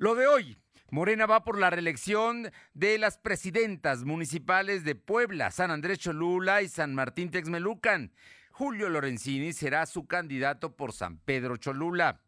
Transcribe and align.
Lo 0.00 0.14
de 0.14 0.26
hoy, 0.26 0.56
Morena 0.90 1.26
va 1.26 1.44
por 1.44 1.58
la 1.58 1.68
reelección 1.68 2.50
de 2.72 2.96
las 2.96 3.18
presidentas 3.18 4.04
municipales 4.04 4.82
de 4.82 4.94
Puebla, 4.94 5.50
San 5.50 5.70
Andrés 5.70 5.98
Cholula 5.98 6.62
y 6.62 6.68
San 6.68 6.94
Martín 6.94 7.30
Texmelucan. 7.30 8.10
Julio 8.50 8.88
Lorenzini 8.88 9.52
será 9.52 9.84
su 9.84 10.06
candidato 10.06 10.74
por 10.74 10.94
San 10.94 11.18
Pedro 11.18 11.58
Cholula. 11.58 12.22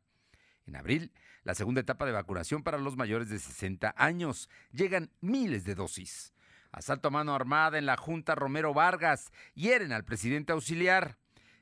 En 0.67 0.77
abril, 0.77 1.15
la 1.45 1.55
segunda 1.55 1.81
etapa 1.81 2.05
de 2.05 2.13
vacunación 2.13 2.63
para 2.63 2.77
los 2.77 2.99
mayores 2.99 3.31
de 3.31 3.39
60 3.39 3.95
años. 3.97 4.51
Llegan 4.73 5.11
miles 5.23 5.65
de 5.65 5.75
dosis. 5.75 6.35
Asalto 6.73 7.09
a 7.09 7.11
mano 7.11 7.35
armada 7.35 7.79
en 7.79 7.87
la 7.87 7.97
Junta 7.97 8.35
Romero 8.35 8.75
Vargas. 8.75 9.33
Hieren 9.55 9.93
al 9.93 10.05
presidente 10.05 10.53
auxiliar. 10.53 11.17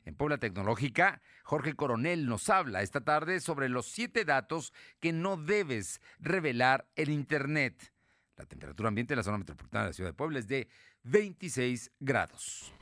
En 0.04 0.14
Puebla 0.14 0.38
Tecnológica, 0.38 1.20
Jorge 1.44 1.74
Coronel 1.74 2.26
nos 2.26 2.48
habla 2.48 2.82
esta 2.82 3.02
tarde 3.02 3.40
sobre 3.40 3.68
los 3.68 3.86
siete 3.86 4.24
datos 4.24 4.72
que 4.98 5.12
no 5.12 5.36
debes 5.36 6.00
revelar 6.18 6.86
en 6.96 7.10
Internet. 7.10 7.92
La 8.36 8.46
temperatura 8.46 8.88
ambiente 8.88 9.12
en 9.12 9.18
la 9.18 9.24
zona 9.24 9.38
metropolitana 9.38 9.84
de 9.84 9.90
la 9.90 9.94
ciudad 9.94 10.10
de 10.10 10.14
Puebla 10.14 10.38
es 10.38 10.48
de 10.48 10.68
26 11.04 11.90
grados. 12.00 12.72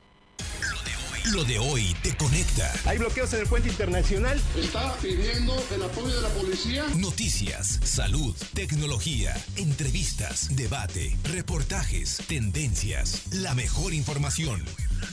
Lo 1.33 1.43
de 1.43 1.59
hoy 1.59 1.95
te 2.01 2.15
conecta. 2.15 2.71
Hay 2.85 2.97
bloqueos 2.97 3.33
en 3.33 3.41
el 3.41 3.47
puente 3.47 3.69
internacional. 3.69 4.41
Está 4.55 4.95
pidiendo 4.97 5.53
el 5.75 5.83
apoyo 5.83 6.15
de 6.15 6.21
la 6.21 6.29
policía. 6.29 6.85
Noticias, 6.95 7.79
salud, 7.83 8.35
tecnología, 8.53 9.35
entrevistas, 9.57 10.55
debate, 10.55 11.15
reportajes, 11.25 12.17
tendencias, 12.27 13.27
la 13.33 13.53
mejor 13.53 13.93
información. 13.93 14.63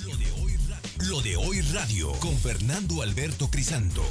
Lo 0.07 0.17
de 0.17 0.31
hoy 0.41 0.46
Lo 1.05 1.21
de 1.21 1.37
hoy 1.37 1.61
radio 1.75 2.11
con 2.21 2.35
Fernando 2.39 3.03
Alberto 3.03 3.49
Crisanto. 3.51 4.03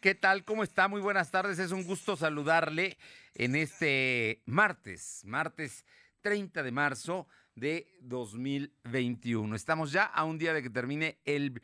¿Qué 0.00 0.16
tal? 0.16 0.44
¿Cómo 0.44 0.64
está? 0.64 0.88
Muy 0.88 1.00
buenas 1.00 1.30
tardes. 1.30 1.60
Es 1.60 1.70
un 1.70 1.84
gusto 1.84 2.16
saludarle 2.16 2.98
en 3.34 3.54
este 3.54 4.42
martes, 4.46 5.22
martes 5.24 5.86
30 6.22 6.64
de 6.64 6.72
marzo 6.72 7.28
de 7.54 7.86
2021. 8.00 9.54
Estamos 9.54 9.92
ya 9.92 10.02
a 10.04 10.24
un 10.24 10.38
día 10.38 10.52
de 10.52 10.62
que 10.62 10.70
termine 10.70 11.20
el 11.24 11.62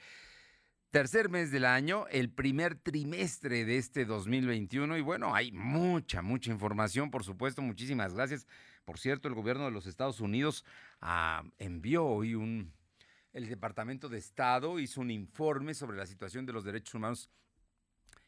tercer 0.92 1.28
mes 1.28 1.50
del 1.50 1.64
año, 1.64 2.06
el 2.12 2.30
primer 2.30 2.76
trimestre 2.76 3.64
de 3.64 3.76
este 3.76 4.04
2021 4.04 4.96
y 4.96 5.00
bueno, 5.00 5.34
hay 5.34 5.50
mucha, 5.50 6.22
mucha 6.22 6.52
información, 6.52 7.10
por 7.10 7.24
supuesto, 7.24 7.60
muchísimas 7.60 8.14
gracias. 8.14 8.46
Por 8.84 9.00
cierto, 9.00 9.26
el 9.26 9.34
gobierno 9.34 9.64
de 9.64 9.72
los 9.72 9.86
Estados 9.88 10.20
Unidos 10.20 10.64
ah, 11.00 11.42
envió 11.58 12.04
hoy 12.04 12.36
un, 12.36 12.72
el 13.34 13.48
Departamento 13.48 14.08
de 14.08 14.18
Estado 14.18 14.78
hizo 14.78 15.00
un 15.00 15.10
informe 15.10 15.74
sobre 15.74 15.98
la 15.98 16.06
situación 16.06 16.46
de 16.46 16.52
los 16.52 16.64
derechos 16.64 16.94
humanos 16.94 17.30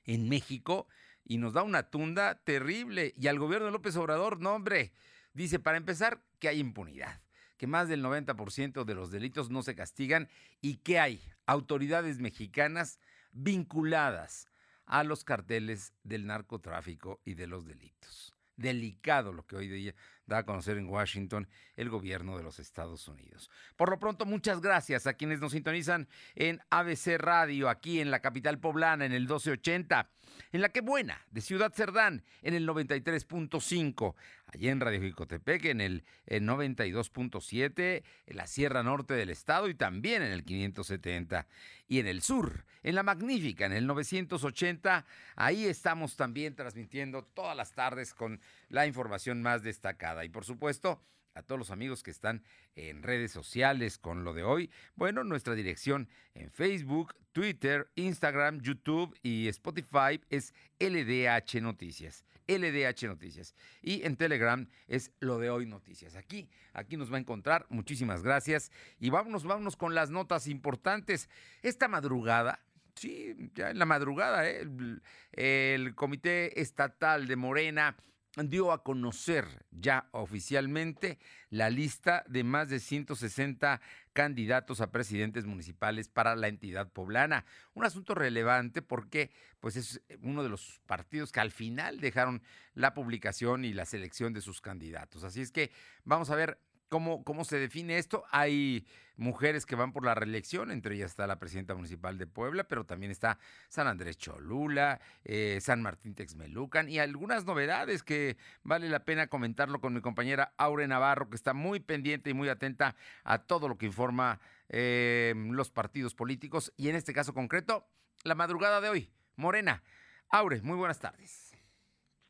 en 0.04 0.28
México 0.28 0.88
y 1.24 1.38
nos 1.38 1.54
da 1.54 1.62
una 1.62 1.84
tunda 1.84 2.34
terrible. 2.42 3.14
Y 3.16 3.28
al 3.28 3.38
gobierno 3.38 3.66
de 3.66 3.72
López 3.72 3.96
Obrador, 3.96 4.40
no 4.40 4.54
hombre, 4.54 4.92
dice, 5.32 5.58
para 5.58 5.78
empezar, 5.78 6.22
que 6.38 6.48
hay 6.48 6.58
impunidad 6.58 7.22
que 7.56 7.66
más 7.66 7.88
del 7.88 8.04
90% 8.04 8.84
de 8.84 8.94
los 8.94 9.10
delitos 9.10 9.50
no 9.50 9.62
se 9.62 9.74
castigan 9.74 10.28
y 10.60 10.76
que 10.76 10.98
hay 10.98 11.22
autoridades 11.46 12.18
mexicanas 12.18 12.98
vinculadas 13.32 14.48
a 14.84 15.04
los 15.04 15.24
carteles 15.24 15.94
del 16.04 16.26
narcotráfico 16.26 17.20
y 17.24 17.34
de 17.34 17.46
los 17.46 17.66
delitos. 17.66 18.34
Delicado 18.56 19.32
lo 19.32 19.46
que 19.46 19.56
hoy 19.56 19.68
día 19.68 19.94
da 20.26 20.38
a 20.38 20.44
conocer 20.44 20.76
en 20.76 20.88
Washington 20.88 21.48
el 21.76 21.88
gobierno 21.88 22.36
de 22.36 22.42
los 22.42 22.58
Estados 22.58 23.08
Unidos. 23.08 23.50
Por 23.76 23.90
lo 23.90 23.98
pronto, 23.98 24.26
muchas 24.26 24.60
gracias 24.60 25.06
a 25.06 25.14
quienes 25.14 25.40
nos 25.40 25.52
sintonizan 25.52 26.08
en 26.34 26.60
ABC 26.70 27.16
Radio, 27.18 27.68
aquí 27.68 28.00
en 28.00 28.10
la 28.10 28.20
capital 28.20 28.58
poblana, 28.58 29.04
en 29.04 29.12
el 29.12 29.22
1280, 29.22 30.10
en 30.52 30.60
la 30.60 30.68
que 30.70 30.80
buena, 30.80 31.24
de 31.30 31.40
Ciudad 31.40 31.72
Cerdán, 31.72 32.24
en 32.42 32.54
el 32.54 32.66
93.5, 32.66 34.14
allí 34.56 34.68
en 34.68 34.80
Radio 34.80 35.00
Jicotepec, 35.00 35.66
en 35.66 35.80
el, 35.80 36.04
92.7, 36.26 38.02
en 38.26 38.36
la 38.36 38.46
Sierra 38.46 38.82
Norte 38.82 39.14
del 39.14 39.30
Estado 39.30 39.68
y 39.68 39.74
también 39.74 40.22
en 40.22 40.32
el 40.32 40.44
570. 40.44 41.46
Y 41.88 42.00
en 42.00 42.06
el 42.06 42.22
sur, 42.22 42.64
en 42.82 42.94
la 42.94 43.02
Magnífica, 43.02 43.66
en 43.66 43.72
el 43.72 43.86
980, 43.86 45.04
ahí 45.36 45.66
estamos 45.66 46.16
también 46.16 46.54
transmitiendo 46.54 47.22
todas 47.22 47.56
las 47.56 47.72
tardes 47.72 48.14
con 48.14 48.40
la 48.68 48.86
información 48.86 49.42
más 49.42 49.62
destacada. 49.62 50.24
Y 50.24 50.30
por 50.30 50.44
supuesto, 50.44 51.00
a 51.36 51.42
todos 51.42 51.58
los 51.58 51.70
amigos 51.70 52.02
que 52.02 52.10
están 52.10 52.42
en 52.74 53.02
redes 53.02 53.30
sociales 53.30 53.98
con 53.98 54.24
lo 54.24 54.32
de 54.32 54.42
hoy. 54.42 54.70
Bueno, 54.96 55.22
nuestra 55.22 55.54
dirección 55.54 56.08
en 56.34 56.50
Facebook, 56.50 57.14
Twitter, 57.32 57.90
Instagram, 57.94 58.60
YouTube 58.62 59.14
y 59.22 59.46
Spotify 59.48 60.20
es 60.30 60.54
LDH 60.80 61.60
Noticias. 61.60 62.24
LDH 62.48 63.06
Noticias. 63.06 63.54
Y 63.82 64.04
en 64.04 64.16
Telegram 64.16 64.66
es 64.88 65.12
lo 65.20 65.38
de 65.38 65.50
hoy 65.50 65.66
Noticias. 65.66 66.16
Aquí, 66.16 66.48
aquí 66.72 66.96
nos 66.96 67.12
va 67.12 67.16
a 67.16 67.20
encontrar. 67.20 67.66
Muchísimas 67.68 68.22
gracias. 68.22 68.72
Y 68.98 69.10
vámonos, 69.10 69.44
vámonos 69.44 69.76
con 69.76 69.94
las 69.94 70.10
notas 70.10 70.46
importantes. 70.46 71.28
Esta 71.62 71.86
madrugada, 71.86 72.60
sí, 72.94 73.50
ya 73.54 73.70
en 73.70 73.78
la 73.78 73.84
madrugada, 73.84 74.48
¿eh? 74.48 74.62
el, 74.62 75.02
el 75.32 75.94
Comité 75.94 76.60
Estatal 76.60 77.26
de 77.26 77.36
Morena 77.36 77.96
dio 78.44 78.72
a 78.72 78.82
conocer 78.82 79.64
ya 79.70 80.08
oficialmente 80.12 81.18
la 81.50 81.70
lista 81.70 82.24
de 82.28 82.44
más 82.44 82.68
de 82.68 82.80
160 82.80 83.80
candidatos 84.12 84.80
a 84.80 84.90
presidentes 84.90 85.46
municipales 85.46 86.08
para 86.08 86.36
la 86.36 86.48
entidad 86.48 86.90
poblana. 86.90 87.44
Un 87.74 87.84
asunto 87.84 88.14
relevante 88.14 88.82
porque 88.82 89.30
pues 89.60 89.76
es 89.76 90.02
uno 90.22 90.42
de 90.42 90.48
los 90.48 90.80
partidos 90.86 91.32
que 91.32 91.40
al 91.40 91.50
final 91.50 92.00
dejaron 92.00 92.42
la 92.74 92.94
publicación 92.94 93.64
y 93.64 93.72
la 93.72 93.86
selección 93.86 94.32
de 94.32 94.42
sus 94.42 94.60
candidatos. 94.60 95.24
Así 95.24 95.40
es 95.40 95.50
que 95.50 95.70
vamos 96.04 96.30
a 96.30 96.36
ver 96.36 96.58
¿Cómo, 96.88 97.24
¿Cómo 97.24 97.44
se 97.44 97.58
define 97.58 97.98
esto? 97.98 98.24
Hay 98.30 98.86
mujeres 99.16 99.66
que 99.66 99.74
van 99.74 99.92
por 99.92 100.04
la 100.04 100.14
reelección, 100.14 100.70
entre 100.70 100.94
ellas 100.94 101.10
está 101.10 101.26
la 101.26 101.38
presidenta 101.38 101.74
municipal 101.74 102.18
de 102.18 102.26
Puebla, 102.26 102.64
pero 102.64 102.84
también 102.84 103.10
está 103.10 103.38
San 103.68 103.86
Andrés 103.86 104.18
Cholula, 104.18 105.00
eh, 105.24 105.58
San 105.60 105.82
Martín 105.82 106.14
Texmelucan 106.14 106.88
y 106.88 106.98
algunas 106.98 107.44
novedades 107.44 108.02
que 108.02 108.36
vale 108.62 108.88
la 108.88 109.04
pena 109.04 109.26
comentarlo 109.26 109.80
con 109.80 109.94
mi 109.94 110.00
compañera 110.00 110.52
Aure 110.58 110.86
Navarro, 110.86 111.28
que 111.28 111.36
está 111.36 111.54
muy 111.54 111.80
pendiente 111.80 112.30
y 112.30 112.34
muy 112.34 112.48
atenta 112.48 112.94
a 113.24 113.38
todo 113.38 113.68
lo 113.68 113.78
que 113.78 113.86
informa 113.86 114.40
eh, 114.68 115.34
los 115.36 115.70
partidos 115.70 116.14
políticos 116.14 116.72
y 116.76 116.88
en 116.88 116.96
este 116.96 117.12
caso 117.12 117.34
concreto, 117.34 117.88
la 118.22 118.34
madrugada 118.34 118.80
de 118.80 118.88
hoy. 118.88 119.10
Morena. 119.36 119.82
Aure, 120.28 120.62
muy 120.62 120.76
buenas 120.76 120.98
tardes. 120.98 121.45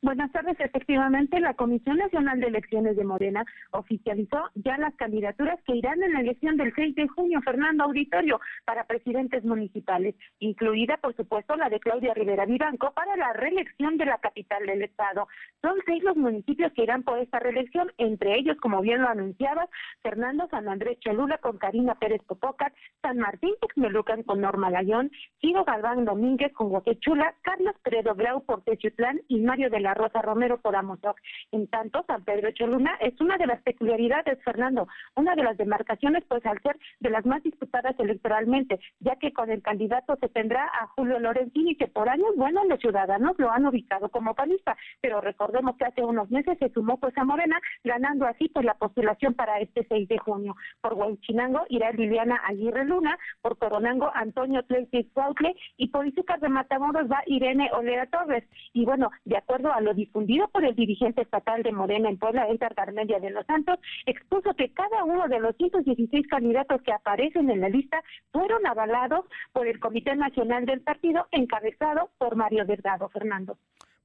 Buenas 0.06 0.30
tardes. 0.30 0.54
Efectivamente, 0.60 1.40
la 1.40 1.54
Comisión 1.54 1.96
Nacional 1.96 2.38
de 2.38 2.46
Elecciones 2.46 2.94
de 2.96 3.02
Morena 3.02 3.44
oficializó 3.72 4.38
ya 4.54 4.78
las 4.78 4.94
candidaturas 4.94 5.58
que 5.66 5.74
irán 5.74 6.00
en 6.00 6.12
la 6.12 6.20
elección 6.20 6.56
del 6.56 6.72
6 6.76 6.94
de 6.94 7.08
junio, 7.08 7.40
Fernando 7.44 7.82
Auditorio, 7.82 8.38
para 8.64 8.84
presidentes 8.84 9.42
municipales, 9.42 10.14
incluida, 10.38 10.96
por 10.98 11.16
supuesto, 11.16 11.56
la 11.56 11.68
de 11.70 11.80
Claudia 11.80 12.14
Rivera 12.14 12.46
Vivanco 12.46 12.92
para 12.92 13.16
la 13.16 13.32
reelección 13.32 13.96
de 13.96 14.06
la 14.06 14.18
capital 14.18 14.64
del 14.64 14.82
Estado. 14.82 15.26
Son 15.60 15.74
seis 15.84 16.04
los 16.04 16.16
municipios 16.16 16.72
que 16.74 16.84
irán 16.84 17.02
por 17.02 17.18
esta 17.18 17.40
reelección, 17.40 17.90
entre 17.98 18.38
ellos, 18.38 18.56
como 18.58 18.82
bien 18.82 19.02
lo 19.02 19.08
anunciabas, 19.08 19.68
Fernando 20.04 20.46
San 20.52 20.68
Andrés 20.68 21.00
Cholula 21.00 21.38
con 21.38 21.58
Karina 21.58 21.96
Pérez 21.96 22.22
Popocat, 22.28 22.72
San 23.02 23.18
Martín 23.18 23.54
Texmelucan 23.60 24.22
con 24.22 24.40
Norma 24.40 24.70
Layón, 24.70 25.10
Ciro 25.40 25.64
Galván 25.64 26.04
Domínguez 26.04 26.52
con 26.52 26.68
Guaquechula, 26.68 27.34
Carlos 27.42 27.74
Peredo 27.82 28.14
Grau 28.14 28.44
por 28.44 28.62
Techutlán 28.62 29.20
y 29.26 29.40
Mario 29.40 29.68
de 29.68 29.80
la 29.80 29.95
Rosa 29.96 30.22
Romero 30.22 30.58
por 30.58 30.76
Amozoc. 30.76 31.18
En 31.50 31.66
tanto, 31.66 32.04
San 32.06 32.24
Pedro 32.24 32.50
Cholula 32.52 32.96
es 33.00 33.20
una 33.20 33.36
de 33.36 33.46
las 33.46 33.60
peculiaridades, 33.62 34.42
Fernando, 34.44 34.86
una 35.16 35.34
de 35.34 35.42
las 35.42 35.56
demarcaciones, 35.56 36.24
pues 36.28 36.44
al 36.46 36.60
ser 36.62 36.78
de 37.00 37.10
las 37.10 37.26
más 37.26 37.42
disputadas 37.42 37.98
electoralmente, 37.98 38.78
ya 39.00 39.16
que 39.16 39.32
con 39.32 39.50
el 39.50 39.62
candidato 39.62 40.16
se 40.20 40.28
tendrá 40.28 40.64
a 40.66 40.86
Julio 40.88 41.18
Lorenzini, 41.18 41.76
que 41.76 41.88
por 41.88 42.08
años, 42.08 42.30
bueno, 42.36 42.64
los 42.64 42.80
ciudadanos 42.80 43.38
lo 43.38 43.50
han 43.50 43.66
ubicado 43.66 44.08
como 44.08 44.34
panista, 44.34 44.76
pero 45.00 45.20
recordemos 45.20 45.76
que 45.76 45.84
hace 45.84 46.04
unos 46.04 46.30
meses 46.30 46.58
se 46.58 46.70
sumó 46.70 46.98
pues 46.98 47.16
a 47.18 47.24
Morena, 47.24 47.60
ganando 47.84 48.26
así 48.26 48.48
pues 48.48 48.64
la 48.64 48.74
postulación 48.74 49.34
para 49.34 49.60
este 49.60 49.86
6 49.88 50.08
de 50.08 50.18
junio. 50.18 50.54
Por 50.80 50.94
Huachinango 50.94 51.64
irá 51.68 51.90
Liliana 51.92 52.36
Aguirre 52.44 52.84
Luna, 52.84 53.18
por 53.42 53.58
Coronango 53.58 54.10
Antonio 54.14 54.62
Tleitis 54.64 55.06
Cuautle 55.12 55.54
y 55.76 55.88
por 55.88 56.06
Izúcar 56.06 56.40
de 56.40 56.48
Matamoros 56.48 57.10
va 57.10 57.22
Irene 57.26 57.70
Olera 57.72 58.06
Torres. 58.06 58.44
Y 58.72 58.84
bueno, 58.84 59.10
de 59.24 59.36
acuerdo 59.36 59.72
a 59.72 59.80
lo 59.86 59.94
difundido 59.94 60.48
por 60.48 60.64
el 60.64 60.74
dirigente 60.74 61.22
estatal 61.22 61.62
de 61.62 61.70
Morena 61.70 62.10
en 62.10 62.18
Puebla, 62.18 62.48
Edgar 62.48 62.74
Garmendia 62.74 63.20
de 63.20 63.30
los 63.30 63.46
Santos, 63.46 63.78
expuso 64.04 64.52
que 64.54 64.72
cada 64.72 65.04
uno 65.04 65.28
de 65.28 65.38
los 65.38 65.56
116 65.56 66.26
candidatos 66.26 66.82
que 66.82 66.92
aparecen 66.92 67.48
en 67.50 67.60
la 67.60 67.68
lista 67.68 68.02
fueron 68.32 68.66
avalados 68.66 69.24
por 69.52 69.68
el 69.68 69.78
Comité 69.78 70.16
Nacional 70.16 70.66
del 70.66 70.80
Partido, 70.80 71.28
encabezado 71.30 72.10
por 72.18 72.34
Mario 72.34 72.64
Delgado 72.64 73.08
Fernando. 73.10 73.56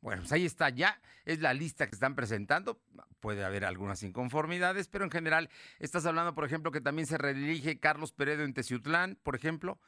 Bueno, 0.02 0.22
pues 0.22 0.32
ahí 0.34 0.46
está 0.46 0.70
ya, 0.70 1.00
es 1.26 1.42
la 1.42 1.54
lista 1.54 1.88
que 1.88 1.96
están 1.96 2.16
presentando. 2.16 2.80
Puede 3.20 3.44
haber 3.44 3.66
algunas 3.66 4.04
inconformidades, 4.04 4.88
pero 4.88 5.04
en 5.04 5.12
general 5.12 5.50
estás 5.80 6.06
hablando, 6.06 6.36
por 6.36 6.46
ejemplo, 6.46 6.72
que 6.72 6.82
también 6.82 7.08
se 7.08 7.18
redirige 7.18 7.80
Carlos 7.80 8.12
Peredo 8.12 8.44
en 8.44 8.54
Teciutlán, 8.54 9.18
por 9.24 9.36
ejemplo, 9.36 9.80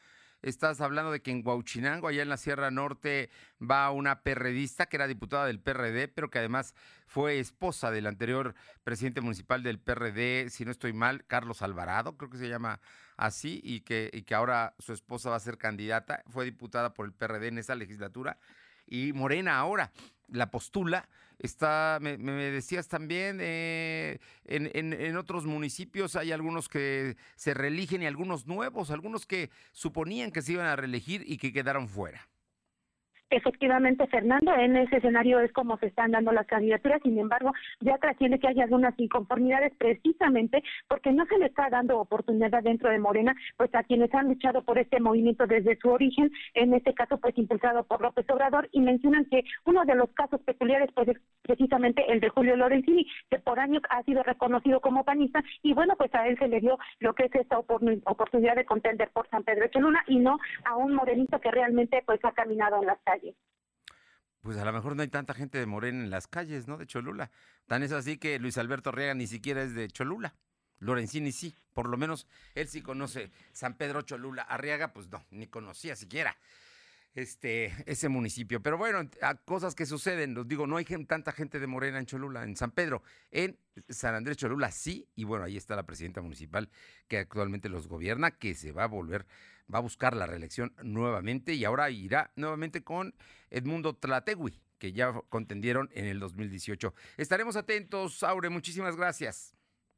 estás 0.44 0.82
hablando 0.82 1.12
de 1.12 1.22
que 1.22 1.32
en 1.32 1.42
Huauchinango, 1.46 2.08
allá 2.08 2.22
en 2.22 2.30
la 2.30 2.38
Sierra 2.38 2.70
Norte, 2.70 3.30
va 3.60 3.90
una 3.92 4.22
perredista 4.22 4.86
que 4.86 4.98
era 4.98 5.08
diputada 5.08 5.48
del 5.48 5.60
PRD, 5.60 6.10
pero 6.10 6.30
que 6.30 6.40
además 6.40 6.76
fue 7.08 7.40
esposa 7.40 7.90
del 7.90 8.06
anterior 8.06 8.54
presidente 8.84 9.22
municipal 9.22 9.64
del 9.64 9.80
PRD, 9.80 10.50
si 10.50 10.66
no 10.66 10.72
estoy 10.72 10.94
mal, 10.94 11.26
Carlos 11.26 11.62
Alvarado, 11.62 12.18
creo 12.18 12.30
que 12.30 12.38
se 12.38 12.50
llama 12.50 12.82
así, 13.18 13.62
y 13.64 13.82
que, 13.82 14.10
y 14.14 14.24
que 14.24 14.36
ahora 14.36 14.76
su 14.80 14.94
esposa 14.94 15.30
va 15.30 15.38
a 15.38 15.40
ser 15.40 15.58
candidata, 15.58 16.24
fue 16.28 16.46
diputada 16.46 16.94
por 16.94 17.06
el 17.06 17.14
PRD 17.14 17.48
en 17.48 17.58
esa 17.58 17.76
legislatura, 17.76 18.38
y 18.86 19.14
Morena 19.14 19.58
ahora 19.58 19.92
la 20.34 20.52
postula. 20.52 21.08
Está, 21.40 22.00
me, 22.02 22.18
decías 22.18 22.88
también, 22.88 23.40
eh, 23.42 24.20
en, 24.46 24.70
en, 24.74 24.94
en, 24.94 25.18
otros 25.18 25.46
municipios 25.46 26.16
hay 26.16 26.32
algunos 26.32 26.70
que 26.70 27.18
se 27.36 27.54
reeligen 27.54 28.02
y 28.02 28.06
algunos 28.06 28.46
nuevos, 28.46 28.92
algunos 28.92 29.26
que 29.26 29.50
suponían 29.72 30.32
que 30.32 30.42
se 30.42 30.54
iban 30.54 30.68
a 30.68 30.76
reelegir 30.76 31.24
y 31.26 31.38
que 31.38 31.52
quedaron 31.52 31.90
fuera. 31.90 32.28
Efectivamente, 33.30 34.06
Fernando, 34.08 34.54
en 34.54 34.76
ese 34.76 34.98
escenario 34.98 35.40
es 35.40 35.52
como 35.54 35.78
se 35.78 35.88
están 35.88 36.12
dando 36.12 36.32
las 36.32 36.46
candidaturas, 36.46 37.02
sin 37.02 37.18
embargo, 37.18 37.52
ya 37.80 37.98
trasciende 37.98 38.38
que 38.38 38.48
hay 38.48 38.62
algunas 38.62 38.94
inconformidades 39.00 39.74
precisamente 39.78 40.64
porque 40.88 41.12
no 41.12 41.26
se 41.26 41.40
le 41.40 41.48
está 41.48 41.68
dando 41.70 42.00
oportunidad 42.00 42.62
dentro 42.62 42.92
de 42.92 43.00
Morena, 43.00 43.36
pues 43.58 43.74
a 43.74 43.84
quienes 43.84 44.14
han 44.14 44.28
luchado 44.28 44.64
por 44.64 44.78
este 44.78 45.00
movimiento 45.00 45.48
desde 45.48 45.78
su 45.78 45.90
origen, 45.90 46.32
en 46.54 46.76
este 46.76 46.94
caso 46.94 47.18
pues 47.20 47.36
impulsado 47.38 47.84
por 47.86 48.02
López 48.02 48.30
Obrador, 48.30 48.70
y 48.72 48.82
mencionan 48.82 49.26
que 49.26 49.44
uno 49.66 49.84
de 49.84 49.96
los 49.96 50.12
casos 50.12 50.40
peculiares 50.42 50.92
pues 50.94 51.08
es 51.08 51.18
precisamente 51.42 52.04
el 52.12 52.20
de 52.20 52.30
Julio 52.30 52.56
Lorenzini, 52.56 53.08
que 53.32 53.40
por 53.40 53.60
años 53.60 53.82
ha 53.90 54.04
sido 54.04 54.22
reconocido 54.22 54.80
como 54.80 55.04
panista, 55.04 55.44
y 55.64 55.74
bueno, 55.74 55.96
pues 55.98 56.14
a 56.14 56.28
él 56.28 56.38
se 56.38 56.48
le 56.48 56.60
dio 56.60 56.78
lo 57.00 57.16
que 57.16 57.26
es 57.26 57.36
esta 57.36 57.58
oportunidad 57.58 58.56
de 58.56 58.66
contender 58.66 59.10
por 59.12 59.28
San 59.30 59.44
Pedro 59.44 59.68
Cholula 59.70 60.04
y 60.08 60.20
no 60.20 60.38
a 60.66 60.76
un 60.76 60.94
morenito 60.94 61.40
que 61.40 61.50
realmente 61.50 62.04
pues 62.06 62.20
ha 62.24 62.32
caminado 62.32 62.80
en 62.80 62.88
las 62.88 63.00
calles. 63.04 63.13
Pues 64.42 64.58
a 64.58 64.66
lo 64.66 64.74
mejor 64.74 64.96
no 64.96 65.02
hay 65.02 65.08
tanta 65.08 65.34
gente 65.34 65.58
de 65.58 65.66
Morena 65.66 66.04
en 66.04 66.10
las 66.10 66.28
calles, 66.28 66.68
¿no? 66.68 66.78
De 66.78 66.86
Cholula. 66.86 67.32
Tan 67.66 67.82
es 67.82 67.92
así 67.92 68.18
que 68.18 68.40
Luis 68.40 68.58
Alberto 68.58 68.90
Arriaga 68.90 69.14
ni 69.14 69.28
siquiera 69.28 69.64
es 69.64 69.74
de 69.74 69.88
Cholula. 69.88 70.36
Lorenzini 70.80 71.32
sí, 71.32 71.56
por 71.74 71.88
lo 71.88 71.98
menos 71.98 72.28
él 72.56 72.68
sí 72.68 72.82
conoce 72.82 73.32
San 73.54 73.78
Pedro 73.78 74.02
Cholula. 74.02 74.42
Arriaga, 74.42 74.92
pues 74.92 75.08
no, 75.08 75.26
ni 75.32 75.48
conocía 75.48 75.96
siquiera 75.96 76.36
este, 77.16 77.74
ese 77.86 78.10
municipio. 78.10 78.62
Pero 78.62 78.78
bueno, 78.78 79.10
a 79.22 79.36
cosas 79.36 79.76
que 79.76 79.86
suceden, 79.86 80.34
los 80.34 80.48
digo, 80.48 80.68
no 80.68 80.78
hay 80.78 80.86
tanta 80.86 81.32
gente 81.32 81.60
de 81.60 81.68
Morena 81.68 82.00
en 82.00 82.06
Cholula, 82.06 82.44
en 82.44 82.56
San 82.56 82.72
Pedro. 82.72 83.04
En 83.32 83.58
San 83.90 84.16
Andrés 84.16 84.38
Cholula 84.38 84.72
sí, 84.72 85.08
y 85.16 85.24
bueno, 85.24 85.46
ahí 85.46 85.58
está 85.58 85.76
la 85.76 85.86
presidenta 85.86 86.22
municipal 86.22 86.70
que 87.08 87.20
actualmente 87.20 87.70
los 87.70 87.88
gobierna, 87.88 88.32
que 88.32 88.56
se 88.56 88.72
va 88.72 88.84
a 88.84 88.88
volver 88.88 89.26
va 89.74 89.80
a 89.80 89.82
buscar 89.82 90.16
la 90.16 90.26
reelección 90.26 90.74
nuevamente 90.82 91.54
y 91.54 91.66
ahora 91.66 91.90
irá 91.90 92.32
nuevamente 92.36 92.84
con 92.84 93.14
Edmundo 93.50 93.96
Tlategui, 93.96 94.62
que 94.80 94.94
ya 94.94 95.14
contendieron 95.30 95.90
en 95.94 96.06
el 96.06 96.20
2018. 96.20 96.94
Estaremos 97.18 97.56
atentos, 97.56 98.24
Aure, 98.24 98.50
muchísimas 98.50 98.96
gracias. 98.96 99.56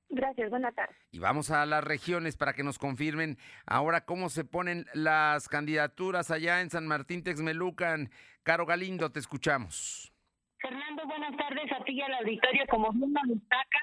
Gracias, 0.10 0.50
buenas 0.50 0.74
tardes. 0.76 0.96
Y 1.12 1.20
vamos 1.20 1.50
a 1.52 1.66
las 1.66 1.84
regiones 1.84 2.38
para 2.38 2.54
que 2.54 2.64
nos 2.64 2.78
confirmen 2.78 3.38
ahora 3.66 4.06
cómo 4.06 4.30
se 4.30 4.46
ponen 4.46 4.86
las 4.94 5.50
candidaturas 5.50 6.32
allá 6.32 6.62
en 6.62 6.70
San 6.70 6.88
Martín 6.88 7.24
Texmelucan. 7.24 8.12
Caro 8.44 8.66
Galindo, 8.66 9.12
te 9.12 9.20
escuchamos. 9.20 10.14
Fernando, 10.60 11.06
buenas 11.08 11.36
tardes 11.36 11.72
a 11.72 11.84
ti 11.84 11.94
y 11.94 12.02
al 12.02 12.14
auditorio. 12.14 12.64
Como 12.70 12.92
bien 12.94 13.14
nos 13.14 13.28
destaca, 13.28 13.80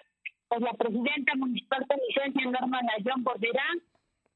pues 0.49 0.61
la 0.63 0.73
presidenta 0.75 1.35
municipal 1.37 1.85
de 1.89 1.97
licencia 2.09 2.51
Norma 2.51 2.81
Nayón 2.83 3.25
Borderán 3.25 3.83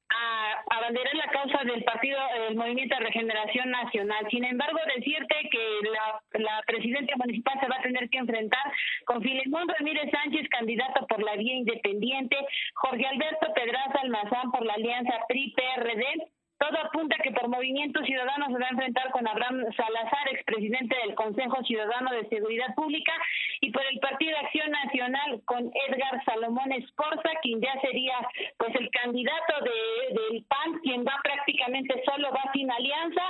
a 0.08 0.76
abanderar 0.76 1.14
la 1.14 1.26
causa 1.28 1.64
del 1.64 1.82
partido, 1.84 2.18
el 2.48 2.56
Movimiento 2.56 2.96
de 2.96 3.04
Regeneración 3.04 3.70
Nacional. 3.70 4.26
Sin 4.30 4.44
embargo, 4.44 4.78
decirte 4.96 5.34
que 5.50 5.80
la, 5.90 6.40
la 6.40 6.62
presidenta 6.66 7.16
municipal 7.16 7.58
se 7.60 7.68
va 7.68 7.76
a 7.76 7.82
tener 7.82 8.08
que 8.10 8.18
enfrentar 8.18 8.72
con 9.04 9.22
Filemón 9.22 9.68
Ramírez 9.68 10.10
Sánchez, 10.10 10.48
candidato 10.50 11.06
por 11.06 11.22
la 11.22 11.36
vía 11.36 11.54
independiente, 11.54 12.36
Jorge 12.74 13.06
Alberto 13.06 13.52
Pedraza 13.54 14.00
Almazán 14.02 14.50
por 14.50 14.64
la 14.64 14.74
alianza 14.74 15.14
PRI-PRD, 15.28 16.28
todo 16.58 16.78
apunta 16.78 17.16
que 17.22 17.32
por 17.32 17.48
Movimiento 17.48 18.02
Ciudadano 18.04 18.46
se 18.46 18.58
va 18.58 18.66
a 18.66 18.70
enfrentar 18.70 19.10
con 19.10 19.26
Abraham 19.28 19.64
Salazar, 19.76 20.28
expresidente 20.32 20.96
del 21.04 21.14
Consejo 21.14 21.62
Ciudadano 21.64 22.10
de 22.12 22.28
Seguridad 22.28 22.74
Pública, 22.74 23.12
y 23.60 23.70
por 23.70 23.82
el 23.84 23.98
Partido 24.00 24.36
Acción 24.38 24.70
Nacional 24.70 25.42
con 25.44 25.70
Edgar 25.88 26.24
Salomón 26.24 26.72
Escorza, 26.72 27.30
quien 27.42 27.60
ya 27.60 27.78
sería 27.80 28.16
pues 28.56 28.74
el 28.74 28.90
candidato 28.90 29.54
de, 29.62 30.14
del 30.14 30.44
PAN, 30.44 30.80
quien 30.82 31.04
va 31.04 31.20
prácticamente 31.22 32.02
solo, 32.04 32.30
va 32.32 32.50
sin 32.52 32.70
alianza, 32.70 33.22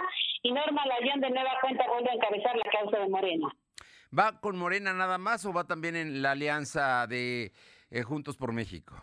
y 0.42 0.52
Norma 0.52 0.86
Layón 0.86 1.20
de 1.20 1.30
nueva 1.30 1.58
cuenta 1.60 1.86
vuelve 1.88 2.10
a 2.10 2.14
encabezar 2.14 2.56
la 2.56 2.70
causa 2.70 2.98
de 2.98 3.08
Morena. 3.08 3.48
¿Va 4.16 4.40
con 4.40 4.56
Morena 4.56 4.92
nada 4.92 5.18
más 5.18 5.44
o 5.44 5.52
va 5.52 5.64
también 5.64 5.96
en 5.96 6.22
la 6.22 6.30
alianza 6.32 7.06
de 7.06 7.52
eh, 7.90 8.02
Juntos 8.02 8.36
por 8.36 8.52
México? 8.52 8.94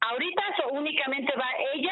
Ahorita 0.00 0.42
únicamente 0.72 1.32
va 1.36 1.46
ella, 1.74 1.87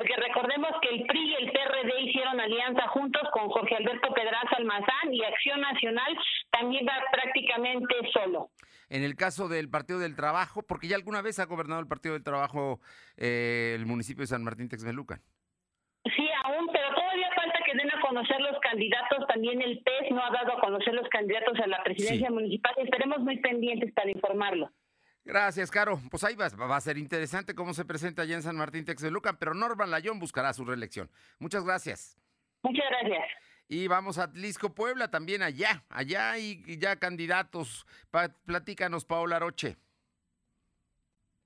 porque 0.00 0.16
recordemos 0.16 0.70
que 0.80 0.88
el 0.96 1.04
PRI 1.04 1.20
y 1.20 1.34
el 1.44 1.52
PRD 1.52 2.00
hicieron 2.00 2.40
alianza 2.40 2.88
juntos 2.88 3.20
con 3.34 3.50
Jorge 3.50 3.76
Alberto 3.76 4.14
Pedraza 4.14 4.56
Almazán 4.56 5.12
y 5.12 5.22
Acción 5.22 5.60
Nacional 5.60 6.16
también 6.50 6.86
va 6.86 6.94
prácticamente 7.12 7.94
solo. 8.10 8.48
En 8.88 9.04
el 9.04 9.14
caso 9.14 9.48
del 9.48 9.68
Partido 9.68 9.98
del 9.98 10.16
Trabajo, 10.16 10.62
porque 10.62 10.88
ya 10.88 10.96
alguna 10.96 11.20
vez 11.20 11.38
ha 11.38 11.44
gobernado 11.44 11.82
el 11.82 11.86
Partido 11.86 12.14
del 12.14 12.24
Trabajo 12.24 12.80
eh, 13.18 13.74
el 13.76 13.84
municipio 13.84 14.22
de 14.22 14.28
San 14.28 14.42
Martín 14.42 14.70
Texmelucan. 14.70 15.20
Sí, 16.16 16.26
aún, 16.44 16.66
pero 16.72 16.94
todavía 16.94 17.28
falta 17.36 17.58
que 17.66 17.76
den 17.76 17.90
a 17.90 18.00
conocer 18.00 18.40
los 18.40 18.58
candidatos. 18.60 19.26
También 19.28 19.60
el 19.60 19.82
PES 19.82 20.12
no 20.12 20.24
ha 20.24 20.30
dado 20.30 20.56
a 20.56 20.60
conocer 20.60 20.94
los 20.94 21.06
candidatos 21.10 21.60
a 21.60 21.66
la 21.66 21.82
presidencia 21.82 22.28
sí. 22.28 22.32
municipal. 22.32 22.72
Estaremos 22.78 23.18
muy 23.20 23.38
pendientes 23.40 23.92
para 23.92 24.10
informarlo. 24.10 24.72
Gracias, 25.30 25.70
Caro. 25.70 26.00
Pues 26.10 26.24
ahí 26.24 26.34
va, 26.34 26.48
va 26.48 26.74
a 26.74 26.80
ser 26.80 26.98
interesante 26.98 27.54
cómo 27.54 27.72
se 27.72 27.84
presenta 27.84 28.22
allá 28.22 28.34
en 28.34 28.42
San 28.42 28.56
Martín 28.56 28.84
Texmelucan, 28.84 29.36
pero 29.36 29.54
Norman 29.54 29.88
Layón 29.88 30.18
buscará 30.18 30.52
su 30.52 30.64
reelección. 30.64 31.08
Muchas 31.38 31.64
gracias. 31.64 32.18
Muchas 32.64 32.84
gracias. 32.90 33.22
Y 33.68 33.86
vamos 33.86 34.18
a 34.18 34.24
Atlisco, 34.24 34.74
Puebla, 34.74 35.08
también 35.08 35.44
allá, 35.44 35.84
allá 35.88 36.36
y, 36.36 36.64
y 36.66 36.78
ya 36.78 36.96
candidatos. 36.96 37.86
Pa, 38.10 38.30
platícanos, 38.44 39.04
Paola 39.04 39.38
Roche. 39.38 39.76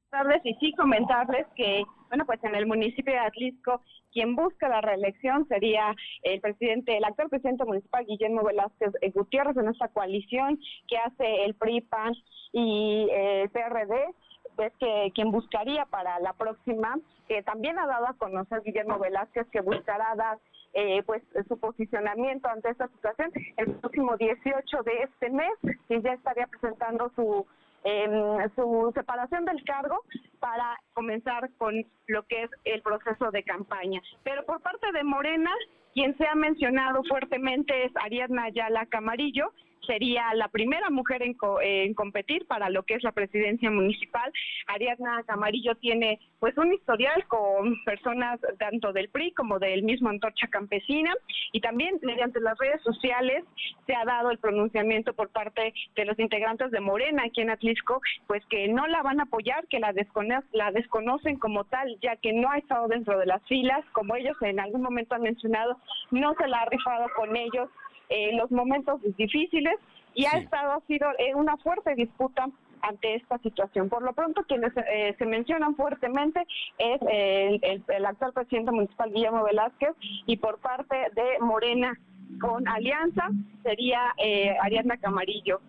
Tardes 0.08 0.40
y 0.44 0.54
sí 0.54 0.72
comentarles 0.78 1.46
que, 1.54 1.84
bueno, 2.14 2.26
pues 2.26 2.44
en 2.44 2.54
el 2.54 2.66
municipio 2.66 3.12
de 3.12 3.18
Atlisco, 3.18 3.82
quien 4.12 4.36
busca 4.36 4.68
la 4.68 4.80
reelección 4.80 5.48
sería 5.48 5.96
el 6.22 6.40
presidente, 6.40 6.96
el 6.96 7.02
actual 7.02 7.28
presidente 7.28 7.64
municipal 7.64 8.06
Guillermo 8.06 8.44
Velázquez 8.44 8.92
Gutiérrez 9.12 9.56
en 9.56 9.66
esta 9.66 9.88
coalición 9.88 10.60
que 10.86 10.96
hace 10.96 11.44
el 11.44 11.54
PRI, 11.54 11.80
PAN 11.80 12.14
y 12.52 13.08
el 13.10 13.46
eh, 13.46 13.50
PRD 13.52 14.14
es 14.58 14.72
que 14.78 15.10
quien 15.12 15.32
buscaría 15.32 15.86
para 15.86 16.20
la 16.20 16.34
próxima, 16.34 17.00
que 17.26 17.42
también 17.42 17.80
ha 17.80 17.86
dado 17.88 18.06
a 18.06 18.14
conocer 18.14 18.62
Guillermo 18.62 19.00
Velázquez 19.00 19.48
que 19.48 19.60
buscará 19.60 20.14
dar 20.14 20.38
eh, 20.72 21.02
pues 21.02 21.20
su 21.48 21.58
posicionamiento 21.58 22.46
ante 22.46 22.70
esta 22.70 22.86
situación 22.86 23.32
el 23.56 23.72
próximo 23.74 24.16
18 24.16 24.82
de 24.84 25.02
este 25.02 25.30
mes, 25.30 25.50
que 25.88 26.00
ya 26.00 26.12
estaría 26.12 26.46
presentando 26.46 27.10
su 27.16 27.44
eh, 27.84 28.48
su 28.56 28.92
separación 28.94 29.44
del 29.44 29.62
cargo 29.64 30.00
para 30.40 30.78
comenzar 30.94 31.50
con 31.58 31.74
lo 32.06 32.22
que 32.24 32.44
es 32.44 32.50
el 32.64 32.82
proceso 32.82 33.30
de 33.30 33.42
campaña. 33.44 34.00
Pero 34.22 34.44
por 34.44 34.60
parte 34.62 34.90
de 34.92 35.04
Morena, 35.04 35.50
quien 35.92 36.16
se 36.16 36.26
ha 36.26 36.34
mencionado 36.34 37.02
fuertemente 37.04 37.84
es 37.84 37.92
Ariadna 37.96 38.44
Ayala 38.44 38.86
Camarillo, 38.86 39.52
sería 39.86 40.34
la 40.34 40.48
primera 40.48 40.90
mujer 40.90 41.22
en, 41.22 41.34
co 41.34 41.60
en, 41.60 41.94
competir 41.94 42.46
para 42.46 42.70
lo 42.70 42.82
que 42.82 42.94
es 42.94 43.02
la 43.02 43.12
presidencia 43.12 43.70
municipal. 43.70 44.32
Ariadna 44.66 45.22
Camarillo 45.26 45.74
tiene 45.76 46.20
pues 46.40 46.56
un 46.58 46.72
historial 46.72 47.26
con 47.26 47.82
personas 47.84 48.40
tanto 48.58 48.92
del 48.92 49.08
PRI 49.08 49.32
como 49.32 49.58
del 49.58 49.82
mismo 49.82 50.08
Antorcha 50.08 50.48
Campesina 50.48 51.14
y 51.52 51.60
también 51.60 51.98
mediante 52.02 52.40
las 52.40 52.58
redes 52.58 52.82
sociales 52.82 53.44
se 53.86 53.94
ha 53.94 54.04
dado 54.04 54.30
el 54.30 54.38
pronunciamiento 54.38 55.14
por 55.14 55.30
parte 55.30 55.72
de 55.94 56.04
los 56.04 56.18
integrantes 56.18 56.70
de 56.70 56.80
Morena 56.80 57.24
aquí 57.26 57.40
en 57.40 57.50
Atlisco, 57.50 58.00
pues 58.26 58.44
que 58.46 58.68
no 58.68 58.86
la 58.86 59.02
van 59.02 59.20
a 59.20 59.24
apoyar, 59.24 59.66
que 59.68 59.80
la, 59.80 59.92
descono 59.92 60.42
la 60.52 60.70
desconocen 60.72 61.38
como 61.38 61.64
tal, 61.64 61.96
ya 62.02 62.16
que 62.16 62.32
no 62.32 62.50
ha 62.50 62.58
estado 62.58 62.88
dentro 62.88 63.18
de 63.18 63.26
las 63.26 63.42
filas, 63.46 63.84
como 63.92 64.16
ellos 64.16 64.36
en 64.42 64.60
algún 64.60 64.82
momento 64.82 65.14
han 65.14 65.22
mencionado, 65.22 65.78
no 66.10 66.34
se 66.34 66.48
la 66.48 66.58
ha 66.58 66.66
rifado 66.66 67.06
con 67.16 67.36
ellos 67.36 67.68
eh, 68.08 68.36
los 68.36 68.50
momentos 68.50 69.00
difíciles 69.16 69.74
y 70.14 70.26
ha 70.26 70.38
estado 70.38 70.72
ha 70.72 70.80
sido 70.86 71.08
eh, 71.18 71.34
una 71.34 71.56
fuerte 71.58 71.94
disputa 71.94 72.46
ante 72.82 73.14
esta 73.14 73.38
situación. 73.38 73.88
Por 73.88 74.02
lo 74.02 74.12
pronto, 74.12 74.44
quienes 74.46 74.72
eh, 74.76 75.14
se 75.18 75.26
mencionan 75.26 75.74
fuertemente 75.74 76.40
es 76.78 77.00
el, 77.02 77.60
el, 77.62 77.84
el, 77.88 78.06
actual 78.06 78.32
presidente 78.32 78.70
municipal 78.72 79.10
Guillermo 79.12 79.44
Velázquez 79.44 79.94
y 80.26 80.36
por 80.36 80.58
parte 80.58 80.94
de 81.14 81.38
Morena 81.40 81.98
con 82.40 82.66
Alianza 82.68 83.30
sería 83.62 84.12
eh, 84.18 84.54
Ariadna 84.62 84.96
Camarillo. 84.98 85.60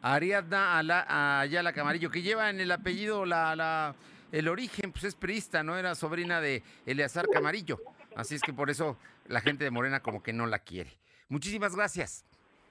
Ariadna 0.00 0.78
Ayala 1.40 1.72
Camarillo, 1.72 2.10
que 2.10 2.22
lleva 2.22 2.50
en 2.50 2.60
el 2.60 2.70
apellido 2.70 3.26
la, 3.26 3.56
la, 3.56 3.96
el 4.30 4.48
origen, 4.48 4.92
pues 4.92 5.04
es 5.04 5.14
priista, 5.16 5.62
¿no? 5.62 5.76
Era 5.76 5.94
sobrina 5.94 6.40
de 6.40 6.62
Eleazar 6.86 7.26
Camarillo. 7.28 7.80
Así 8.14 8.36
es 8.36 8.42
que 8.42 8.52
por 8.52 8.70
eso 8.70 8.96
la 9.26 9.40
gente 9.40 9.64
de 9.64 9.70
Morena 9.70 10.00
como 10.00 10.22
que 10.22 10.32
no 10.32 10.46
la 10.46 10.60
quiere. 10.60 10.90
Muchísimas 11.28 11.74
gracias. 11.74 12.24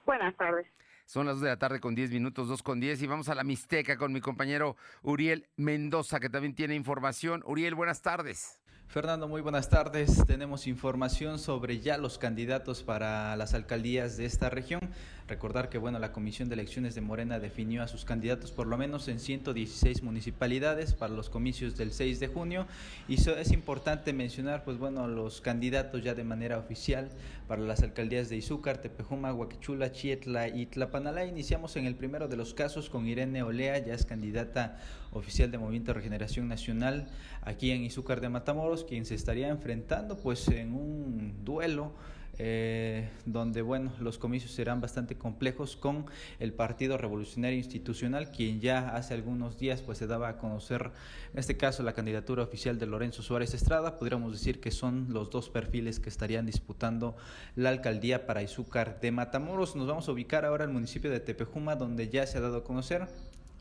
Buenas 0.04 0.36
tardes. 0.36 0.66
Son 1.06 1.26
las 1.26 1.36
2 1.36 1.42
de 1.42 1.48
la 1.48 1.58
tarde 1.58 1.80
con 1.80 1.94
10 1.94 2.10
minutos, 2.10 2.48
2 2.48 2.62
con 2.62 2.80
10 2.80 3.00
y 3.00 3.06
vamos 3.06 3.28
a 3.30 3.34
la 3.34 3.42
Mixteca 3.42 3.96
con 3.96 4.12
mi 4.12 4.20
compañero 4.20 4.76
Uriel 5.02 5.46
Mendoza 5.56 6.20
que 6.20 6.28
también 6.28 6.54
tiene 6.54 6.74
información. 6.74 7.42
Uriel, 7.46 7.74
buenas 7.74 8.02
tardes. 8.02 8.60
Fernando, 8.88 9.28
muy 9.28 9.42
buenas 9.42 9.68
tardes. 9.68 10.24
Tenemos 10.26 10.66
información 10.66 11.38
sobre 11.38 11.78
ya 11.78 11.98
los 11.98 12.16
candidatos 12.16 12.82
para 12.82 13.36
las 13.36 13.52
alcaldías 13.52 14.16
de 14.16 14.24
esta 14.24 14.48
región. 14.48 14.80
Recordar 15.28 15.68
que 15.68 15.76
bueno, 15.76 15.98
la 15.98 16.10
Comisión 16.10 16.48
de 16.48 16.54
Elecciones 16.54 16.94
de 16.94 17.02
Morena 17.02 17.38
definió 17.38 17.82
a 17.82 17.88
sus 17.88 18.06
candidatos 18.06 18.50
por 18.50 18.66
lo 18.66 18.78
menos 18.78 19.06
en 19.08 19.20
116 19.20 20.02
municipalidades 20.02 20.94
para 20.94 21.12
los 21.12 21.28
comicios 21.28 21.76
del 21.76 21.92
6 21.92 22.18
de 22.18 22.28
junio 22.28 22.66
y 23.08 23.16
es 23.16 23.52
importante 23.52 24.14
mencionar 24.14 24.64
pues 24.64 24.78
bueno, 24.78 25.06
los 25.06 25.42
candidatos 25.42 26.02
ya 26.02 26.14
de 26.14 26.24
manera 26.24 26.56
oficial 26.56 27.10
para 27.46 27.60
las 27.60 27.82
alcaldías 27.82 28.30
de 28.30 28.36
Izúcar, 28.36 28.78
Tepejuma, 28.78 29.34
Huaquichula, 29.34 29.92
Chietla 29.92 30.48
y 30.48 30.64
Tlapanalá. 30.64 31.26
Iniciamos 31.26 31.76
en 31.76 31.84
el 31.84 31.94
primero 31.94 32.26
de 32.26 32.36
los 32.38 32.54
casos 32.54 32.88
con 32.88 33.06
Irene 33.06 33.42
Olea, 33.42 33.76
ya 33.84 33.92
es 33.92 34.06
candidata 34.06 34.80
oficial 35.18 35.50
de 35.50 35.58
Movimiento 35.58 35.90
de 35.90 35.94
Regeneración 35.94 36.48
Nacional 36.48 37.08
aquí 37.42 37.70
en 37.70 37.82
Izúcar 37.82 38.20
de 38.20 38.28
Matamoros, 38.28 38.84
quien 38.84 39.04
se 39.04 39.14
estaría 39.14 39.48
enfrentando 39.48 40.18
pues 40.18 40.48
en 40.48 40.74
un 40.74 41.44
duelo 41.44 41.92
eh, 42.40 43.08
donde 43.26 43.62
bueno, 43.62 43.92
los 43.98 44.16
comicios 44.16 44.52
serán 44.52 44.80
bastante 44.80 45.16
complejos 45.16 45.74
con 45.74 46.06
el 46.38 46.52
Partido 46.52 46.96
Revolucionario 46.96 47.58
Institucional, 47.58 48.30
quien 48.30 48.60
ya 48.60 48.90
hace 48.90 49.14
algunos 49.14 49.58
días 49.58 49.82
pues 49.82 49.98
se 49.98 50.06
daba 50.06 50.28
a 50.28 50.38
conocer, 50.38 50.92
en 51.32 51.40
este 51.40 51.56
caso 51.56 51.82
la 51.82 51.94
candidatura 51.94 52.44
oficial 52.44 52.78
de 52.78 52.86
Lorenzo 52.86 53.22
Suárez 53.22 53.54
Estrada, 53.54 53.98
podríamos 53.98 54.30
decir 54.30 54.60
que 54.60 54.70
son 54.70 55.06
los 55.10 55.30
dos 55.30 55.50
perfiles 55.50 55.98
que 55.98 56.10
estarían 56.10 56.46
disputando 56.46 57.16
la 57.56 57.70
alcaldía 57.70 58.24
para 58.24 58.42
Izúcar 58.42 59.00
de 59.00 59.10
Matamoros. 59.10 59.74
Nos 59.74 59.88
vamos 59.88 60.08
a 60.08 60.12
ubicar 60.12 60.44
ahora 60.44 60.62
al 60.62 60.70
municipio 60.70 61.10
de 61.10 61.18
Tepejuma, 61.18 61.74
donde 61.74 62.08
ya 62.08 62.24
se 62.24 62.38
ha 62.38 62.40
dado 62.40 62.58
a 62.58 62.64
conocer 62.64 63.08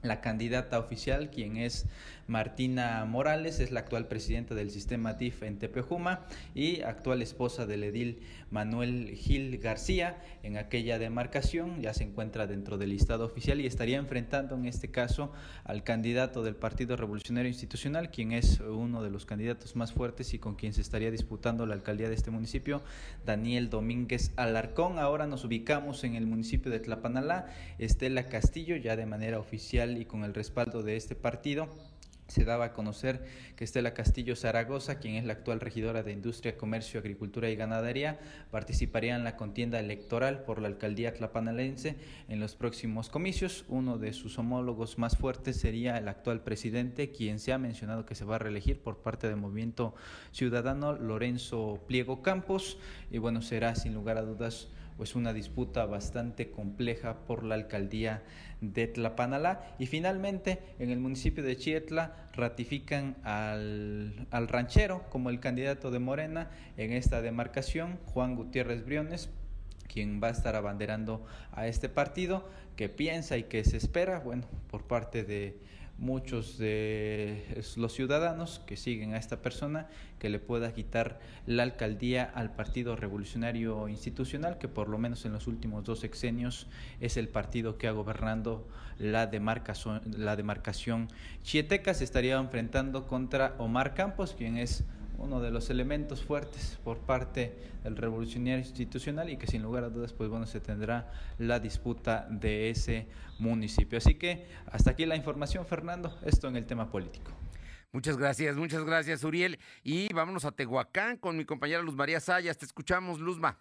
la 0.02 0.22
candidata 0.22 0.80
oficial, 0.80 1.30
quien 1.30 1.58
es 1.58 1.86
Martina 2.28 3.06
Morales, 3.06 3.62
es 3.62 3.72
la 3.72 3.80
actual 3.80 4.08
presidenta 4.08 4.54
del 4.54 4.70
sistema 4.70 5.14
DIF 5.14 5.44
en 5.44 5.60
Tepejuma 5.60 6.26
y 6.54 6.82
actual 6.82 7.22
esposa 7.22 7.66
del 7.66 7.86
edil 7.86 8.20
Manuel 8.52 9.16
Gil 9.16 9.58
García. 9.60 10.22
En 10.44 10.58
aquella 10.58 11.00
demarcación 11.00 11.82
ya 11.82 11.94
se 11.94 12.04
encuentra 12.04 12.46
dentro 12.46 12.78
del 12.78 12.90
listado 12.90 13.26
oficial 13.26 13.62
y 13.62 13.66
estaría 13.66 13.98
enfrentando 13.98 14.56
en 14.56 14.66
este 14.66 14.92
caso 14.92 15.32
al 15.64 15.84
candidato 15.84 16.44
del 16.44 16.56
Partido 16.56 16.98
Revolucionario 16.98 17.50
Institucional, 17.50 18.12
quien 18.12 18.34
es 18.34 18.60
uno 18.60 19.02
de 19.02 19.10
los 19.10 19.26
candidatos 19.26 19.78
más 19.78 19.94
fuertes 19.94 20.34
y 20.34 20.40
con 20.40 20.56
quien 20.56 20.74
se 20.74 20.82
estaría 20.82 21.12
disputando 21.12 21.66
la 21.66 21.76
alcaldía 21.76 22.10
de 22.10 22.16
este 22.16 22.30
municipio, 22.30 22.84
Daniel 23.26 23.70
Domínguez 23.70 24.34
Alarcón. 24.36 25.00
Ahora 25.00 25.28
nos 25.28 25.46
ubicamos 25.46 26.04
en 26.04 26.16
el 26.16 26.28
municipio 26.28 26.72
de 26.72 26.82
Tlapanalá, 26.82 27.48
Estela 27.80 28.28
Castillo, 28.28 28.76
ya 28.76 28.98
de 28.98 29.06
manera 29.06 29.40
oficial 29.40 29.98
y 29.98 30.04
con 30.04 30.26
el 30.26 30.34
respaldo 30.34 30.84
de 30.84 30.98
este 30.98 31.16
partido 31.16 31.70
se 32.28 32.46
daba 32.46 32.66
a 32.66 32.74
conocer 32.74 33.26
que 33.56 33.64
Estela 33.64 33.94
Castillo 33.94 34.36
Zaragoza, 34.36 35.00
quien 35.00 35.16
es 35.16 35.26
la 35.26 35.34
actual 35.34 35.60
regidora 35.60 36.04
de 36.04 36.12
Industria, 36.12 36.58
Comercio, 36.58 37.00
Agricultura 37.00 37.50
y 37.50 37.56
Ganadería, 37.56 38.20
participaría 38.52 39.16
en 39.16 39.24
la 39.24 39.36
contienda 39.36 39.80
electoral 39.80 40.44
por 40.44 40.62
la 40.62 40.68
alcaldía 40.68 41.14
tlapanalense 41.14 41.96
en 42.28 42.40
los 42.40 42.56
próximos 42.56 43.10
comicios. 43.10 43.66
Uno 43.68 43.98
de 43.98 44.14
sus 44.14 44.38
homólogos 44.38 44.98
más 44.98 45.18
fuertes 45.18 45.58
sería 45.58 45.98
el 45.98 46.08
actual 46.08 46.42
presidente, 46.42 47.12
quien 47.12 47.40
se 47.40 47.54
ha 47.54 47.58
mencionado 47.58 48.06
que 48.06 48.16
se 48.16 48.26
va 48.26 48.36
a 48.36 48.40
reelegir 48.40 48.80
por 48.80 48.98
parte 48.98 49.28
del 49.28 49.38
Movimiento 49.38 49.96
Ciudadano, 50.32 50.94
Lorenzo 50.94 51.80
Pliego 51.88 52.22
Campos. 52.22 52.78
Y 53.12 53.18
bueno, 53.18 53.42
será 53.42 53.76
sin 53.76 53.94
lugar 53.94 54.18
a 54.18 54.22
dudas 54.22 54.68
pues 54.98 55.16
una 55.16 55.32
disputa 55.32 55.86
bastante 55.86 56.50
compleja 56.50 57.20
por 57.26 57.44
la 57.44 57.56
alcaldía 57.56 58.24
de 58.62 58.88
Tlapanalá. 58.88 59.76
Y 59.80 59.86
finalmente, 59.86 60.60
en 60.80 60.90
el 60.90 61.00
municipio 61.00 61.44
de 61.44 61.56
Chietla, 61.56 62.28
ratifican 62.34 63.16
al, 63.24 64.28
al 64.32 64.48
ranchero 64.48 65.06
como 65.10 65.30
el 65.30 65.40
candidato 65.40 65.92
de 65.92 66.00
Morena 66.00 66.50
en 66.76 66.92
esta 66.92 67.22
demarcación, 67.22 68.00
Juan 68.08 68.36
Gutiérrez 68.36 68.84
Briones, 68.84 69.30
quien 69.88 70.22
va 70.22 70.28
a 70.28 70.32
estar 70.32 70.56
abanderando 70.56 71.26
a 71.52 71.68
este 71.68 71.90
partido, 71.90 72.50
que 72.76 72.90
piensa 72.90 73.38
y 73.38 73.44
que 73.44 73.64
se 73.64 73.78
espera, 73.78 74.20
bueno, 74.20 74.44
por 74.70 74.84
parte 74.84 75.24
de 75.24 75.58
muchos 75.98 76.58
de 76.58 77.64
los 77.76 77.94
ciudadanos 77.94 78.62
que 78.66 78.78
siguen 78.78 79.14
a 79.14 79.18
esta 79.18 79.42
persona 79.42 79.88
que 80.20 80.30
le 80.30 80.40
pueda 80.40 80.74
quitar 80.74 81.20
la 81.46 81.64
alcaldía 81.64 82.24
al 82.24 82.56
Partido 82.56 82.96
Revolucionario 82.96 83.88
Institucional, 83.88 84.58
que 84.58 84.68
por 84.68 84.90
lo 84.90 84.98
menos 84.98 85.26
en 85.26 85.34
los 85.34 85.48
últimos 85.48 85.84
dos 85.84 86.00
sexenios 86.00 86.68
es 87.02 87.18
el 87.18 87.30
partido 87.30 87.78
que 87.78 87.88
ha 87.88 87.92
gobernando 87.92 88.68
la 89.00 89.28
demarcación, 89.28 90.02
la 90.18 90.36
demarcación 90.36 91.08
chieteca. 91.44 91.94
Se 91.94 92.04
estaría 92.04 92.38
enfrentando 92.38 93.08
contra 93.08 93.56
Omar 93.58 93.94
Campos, 93.94 94.36
quien 94.38 94.58
es 94.58 94.84
uno 95.18 95.42
de 95.42 95.52
los 95.52 95.70
elementos 95.70 96.24
fuertes 96.24 96.78
por 96.84 97.00
parte 97.00 97.54
del 97.84 97.96
revolucionario 97.96 98.60
institucional 98.60 99.30
y 99.30 99.38
que 99.38 99.48
sin 99.48 99.64
lugar 99.64 99.84
a 99.84 99.90
dudas 99.90 100.14
pues 100.14 100.30
bueno 100.30 100.46
se 100.46 100.60
tendrá 100.60 101.12
la 101.38 101.60
disputa 101.60 102.28
de 102.30 102.70
ese 102.70 103.08
municipio. 103.40 103.98
Así 103.98 104.16
que 104.16 104.48
hasta 104.72 104.92
aquí 104.92 105.06
la 105.06 105.16
información 105.16 105.66
Fernando, 105.66 106.18
esto 106.26 106.48
en 106.48 106.56
el 106.56 106.66
tema 106.66 106.92
político. 106.92 107.32
Muchas 107.92 108.18
gracias, 108.18 108.56
muchas 108.58 108.84
gracias 108.84 109.24
Uriel 109.24 109.60
y 109.84 110.14
vámonos 110.14 110.46
a 110.46 110.52
Tehuacán 110.52 111.18
con 111.18 111.38
mi 111.38 111.46
compañera 111.46 111.82
Luz 111.82 111.96
María 111.96 112.20
Sayas, 112.20 112.58
te 112.58 112.66
escuchamos 112.66 113.20
Luzma. 113.20 113.58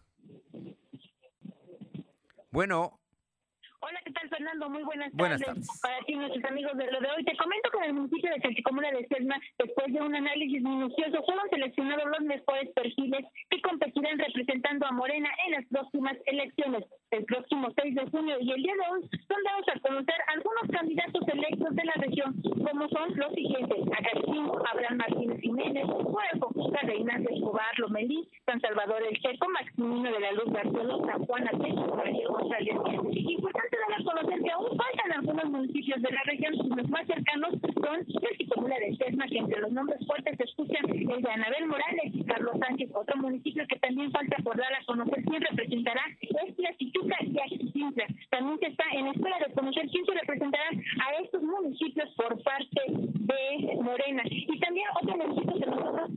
Bueno, 2.50 3.00
Hola, 3.86 4.00
¿qué 4.04 4.10
tal, 4.10 4.28
Fernando? 4.28 4.68
Muy 4.68 4.82
buenas 4.82 5.12
tardes. 5.12 5.18
Buenas 5.18 5.40
tardes. 5.42 5.80
Para 5.80 5.98
ti, 6.02 6.16
nuestros 6.16 6.42
amigos 6.42 6.76
de 6.76 6.90
lo 6.90 6.98
de 6.98 7.06
hoy. 7.06 7.22
Te 7.22 7.36
comento 7.36 7.70
que 7.70 7.78
en 7.78 7.84
el 7.84 7.94
municipio 7.94 8.34
de 8.34 8.40
Salchicomula 8.40 8.90
de 8.90 9.06
Selma, 9.06 9.38
después 9.58 9.92
de 9.94 10.00
un 10.02 10.12
análisis 10.12 10.60
minucioso, 10.60 11.22
fueron 11.22 11.48
seleccionados 11.50 12.04
los 12.10 12.26
mejores 12.26 12.68
perfiles 12.74 13.24
que 13.48 13.62
competirán 13.62 14.18
representando 14.18 14.86
a 14.86 14.90
Morena 14.90 15.30
en 15.46 15.52
las 15.52 15.66
próximas 15.66 16.16
elecciones. 16.26 16.82
El 17.12 17.24
próximo 17.26 17.68
6 17.80 17.94
de 17.94 18.10
junio 18.10 18.36
y 18.40 18.50
el 18.50 18.62
día 18.64 18.74
de 18.74 18.90
hoy 18.90 19.08
son 19.28 19.42
dados 19.44 19.66
a 19.70 19.78
conocer 19.78 20.16
algunos 20.34 20.66
candidatos 20.72 21.22
electos 21.28 21.76
de 21.76 21.84
la 21.84 21.94
región, 21.94 22.42
como 22.42 22.88
son 22.88 23.14
los 23.14 23.32
siguientes: 23.34 23.78
Acacín, 23.94 24.50
Abraham 24.66 24.96
Martínez 24.96 25.40
Jiménez, 25.40 25.86
Fuego, 25.86 26.50
Reina 26.82 27.18
Escobar, 27.18 27.78
Lomelí, 27.78 28.28
San 28.46 28.60
Salvador 28.60 29.02
El 29.08 29.16
Checo, 29.20 29.48
Maximino 29.48 30.10
de 30.10 30.20
la 30.20 30.32
Luz 30.32 30.52
García, 30.52 30.82
San 31.06 31.24
Juan 31.26 31.46
Atecho, 31.46 31.94
María 31.94 32.28
González. 32.28 32.74
Importante 33.12 33.75
dar 33.76 34.00
a 34.00 34.04
conocer 34.04 34.42
que 34.42 34.50
aún 34.50 34.76
faltan 34.76 35.12
algunos 35.12 35.50
municipios 35.50 36.02
de 36.02 36.10
la 36.10 36.22
región, 36.24 36.54
los 36.76 36.88
más 36.88 37.06
cercanos 37.06 37.50
son 37.60 38.06
Salchicomula 38.20 38.76
de 38.78 38.96
Sesma, 38.96 39.26
que 39.28 39.38
entre 39.38 39.60
los 39.60 39.72
nombres 39.72 40.04
fuertes 40.06 40.36
se 40.36 40.44
escuchan 40.44 40.88
el 40.88 41.22
de 41.22 41.30
Anabel 41.30 41.66
Morales 41.66 42.12
y 42.12 42.24
Carlos 42.24 42.56
Sánchez, 42.58 42.90
otro 42.94 43.16
municipio 43.16 43.66
que 43.68 43.78
también 43.78 44.10
falta 44.10 44.36
por 44.42 44.56
dar 44.56 44.72
a 44.74 44.84
conocer 44.84 45.24
quién 45.24 45.40
representará 45.42 46.02
es 46.20 46.76
Chichuca 46.78 47.16
y 47.22 47.38
Axicintla. 47.38 48.06
También 48.30 48.58
se 48.58 48.66
está 48.66 48.84
en 48.92 49.06
espera 49.08 49.38
de 49.38 49.54
conocer 49.54 49.88
quién 49.90 50.04
se 50.04 50.12
representará 50.12 50.68
a 50.70 51.22
estos 51.22 51.42
municipios 51.42 52.08
por 52.14 52.42
parte 52.42 52.80
de 52.88 53.76
Morena. 53.82 54.22
Y 54.26 54.58
también 54.58 54.86
otro 55.00 55.16
municipio 55.16 55.54
que 55.54 55.66
nosotros 55.66 56.10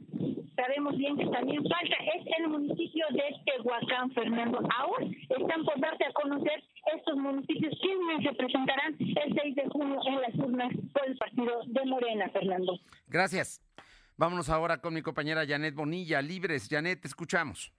sabemos 0.59 0.97
bien 0.97 1.17
que 1.17 1.25
también 1.27 1.63
falta 1.63 1.95
es 2.15 2.25
el 2.37 2.49
municipio 2.49 3.05
de 3.11 3.23
Tehuacán, 3.45 4.11
Fernando. 4.11 4.59
Aún 4.77 5.15
están 5.29 5.63
por 5.63 5.79
darse 5.79 6.05
a 6.05 6.13
conocer 6.13 6.63
estos 6.97 7.15
municipios 7.17 7.73
quiénes 7.81 8.23
se 8.23 8.33
presentarán 8.35 8.95
el 8.99 9.39
6 9.41 9.55
de 9.55 9.69
junio 9.69 9.99
en 10.05 10.21
las 10.21 10.35
urnas 10.35 10.73
por 10.93 11.07
el 11.07 11.17
partido 11.17 11.61
de 11.65 11.85
Morena, 11.85 12.29
Fernando. 12.29 12.79
gracias. 13.07 13.61
Vámonos 14.17 14.49
ahora 14.49 14.81
con 14.81 14.93
mi 14.93 15.01
compañera 15.01 15.47
Janet 15.47 15.75
Bonilla, 15.75 16.21
Libres. 16.21 16.67
Janet, 16.69 17.01
te 17.01 17.07
escuchamos. 17.07 17.71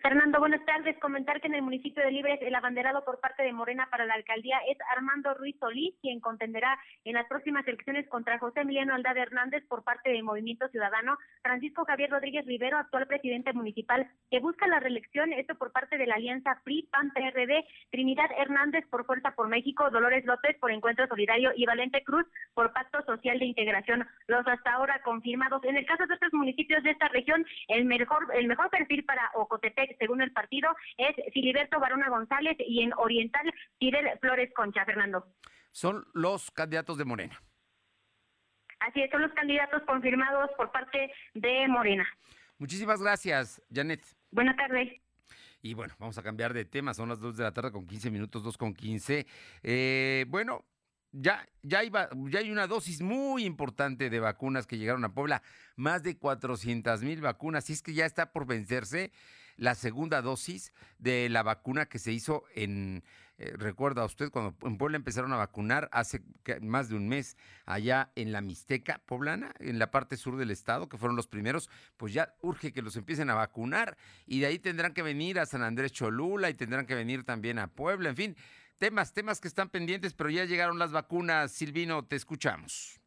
Fernando, 0.00 0.38
buenas 0.38 0.64
tardes. 0.64 0.96
Comentar 1.00 1.40
que 1.40 1.48
en 1.48 1.56
el 1.56 1.62
municipio 1.62 2.04
de 2.04 2.12
Libres 2.12 2.38
el 2.40 2.54
abanderado 2.54 3.04
por 3.04 3.18
parte 3.18 3.42
de 3.42 3.52
Morena 3.52 3.88
para 3.90 4.06
la 4.06 4.14
alcaldía 4.14 4.58
es 4.70 4.78
Armando 4.96 5.34
Ruiz 5.34 5.56
Solís, 5.58 5.92
quien 6.00 6.20
contenderá 6.20 6.78
en 7.04 7.14
las 7.14 7.26
próximas 7.26 7.66
elecciones 7.66 8.08
contra 8.08 8.38
José 8.38 8.60
Emiliano 8.60 8.94
Aldade 8.94 9.20
Hernández 9.20 9.64
por 9.66 9.82
parte 9.82 10.10
del 10.10 10.22
Movimiento 10.22 10.68
Ciudadano, 10.68 11.18
Francisco 11.42 11.84
Javier 11.84 12.10
Rodríguez 12.10 12.46
Rivero, 12.46 12.78
actual 12.78 13.08
presidente 13.08 13.52
municipal, 13.52 14.08
que 14.30 14.38
busca 14.38 14.68
la 14.68 14.78
reelección, 14.78 15.32
esto 15.32 15.56
por 15.56 15.72
parte 15.72 15.98
de 15.98 16.06
la 16.06 16.14
alianza 16.14 16.60
PRI, 16.62 16.88
PAN, 16.92 17.10
PRD, 17.10 17.66
Trinidad 17.90 18.30
Hernández 18.38 18.86
por 18.90 19.04
Fuerza 19.04 19.32
por 19.32 19.48
México, 19.48 19.90
Dolores 19.90 20.24
López 20.26 20.56
por 20.60 20.70
Encuentro 20.70 21.08
Solidario 21.08 21.50
y 21.56 21.66
Valente 21.66 22.04
Cruz 22.04 22.24
por 22.54 22.72
Pacto 22.72 23.02
Social 23.02 23.40
de 23.40 23.46
Integración. 23.46 24.06
Los 24.28 24.46
hasta 24.46 24.74
ahora 24.74 25.02
confirmados. 25.02 25.64
En 25.64 25.76
el 25.76 25.86
caso 25.86 26.06
de 26.06 26.14
otros 26.14 26.32
municipios 26.34 26.84
de 26.84 26.90
esta 26.90 27.08
región, 27.08 27.44
el 27.66 27.84
mejor, 27.84 28.28
el 28.34 28.46
mejor 28.46 28.70
perfil 28.70 29.04
para 29.04 29.28
Ocotepec 29.34 29.87
según 29.98 30.22
el 30.22 30.32
partido, 30.32 30.68
es 30.96 31.14
Filiberto 31.32 31.80
Barona 31.80 32.08
González 32.08 32.56
y 32.58 32.82
en 32.82 32.92
Oriental, 32.94 33.52
Fidel 33.78 34.06
Flores 34.20 34.52
Concha, 34.54 34.84
Fernando. 34.84 35.26
Son 35.72 36.04
los 36.14 36.50
candidatos 36.50 36.98
de 36.98 37.04
Morena. 37.04 37.40
Así 38.80 39.02
es, 39.02 39.10
son 39.10 39.22
los 39.22 39.32
candidatos 39.32 39.82
confirmados 39.86 40.50
por 40.56 40.70
parte 40.70 41.12
de 41.34 41.68
Morena. 41.68 42.06
Muchísimas 42.58 43.02
gracias, 43.02 43.62
Janet. 43.72 44.04
Buenas 44.30 44.56
tardes. 44.56 45.00
Y 45.62 45.74
bueno, 45.74 45.94
vamos 45.98 46.18
a 46.18 46.22
cambiar 46.22 46.54
de 46.54 46.64
tema. 46.64 46.94
Son 46.94 47.08
las 47.08 47.20
2 47.20 47.36
de 47.36 47.44
la 47.44 47.52
tarde 47.52 47.72
con 47.72 47.86
15 47.86 48.10
minutos, 48.10 48.42
2 48.42 48.56
con 48.56 48.74
15. 48.74 49.26
Eh, 49.62 50.24
bueno, 50.28 50.64
ya, 51.10 51.46
ya, 51.62 51.82
iba, 51.82 52.08
ya 52.30 52.38
hay 52.40 52.50
una 52.50 52.66
dosis 52.66 53.00
muy 53.00 53.44
importante 53.44 54.10
de 54.10 54.20
vacunas 54.20 54.66
que 54.66 54.78
llegaron 54.78 55.04
a 55.04 55.14
Puebla. 55.14 55.42
Más 55.76 56.02
de 56.02 56.16
400 56.16 57.02
mil 57.02 57.20
vacunas. 57.20 57.68
Y 57.70 57.72
es 57.72 57.82
que 57.82 57.94
ya 57.94 58.06
está 58.06 58.32
por 58.32 58.46
vencerse 58.46 59.12
la 59.58 59.74
segunda 59.74 60.22
dosis 60.22 60.72
de 60.98 61.28
la 61.28 61.42
vacuna 61.42 61.86
que 61.86 61.98
se 61.98 62.12
hizo 62.12 62.44
en, 62.54 63.04
eh, 63.38 63.52
recuerda 63.56 64.04
usted, 64.04 64.30
cuando 64.30 64.56
en 64.66 64.78
Puebla 64.78 64.96
empezaron 64.96 65.32
a 65.32 65.36
vacunar 65.36 65.88
hace 65.92 66.22
más 66.62 66.88
de 66.88 66.96
un 66.96 67.08
mes, 67.08 67.36
allá 67.66 68.10
en 68.16 68.32
la 68.32 68.40
Mixteca 68.40 69.00
poblana, 69.04 69.54
en 69.58 69.78
la 69.78 69.90
parte 69.90 70.16
sur 70.16 70.36
del 70.36 70.50
estado, 70.50 70.88
que 70.88 70.96
fueron 70.96 71.16
los 71.16 71.26
primeros, 71.26 71.68
pues 71.96 72.12
ya 72.12 72.34
urge 72.40 72.72
que 72.72 72.82
los 72.82 72.96
empiecen 72.96 73.30
a 73.30 73.34
vacunar 73.34 73.96
y 74.26 74.40
de 74.40 74.46
ahí 74.46 74.58
tendrán 74.58 74.94
que 74.94 75.02
venir 75.02 75.38
a 75.38 75.46
San 75.46 75.62
Andrés 75.62 75.92
Cholula 75.92 76.50
y 76.50 76.54
tendrán 76.54 76.86
que 76.86 76.94
venir 76.94 77.24
también 77.24 77.58
a 77.58 77.68
Puebla, 77.68 78.08
en 78.08 78.16
fin, 78.16 78.36
temas, 78.78 79.12
temas 79.12 79.40
que 79.40 79.48
están 79.48 79.68
pendientes, 79.68 80.14
pero 80.14 80.30
ya 80.30 80.44
llegaron 80.44 80.78
las 80.78 80.92
vacunas. 80.92 81.52
Silvino, 81.52 82.04
te 82.04 82.16
escuchamos. 82.16 82.97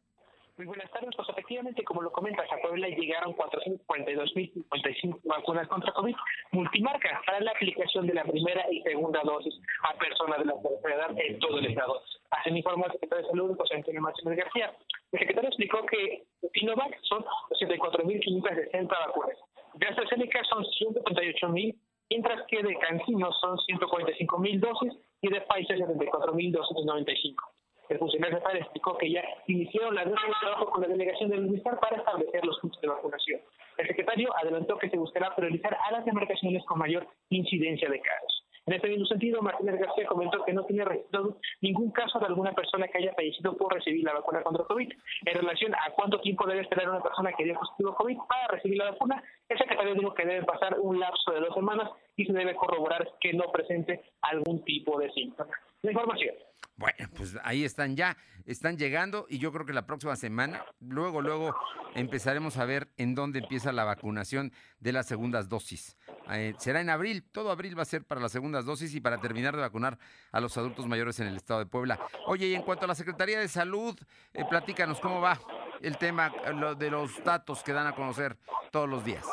Muy 0.62 0.76
buenas 0.76 0.92
tardes. 0.92 1.10
Pues 1.16 1.28
efectivamente, 1.28 1.82
como 1.82 2.02
lo 2.02 2.12
comentas, 2.12 2.46
a 2.52 2.56
Puebla 2.58 2.86
llegaron 2.86 3.34
442.055 3.34 5.18
vacunas 5.24 5.66
contra 5.66 5.92
COVID 5.92 6.14
multimarca 6.52 7.20
para 7.26 7.40
la 7.40 7.50
aplicación 7.50 8.06
de 8.06 8.14
la 8.14 8.22
primera 8.22 8.64
y 8.70 8.80
segunda 8.82 9.22
dosis 9.24 9.52
a 9.82 9.98
personas 9.98 10.38
de 10.38 10.44
la 10.44 10.54
tercera 10.62 10.94
edad 10.94 11.10
en 11.18 11.40
todo 11.40 11.58
el 11.58 11.66
estado. 11.66 12.00
Así 12.30 12.52
me 12.52 12.58
informó 12.58 12.86
el 12.86 12.92
secretario 12.92 13.24
de 13.24 13.30
Salud, 13.30 13.56
José 13.56 13.74
Antonio 13.74 14.02
Martínez 14.02 14.38
García. 14.38 14.72
El 15.10 15.18
secretario 15.18 15.48
explicó 15.48 15.84
que 15.86 16.22
Sinovac 16.54 16.96
son 17.08 17.24
84.560 17.24 18.86
vacunas. 18.88 19.38
De 19.74 19.88
AstraZeneca 19.88 20.44
son 20.44 20.62
138.000, 20.62 21.74
mientras 22.08 22.46
que 22.46 22.62
de 22.62 22.78
CanSino 22.78 23.32
son 23.32 23.58
145.000 23.58 24.60
dosis 24.60 24.92
y 25.22 25.28
de 25.28 25.40
Pfizer 25.40 25.78
74.295. 25.80 27.51
El 27.88 27.98
funcionario 27.98 28.38
estatal 28.38 28.58
explicó 28.58 28.96
que 28.96 29.10
ya 29.10 29.22
iniciaron 29.46 29.94
la 29.94 30.04
de 30.04 30.14
trabajo 30.40 30.70
con 30.70 30.82
la 30.82 30.88
delegación 30.88 31.30
del 31.30 31.42
Ministerio 31.42 31.78
para 31.80 31.96
establecer 31.96 32.44
los 32.44 32.58
puntos 32.60 32.80
de 32.80 32.88
vacunación. 32.88 33.40
El 33.76 33.86
secretario 33.86 34.34
adelantó 34.36 34.78
que 34.78 34.90
se 34.90 34.96
buscará 34.96 35.34
priorizar 35.34 35.76
a 35.88 35.92
las 35.92 36.04
demarcaciones 36.04 36.64
con 36.64 36.78
mayor 36.78 37.06
incidencia 37.30 37.88
de 37.88 38.00
casos. 38.00 38.42
En 38.64 38.74
este 38.74 38.88
mismo 38.88 39.06
sentido, 39.06 39.42
Martínez 39.42 39.80
García 39.80 40.06
comentó 40.06 40.44
que 40.44 40.52
no 40.52 40.64
tiene 40.64 40.84
registrado 40.84 41.36
ningún 41.60 41.90
caso 41.90 42.20
de 42.20 42.26
alguna 42.26 42.52
persona 42.52 42.86
que 42.86 42.98
haya 42.98 43.12
fallecido 43.14 43.56
por 43.56 43.74
recibir 43.74 44.04
la 44.04 44.12
vacuna 44.12 44.42
contra 44.42 44.64
COVID. 44.64 44.92
En 45.26 45.34
relación 45.34 45.74
a 45.74 45.90
cuánto 45.96 46.20
tiempo 46.20 46.46
debe 46.46 46.60
esperar 46.60 46.88
una 46.88 47.02
persona 47.02 47.32
que 47.32 47.42
dio 47.42 47.54
positivo 47.54 47.94
COVID 47.96 48.18
para 48.28 48.46
recibir 48.48 48.78
la 48.78 48.92
vacuna, 48.92 49.22
el 49.48 49.58
secretario 49.58 49.94
dijo 49.94 50.14
que 50.14 50.24
debe 50.24 50.44
pasar 50.44 50.78
un 50.78 51.00
lapso 51.00 51.32
de 51.32 51.40
dos 51.40 51.54
semanas 51.54 51.90
y 52.16 52.24
se 52.24 52.32
debe 52.32 52.54
corroborar 52.54 53.08
que 53.20 53.32
no 53.32 53.50
presente 53.50 54.00
algún 54.20 54.64
tipo 54.64 54.96
de 55.00 55.10
síntoma. 55.10 55.50
La 55.82 55.90
información. 55.90 56.36
Bueno, 56.76 57.08
pues 57.16 57.36
ahí 57.44 57.64
están 57.64 57.96
ya, 57.96 58.16
están 58.46 58.76
llegando 58.76 59.26
y 59.28 59.38
yo 59.38 59.52
creo 59.52 59.66
que 59.66 59.72
la 59.72 59.86
próxima 59.86 60.16
semana, 60.16 60.64
luego, 60.80 61.20
luego 61.20 61.54
empezaremos 61.94 62.56
a 62.56 62.64
ver 62.64 62.92
en 62.96 63.14
dónde 63.14 63.40
empieza 63.40 63.72
la 63.72 63.84
vacunación 63.84 64.52
de 64.80 64.92
las 64.92 65.06
segundas 65.06 65.48
dosis. 65.48 65.96
Eh, 66.30 66.54
será 66.58 66.80
en 66.80 66.90
abril, 66.90 67.24
todo 67.30 67.50
abril 67.50 67.78
va 67.78 67.82
a 67.82 67.86
ser 67.86 68.04
para 68.04 68.20
las 68.20 68.32
segundas 68.32 68.64
dosis 68.64 68.94
y 68.94 69.00
para 69.00 69.20
terminar 69.20 69.54
de 69.54 69.60
vacunar 69.60 69.98
a 70.30 70.40
los 70.40 70.56
adultos 70.56 70.86
mayores 70.86 71.20
en 71.20 71.26
el 71.26 71.36
estado 71.36 71.60
de 71.60 71.66
Puebla. 71.66 72.00
Oye, 72.26 72.46
y 72.46 72.54
en 72.54 72.62
cuanto 72.62 72.86
a 72.86 72.88
la 72.88 72.94
Secretaría 72.94 73.38
de 73.38 73.48
Salud, 73.48 73.98
eh, 74.32 74.44
platícanos 74.48 74.98
cómo 75.00 75.20
va 75.20 75.38
el 75.82 75.98
tema 75.98 76.32
lo 76.54 76.74
de 76.74 76.90
los 76.90 77.22
datos 77.22 77.62
que 77.62 77.72
dan 77.72 77.86
a 77.86 77.94
conocer 77.94 78.38
todos 78.70 78.88
los 78.88 79.04
días 79.04 79.26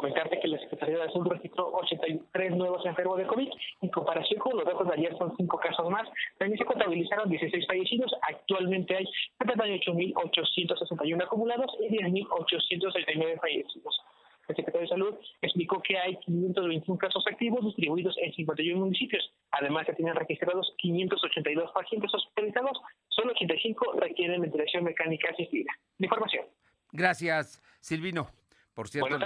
comentarte 0.00 0.40
que 0.40 0.48
la 0.48 0.58
Secretaría 0.58 0.98
de 0.98 1.12
Salud 1.12 1.28
registró 1.28 1.72
83 1.72 2.56
nuevos 2.56 2.84
enfermos 2.86 3.18
de 3.18 3.26
COVID. 3.26 3.48
En 3.82 3.90
comparación 3.90 4.40
con 4.40 4.56
los 4.56 4.64
datos 4.64 4.88
de 4.88 4.94
ayer, 4.94 5.16
son 5.18 5.36
5 5.36 5.58
casos 5.58 5.90
más. 5.90 6.08
También 6.38 6.58
se 6.58 6.64
contabilizaron 6.64 7.28
16 7.28 7.66
fallecidos. 7.66 8.10
Actualmente 8.28 8.96
hay 8.96 9.04
78.861 9.40 11.22
acumulados 11.22 11.70
y 11.80 11.88
10.869 11.88 13.40
fallecidos. 13.40 14.00
El 14.48 14.56
secretario 14.56 14.80
de 14.80 14.88
Salud 14.88 15.14
explicó 15.42 15.80
que 15.82 15.96
hay 15.98 16.16
521 16.16 16.98
casos 16.98 17.22
activos 17.30 17.64
distribuidos 17.64 18.16
en 18.18 18.32
51 18.32 18.80
municipios. 18.80 19.30
Además, 19.52 19.86
se 19.86 19.92
tienen 19.92 20.16
registrados 20.16 20.74
582 20.78 21.70
pacientes 21.72 22.10
hospitalizados, 22.12 22.80
solo 23.10 23.32
85 23.32 23.92
requieren 24.00 24.40
ventilación 24.40 24.82
mecánica 24.82 25.28
asistida. 25.30 25.70
información. 25.98 26.46
Gracias, 26.90 27.62
Silvino. 27.80 28.39
Por 28.74 28.88
cierto, 28.88 29.18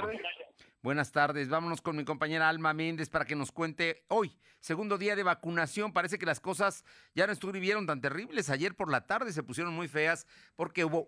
buenas 0.83 1.12
tardes. 1.12 1.48
Vámonos 1.48 1.80
con 1.80 1.96
mi 1.96 2.04
compañera 2.04 2.48
Alma 2.48 2.72
Méndez 2.72 3.09
para 3.11 3.24
que 3.24 3.37
nos 3.37 3.52
cuente 3.52 4.04
hoy, 4.09 4.37
segundo 4.61 4.98
día 4.98 5.16
de 5.16 5.22
vacunación. 5.22 5.92
Parece 5.92 6.18
que 6.18 6.26
las 6.26 6.40
cosas 6.40 6.85
ya 7.14 7.26
no 7.26 7.33
estuvieron 7.33 7.87
tan 7.87 8.00
terribles. 8.00 8.50
Ayer 8.50 8.74
por 8.74 8.90
la 8.90 9.07
tarde 9.07 9.33
se 9.33 9.42
pusieron 9.42 9.74
muy 9.74 9.88
feas 9.88 10.26
porque 10.57 10.85
hubo 10.85 11.07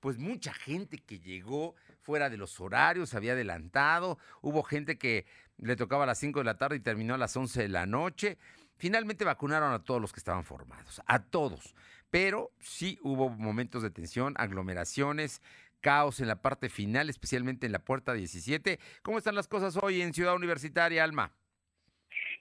pues 0.00 0.18
mucha 0.18 0.52
gente 0.52 0.98
que 0.98 1.18
llegó 1.18 1.74
fuera 2.00 2.30
de 2.30 2.36
los 2.36 2.60
horarios, 2.60 3.14
había 3.14 3.32
adelantado, 3.32 4.18
hubo 4.40 4.62
gente 4.62 4.98
que 4.98 5.26
le 5.58 5.76
tocaba 5.76 6.04
a 6.04 6.06
las 6.06 6.18
5 6.18 6.40
de 6.40 6.44
la 6.44 6.58
tarde 6.58 6.76
y 6.76 6.80
terminó 6.80 7.14
a 7.14 7.18
las 7.18 7.36
11 7.36 7.62
de 7.62 7.68
la 7.68 7.86
noche. 7.86 8.38
Finalmente 8.76 9.24
vacunaron 9.24 9.72
a 9.72 9.82
todos 9.82 10.00
los 10.00 10.12
que 10.12 10.20
estaban 10.20 10.44
formados, 10.44 11.00
a 11.06 11.18
todos, 11.18 11.74
pero 12.10 12.52
sí 12.60 12.98
hubo 13.02 13.30
momentos 13.30 13.82
de 13.82 13.90
tensión, 13.90 14.34
aglomeraciones, 14.36 15.40
caos 15.80 16.20
en 16.20 16.28
la 16.28 16.42
parte 16.42 16.68
final, 16.68 17.10
especialmente 17.10 17.66
en 17.66 17.72
la 17.72 17.78
puerta 17.80 18.12
17. 18.12 18.78
¿Cómo 19.02 19.18
están 19.18 19.34
las 19.34 19.48
cosas 19.48 19.78
hoy 19.80 20.02
en 20.02 20.12
Ciudad 20.14 20.34
Universitaria, 20.34 21.04
Alma? 21.04 21.32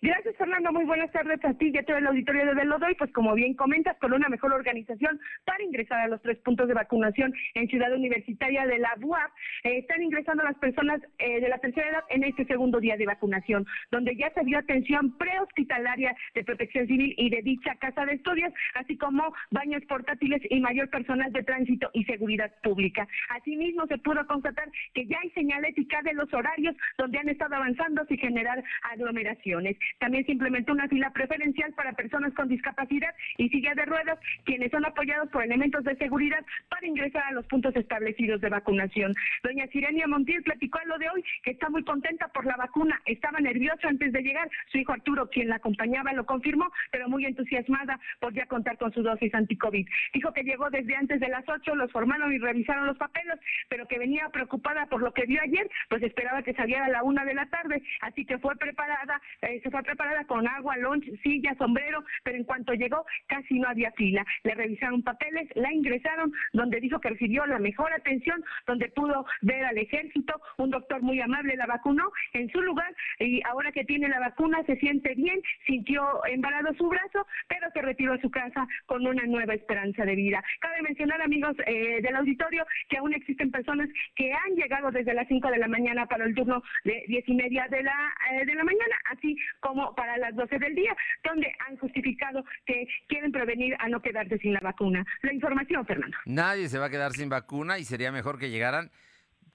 Gracias, 0.01 0.35
Fernando. 0.37 0.71
Muy 0.71 0.85
buenas 0.85 1.11
tardes 1.11 1.43
a 1.43 1.53
ti 1.53 1.71
y 1.73 1.77
a 1.77 1.83
todo 1.83 1.97
el 1.97 2.07
auditorio 2.07 2.45
de 2.45 2.53
Velodoy. 2.53 2.95
Pues 2.95 3.11
como 3.11 3.33
bien 3.33 3.53
comentas, 3.53 3.97
con 3.97 4.13
una 4.13 4.29
mejor 4.29 4.53
organización 4.53 5.19
para 5.45 5.63
ingresar 5.63 5.99
a 5.99 6.07
los 6.07 6.21
tres 6.21 6.37
puntos 6.39 6.67
de 6.67 6.73
vacunación 6.73 7.33
en 7.53 7.67
Ciudad 7.67 7.93
Universitaria 7.93 8.65
de 8.65 8.79
la 8.79 8.93
UAP, 9.01 9.31
eh, 9.63 9.77
están 9.77 10.01
ingresando 10.01 10.43
las 10.43 10.57
personas 10.57 11.01
eh, 11.19 11.39
de 11.39 11.49
la 11.49 11.57
tercera 11.59 11.89
edad 11.89 12.03
en 12.09 12.23
este 12.23 12.45
segundo 12.45 12.79
día 12.79 12.97
de 12.97 13.05
vacunación, 13.05 13.65
donde 13.91 14.15
ya 14.15 14.31
se 14.33 14.43
dio 14.43 14.57
atención 14.57 15.17
prehospitalaria 15.17 16.15
de 16.33 16.43
protección 16.43 16.87
civil 16.87 17.13
y 17.17 17.29
de 17.29 17.41
dicha 17.41 17.75
casa 17.75 18.05
de 18.05 18.13
estudios, 18.13 18.53
así 18.75 18.97
como 18.97 19.33
baños 19.51 19.83
portátiles 19.87 20.41
y 20.49 20.59
mayor 20.59 20.89
personal 20.89 21.31
de 21.31 21.43
tránsito 21.43 21.89
y 21.93 22.03
seguridad 22.05 22.51
pública. 22.63 23.07
Asimismo, 23.29 23.87
se 23.87 23.97
pudo 23.99 24.25
constatar 24.27 24.69
que 24.93 25.05
ya 25.05 25.17
hay 25.21 25.29
señalética 25.31 26.01
de 26.03 26.13
los 26.13 26.31
horarios 26.33 26.75
donde 26.97 27.19
han 27.19 27.29
estado 27.29 27.55
avanzando 27.55 28.05
sin 28.05 28.17
generar 28.17 28.63
aglomeraciones. 28.91 29.77
También 29.99 30.25
se 30.25 30.31
implementó 30.31 30.73
una 30.73 30.87
fila 30.87 31.11
preferencial 31.11 31.73
para 31.73 31.93
personas 31.93 32.33
con 32.33 32.47
discapacidad 32.47 33.13
y 33.37 33.49
silla 33.49 33.73
de 33.75 33.85
ruedas, 33.85 34.19
quienes 34.43 34.71
son 34.71 34.85
apoyados 34.85 35.29
por 35.29 35.43
elementos 35.43 35.83
de 35.83 35.95
seguridad 35.95 36.43
para 36.69 36.87
ingresar 36.87 37.23
a 37.23 37.31
los 37.31 37.45
puntos 37.47 37.75
establecidos 37.75 38.41
de 38.41 38.49
vacunación. 38.49 39.13
Doña 39.43 39.67
Sirenia 39.67 40.07
Montiel 40.07 40.43
platicó 40.43 40.79
a 40.79 40.85
lo 40.85 40.97
de 40.97 41.09
hoy 41.09 41.23
que 41.43 41.51
está 41.51 41.69
muy 41.69 41.83
contenta 41.83 42.27
por 42.29 42.45
la 42.45 42.55
vacuna, 42.55 43.01
estaba 43.05 43.39
nerviosa 43.39 43.87
antes 43.87 44.11
de 44.11 44.21
llegar, 44.21 44.49
su 44.71 44.77
hijo 44.77 44.93
Arturo, 44.93 45.29
quien 45.29 45.49
la 45.49 45.57
acompañaba, 45.57 46.13
lo 46.13 46.25
confirmó, 46.25 46.71
pero 46.91 47.09
muy 47.09 47.25
entusiasmada 47.25 47.99
por 48.19 48.33
ya 48.33 48.45
contar 48.45 48.77
con 48.77 48.93
su 48.93 49.01
dosis 49.01 49.33
anti-COVID. 49.33 49.87
Dijo 50.13 50.33
que 50.33 50.43
llegó 50.43 50.69
desde 50.69 50.95
antes 50.95 51.19
de 51.19 51.29
las 51.29 51.47
8, 51.47 51.75
los 51.75 51.91
formaron 51.91 52.33
y 52.33 52.37
revisaron 52.37 52.87
los 52.87 52.97
papeles, 52.97 53.35
pero 53.69 53.87
que 53.87 53.99
venía 53.99 54.29
preocupada 54.29 54.85
por 54.87 55.01
lo 55.01 55.13
que 55.13 55.25
vio 55.25 55.41
ayer, 55.41 55.69
pues 55.89 56.03
esperaba 56.03 56.43
que 56.43 56.53
saliera 56.53 56.85
a 56.85 56.89
la 56.89 57.03
una 57.03 57.25
de 57.25 57.33
la 57.33 57.45
tarde, 57.47 57.81
así 58.01 58.25
que 58.25 58.37
fue 58.37 58.55
preparada, 58.55 59.21
eh, 59.41 59.59
se 59.61 59.69
preparada 59.83 60.25
con 60.25 60.47
agua, 60.47 60.77
lunch, 60.77 61.05
silla, 61.21 61.55
sombrero, 61.57 62.03
pero 62.23 62.37
en 62.37 62.43
cuanto 62.43 62.73
llegó 62.73 63.05
casi 63.27 63.59
no 63.59 63.69
había 63.69 63.91
fila. 63.91 64.25
Le 64.43 64.55
revisaron 64.55 65.03
papeles, 65.03 65.49
la 65.55 65.73
ingresaron, 65.73 66.31
donde 66.53 66.79
dijo 66.79 66.99
que 66.99 67.09
recibió 67.09 67.45
la 67.45 67.59
mejor 67.59 67.91
atención, 67.93 68.43
donde 68.67 68.89
pudo 68.89 69.25
ver 69.41 69.65
al 69.65 69.77
ejército, 69.77 70.39
un 70.57 70.69
doctor 70.69 71.01
muy 71.01 71.19
amable 71.21 71.55
la 71.55 71.65
vacunó 71.65 72.11
en 72.33 72.49
su 72.49 72.61
lugar 72.61 72.93
y 73.19 73.41
ahora 73.45 73.71
que 73.71 73.85
tiene 73.85 74.09
la 74.09 74.19
vacuna 74.19 74.63
se 74.65 74.75
siente 74.77 75.13
bien, 75.15 75.41
sintió 75.65 76.25
embalado 76.25 76.73
su 76.75 76.87
brazo, 76.87 77.25
pero 77.47 77.69
se 77.73 77.81
retiró 77.81 78.13
a 78.13 78.21
su 78.21 78.29
casa 78.29 78.67
con 78.85 79.05
una 79.05 79.23
nueva 79.25 79.53
esperanza 79.53 80.05
de 80.05 80.15
vida. 80.15 80.43
Cabe 80.59 80.81
mencionar, 80.81 81.21
amigos 81.21 81.55
eh, 81.65 82.01
del 82.01 82.15
auditorio, 82.15 82.65
que 82.89 82.97
aún 82.97 83.13
existen 83.13 83.51
personas 83.51 83.89
que 84.15 84.31
han 84.33 84.55
llegado 84.55 84.91
desde 84.91 85.13
las 85.13 85.27
5 85.27 85.49
de 85.49 85.57
la 85.57 85.67
mañana 85.67 86.05
para 86.05 86.25
el 86.25 86.35
turno 86.35 86.61
de 86.83 87.03
10 87.07 87.29
y 87.29 87.33
media 87.35 87.67
de 87.69 87.83
la, 87.83 88.13
eh, 88.31 88.45
de 88.45 88.55
la 88.55 88.63
mañana, 88.63 88.95
así 89.11 89.37
como 89.65 89.95
para 89.95 90.15
las 90.17 90.35
12 90.35 90.59
del 90.59 90.75
día, 90.75 90.95
donde 91.23 91.51
han 91.67 91.75
justificado 91.77 92.45
que 92.67 92.87
quieren 93.07 93.31
prevenir 93.31 93.75
a 93.79 93.89
no 93.89 93.99
quedarse 93.99 94.37
sin 94.37 94.53
la 94.53 94.59
vacuna. 94.59 95.03
La 95.23 95.33
información, 95.33 95.83
Fernando. 95.87 96.15
Nadie 96.25 96.69
se 96.69 96.77
va 96.77 96.85
a 96.85 96.89
quedar 96.91 97.13
sin 97.13 97.29
vacuna 97.29 97.79
y 97.79 97.83
sería 97.83 98.11
mejor 98.11 98.37
que 98.37 98.51
llegaran 98.51 98.91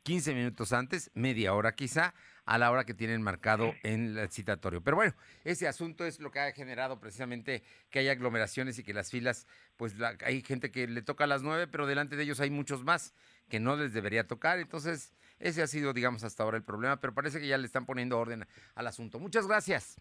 15 0.02 0.34
minutos 0.34 0.72
antes, 0.72 1.12
media 1.14 1.54
hora 1.54 1.76
quizá, 1.76 2.12
a 2.44 2.58
la 2.58 2.72
hora 2.72 2.84
que 2.84 2.94
tienen 2.94 3.22
marcado 3.22 3.72
en 3.84 4.18
el 4.18 4.28
citatorio. 4.30 4.82
Pero 4.82 4.96
bueno, 4.96 5.14
ese 5.44 5.68
asunto 5.68 6.04
es 6.04 6.18
lo 6.18 6.32
que 6.32 6.40
ha 6.40 6.50
generado 6.50 6.98
precisamente 6.98 7.62
que 7.90 8.00
haya 8.00 8.10
aglomeraciones 8.10 8.80
y 8.80 8.82
que 8.82 8.92
las 8.92 9.12
filas, 9.12 9.46
pues 9.76 9.94
hay 10.24 10.42
gente 10.42 10.72
que 10.72 10.88
le 10.88 11.02
toca 11.02 11.22
a 11.22 11.28
las 11.28 11.42
9, 11.42 11.68
pero 11.68 11.86
delante 11.86 12.16
de 12.16 12.24
ellos 12.24 12.40
hay 12.40 12.50
muchos 12.50 12.82
más 12.82 13.14
que 13.48 13.60
no 13.60 13.76
les 13.76 13.92
debería 13.92 14.26
tocar. 14.26 14.58
Entonces, 14.58 15.12
Ese 15.40 15.62
ha 15.62 15.66
sido, 15.66 15.92
digamos, 15.92 16.22
hasta 16.22 16.42
ahora 16.42 16.58
el 16.58 16.62
problema, 16.62 17.00
pero 17.00 17.14
parece 17.14 17.40
que 17.40 17.48
ya 17.48 17.58
le 17.58 17.66
están 17.66 17.86
poniendo 17.86 18.18
orden 18.18 18.46
al 18.74 18.86
asunto. 18.86 19.18
Muchas 19.18 19.46
gracias. 19.46 20.00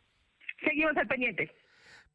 Seguimos 0.63 0.95
al 0.97 1.07
pendiente. 1.07 1.49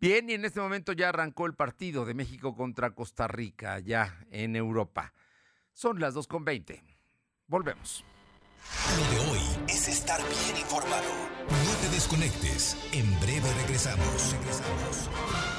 Bien, 0.01 0.29
y 0.29 0.35
en 0.35 0.45
este 0.45 0.61
momento 0.61 0.93
ya 0.93 1.09
arrancó 1.09 1.47
el 1.47 1.55
partido 1.55 2.05
de 2.05 2.15
México 2.15 2.55
contra 2.55 2.91
Costa 2.91 3.27
Rica, 3.27 3.79
ya 3.79 4.25
en 4.31 4.55
Europa. 4.55 5.15
Son 5.73 5.99
las 5.99 6.15
2.20. 6.15 6.83
Volvemos. 7.47 8.05
Lo 8.99 9.11
de 9.11 9.31
hoy 9.31 9.41
es 9.69 9.89
estar 9.89 10.21
bien 10.21 10.59
informado. 10.59 11.11
No 11.49 11.75
te 11.81 11.95
desconectes. 11.95 12.77
En 12.93 13.19
breve 13.21 13.53
regresamos. 13.63 14.37
Regresamos. 14.39 15.54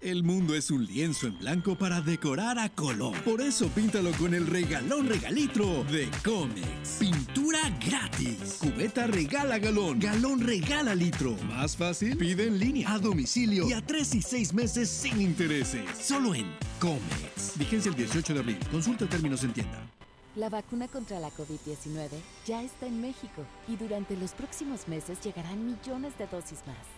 El 0.00 0.22
mundo 0.22 0.54
es 0.54 0.70
un 0.70 0.86
lienzo 0.86 1.26
en 1.26 1.36
blanco 1.38 1.76
para 1.76 2.00
decorar 2.00 2.56
a 2.60 2.68
color. 2.68 3.20
Por 3.24 3.40
eso 3.40 3.68
píntalo 3.70 4.12
con 4.12 4.32
el 4.32 4.46
regalón 4.46 5.08
regalitro 5.08 5.82
de 5.90 6.08
Comex. 6.24 6.98
Pintura 7.00 7.58
gratis. 7.84 8.58
Cubeta 8.60 9.08
regala 9.08 9.58
galón. 9.58 9.98
Galón 9.98 10.38
regala 10.40 10.94
litro. 10.94 11.36
Más 11.48 11.76
fácil, 11.76 12.16
pide 12.16 12.46
en 12.46 12.60
línea, 12.60 12.92
a 12.92 13.00
domicilio 13.00 13.68
y 13.68 13.72
a 13.72 13.84
tres 13.84 14.14
y 14.14 14.22
seis 14.22 14.54
meses 14.54 14.88
sin 14.88 15.20
intereses. 15.20 15.82
Solo 16.00 16.32
en 16.32 16.46
Comex. 16.78 17.58
Vigencia 17.58 17.90
el 17.90 17.96
18 17.96 18.34
de 18.34 18.38
abril. 18.38 18.58
Consulta 18.70 19.04
términos 19.08 19.42
en 19.42 19.52
tienda. 19.52 19.84
La 20.36 20.48
vacuna 20.48 20.86
contra 20.86 21.18
la 21.18 21.30
COVID-19 21.30 22.10
ya 22.46 22.62
está 22.62 22.86
en 22.86 23.00
México 23.00 23.42
y 23.66 23.74
durante 23.74 24.16
los 24.16 24.30
próximos 24.30 24.86
meses 24.86 25.18
llegarán 25.24 25.66
millones 25.66 26.16
de 26.18 26.28
dosis 26.28 26.60
más. 26.68 26.97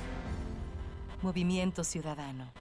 Movimiento 1.21 1.83
Ciudadano. 1.83 2.51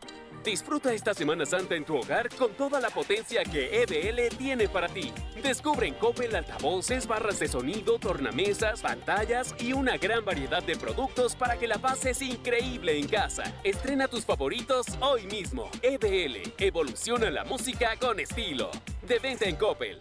Disfruta 0.44 0.94
esta 0.94 1.12
Semana 1.12 1.44
Santa 1.44 1.75
en 1.75 1.85
tu 1.85 1.96
hogar 1.96 2.31
con 2.31 2.53
toda 2.55 2.81
la 2.81 2.88
potencia 2.88 3.42
que 3.44 3.83
EBL 3.83 4.35
tiene 4.37 4.68
para 4.68 4.88
ti. 4.88 5.12
Descubre 5.42 5.87
en 5.87 5.94
Coppel 5.94 6.35
altavoces, 6.35 7.07
barras 7.07 7.38
de 7.38 7.49
sonido, 7.49 7.99
tornamesas, 7.99 8.81
pantallas 8.81 9.55
y 9.59 9.75
una 9.75 9.99
gran 9.99 10.25
variedad 10.25 10.62
de 10.62 10.77
productos 10.77 11.35
para 11.35 11.59
que 11.59 11.68
la 11.68 11.79
pases 11.79 12.23
increíble 12.23 12.99
en 12.99 13.07
casa. 13.07 13.53
Estrena 13.64 14.09
tus 14.09 14.25
favoritos 14.25 14.87
hoy 15.01 15.27
mismo. 15.27 15.68
EBL, 15.83 16.55
evoluciona 16.57 17.31
la 17.31 17.44
música 17.44 17.96
con 18.01 18.18
estilo. 18.18 18.70
De 19.07 19.18
venta 19.18 19.44
en 19.44 19.57
Coppel. 19.57 20.01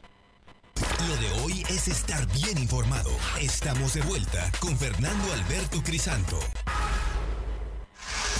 Lo 1.08 1.16
de 1.18 1.42
hoy 1.42 1.64
es 1.70 1.90
estar 1.90 2.26
bien 2.28 2.58
informado. 2.58 3.12
Estamos 3.42 3.94
de 3.94 4.02
vuelta 4.02 4.50
con 4.62 4.78
Fernando 4.78 5.34
Alberto 5.34 5.82
Crisanto. 5.84 6.40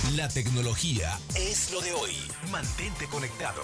La 0.08 0.28
tecnología 0.28 1.20
es 1.36 1.72
lo 1.72 1.82
de 1.82 1.92
hoy. 1.92 2.14
Mantente 2.50 3.06
conectado. 3.12 3.62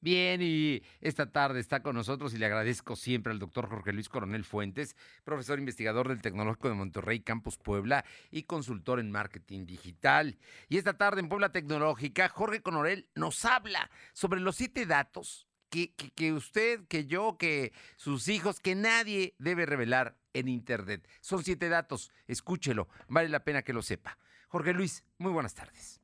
Bien, 0.00 0.40
y 0.42 0.82
esta 1.00 1.32
tarde 1.32 1.58
está 1.58 1.82
con 1.82 1.96
nosotros 1.96 2.32
y 2.32 2.38
le 2.38 2.46
agradezco 2.46 2.94
siempre 2.96 3.32
al 3.32 3.38
doctor 3.38 3.68
Jorge 3.68 3.92
Luis 3.94 4.10
Coronel 4.10 4.44
Fuentes, 4.44 4.94
profesor 5.24 5.58
investigador 5.58 6.06
del 6.06 6.20
Tecnológico 6.20 6.68
de 6.68 6.74
Monterrey, 6.74 7.20
Campus 7.20 7.56
Puebla 7.56 8.04
y 8.30 8.42
consultor 8.42 9.00
en 9.00 9.10
marketing 9.10 9.64
digital. 9.64 10.38
Y 10.68 10.76
esta 10.76 10.96
tarde 10.98 11.20
en 11.20 11.30
Puebla 11.30 11.50
Tecnológica, 11.50 12.28
Jorge 12.28 12.60
Coronel 12.60 13.08
nos 13.14 13.44
habla 13.46 13.90
sobre 14.12 14.38
los 14.40 14.54
siete 14.54 14.84
datos 14.84 15.48
que, 15.70 15.94
que, 15.94 16.10
que 16.10 16.34
usted, 16.34 16.86
que 16.88 17.06
yo, 17.06 17.36
que 17.38 17.72
sus 17.96 18.28
hijos, 18.28 18.60
que 18.60 18.74
nadie 18.74 19.34
debe 19.38 19.66
revelar 19.66 20.16
en 20.38 20.48
Internet. 20.48 21.06
Son 21.20 21.42
siete 21.42 21.68
datos, 21.68 22.10
escúchelo, 22.26 22.88
vale 23.08 23.28
la 23.28 23.44
pena 23.44 23.62
que 23.62 23.72
lo 23.72 23.82
sepa. 23.82 24.18
Jorge 24.48 24.72
Luis, 24.72 25.04
muy 25.18 25.32
buenas 25.32 25.54
tardes. 25.54 26.00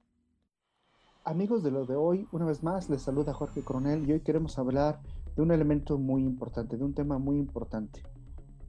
Amigos 1.24 1.62
de 1.62 1.70
lo 1.70 1.86
de 1.86 1.96
hoy, 1.96 2.28
una 2.32 2.44
vez 2.44 2.62
más 2.62 2.90
les 2.90 3.02
saluda 3.02 3.32
Jorge 3.32 3.62
Coronel 3.62 4.08
y 4.08 4.12
hoy 4.12 4.20
queremos 4.20 4.58
hablar 4.58 5.00
de 5.34 5.42
un 5.42 5.52
elemento 5.52 5.98
muy 5.98 6.22
importante, 6.22 6.76
de 6.76 6.84
un 6.84 6.94
tema 6.94 7.18
muy 7.18 7.38
importante. 7.38 8.02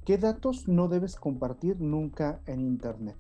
¿Qué 0.06 0.18
datos 0.18 0.68
no 0.68 0.88
debes 0.88 1.16
compartir 1.16 1.82
nunca 1.82 2.40
en 2.46 2.62
Internet? 2.62 3.18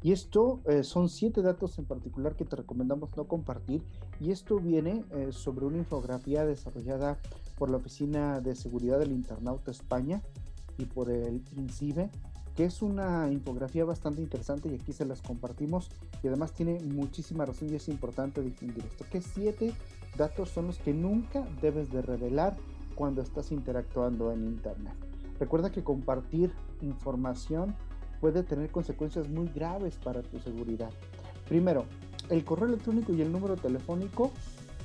Y 0.00 0.12
esto 0.12 0.62
eh, 0.66 0.84
son 0.84 1.08
siete 1.08 1.42
datos 1.42 1.78
en 1.78 1.84
particular 1.84 2.36
que 2.36 2.44
te 2.44 2.56
recomendamos 2.56 3.16
no 3.16 3.26
compartir. 3.26 3.82
Y 4.20 4.30
esto 4.30 4.58
viene 4.58 5.04
eh, 5.10 5.32
sobre 5.32 5.66
una 5.66 5.78
infografía 5.78 6.46
desarrollada 6.46 7.18
por 7.58 7.70
la 7.70 7.78
Oficina 7.78 8.40
de 8.40 8.54
Seguridad 8.54 9.00
del 9.00 9.12
Internauta 9.12 9.72
España 9.72 10.22
y 10.78 10.86
por 10.86 11.10
el 11.10 11.42
INCIBE, 11.56 12.10
que 12.56 12.64
es 12.64 12.82
una 12.82 13.30
infografía 13.30 13.84
bastante 13.84 14.20
interesante 14.20 14.68
y 14.68 14.74
aquí 14.74 14.92
se 14.92 15.04
las 15.04 15.22
compartimos 15.22 15.90
y 16.22 16.28
además 16.28 16.52
tiene 16.52 16.80
muchísima 16.80 17.44
razón 17.44 17.70
y 17.70 17.76
es 17.76 17.88
importante 17.88 18.42
difundir 18.42 18.84
esto. 18.84 19.04
¿Qué 19.10 19.20
siete 19.20 19.74
datos 20.16 20.48
son 20.48 20.66
los 20.66 20.78
que 20.78 20.92
nunca 20.92 21.46
debes 21.62 21.90
de 21.90 22.02
revelar 22.02 22.56
cuando 22.94 23.22
estás 23.22 23.52
interactuando 23.52 24.32
en 24.32 24.44
Internet? 24.44 24.94
Recuerda 25.38 25.70
que 25.70 25.84
compartir 25.84 26.52
información 26.80 27.76
puede 28.20 28.42
tener 28.42 28.70
consecuencias 28.70 29.28
muy 29.28 29.46
graves 29.48 29.96
para 29.96 30.22
tu 30.22 30.40
seguridad. 30.40 30.90
Primero, 31.48 31.84
el 32.28 32.44
correo 32.44 32.68
electrónico 32.68 33.12
y 33.12 33.22
el 33.22 33.30
número 33.30 33.56
telefónico 33.56 34.32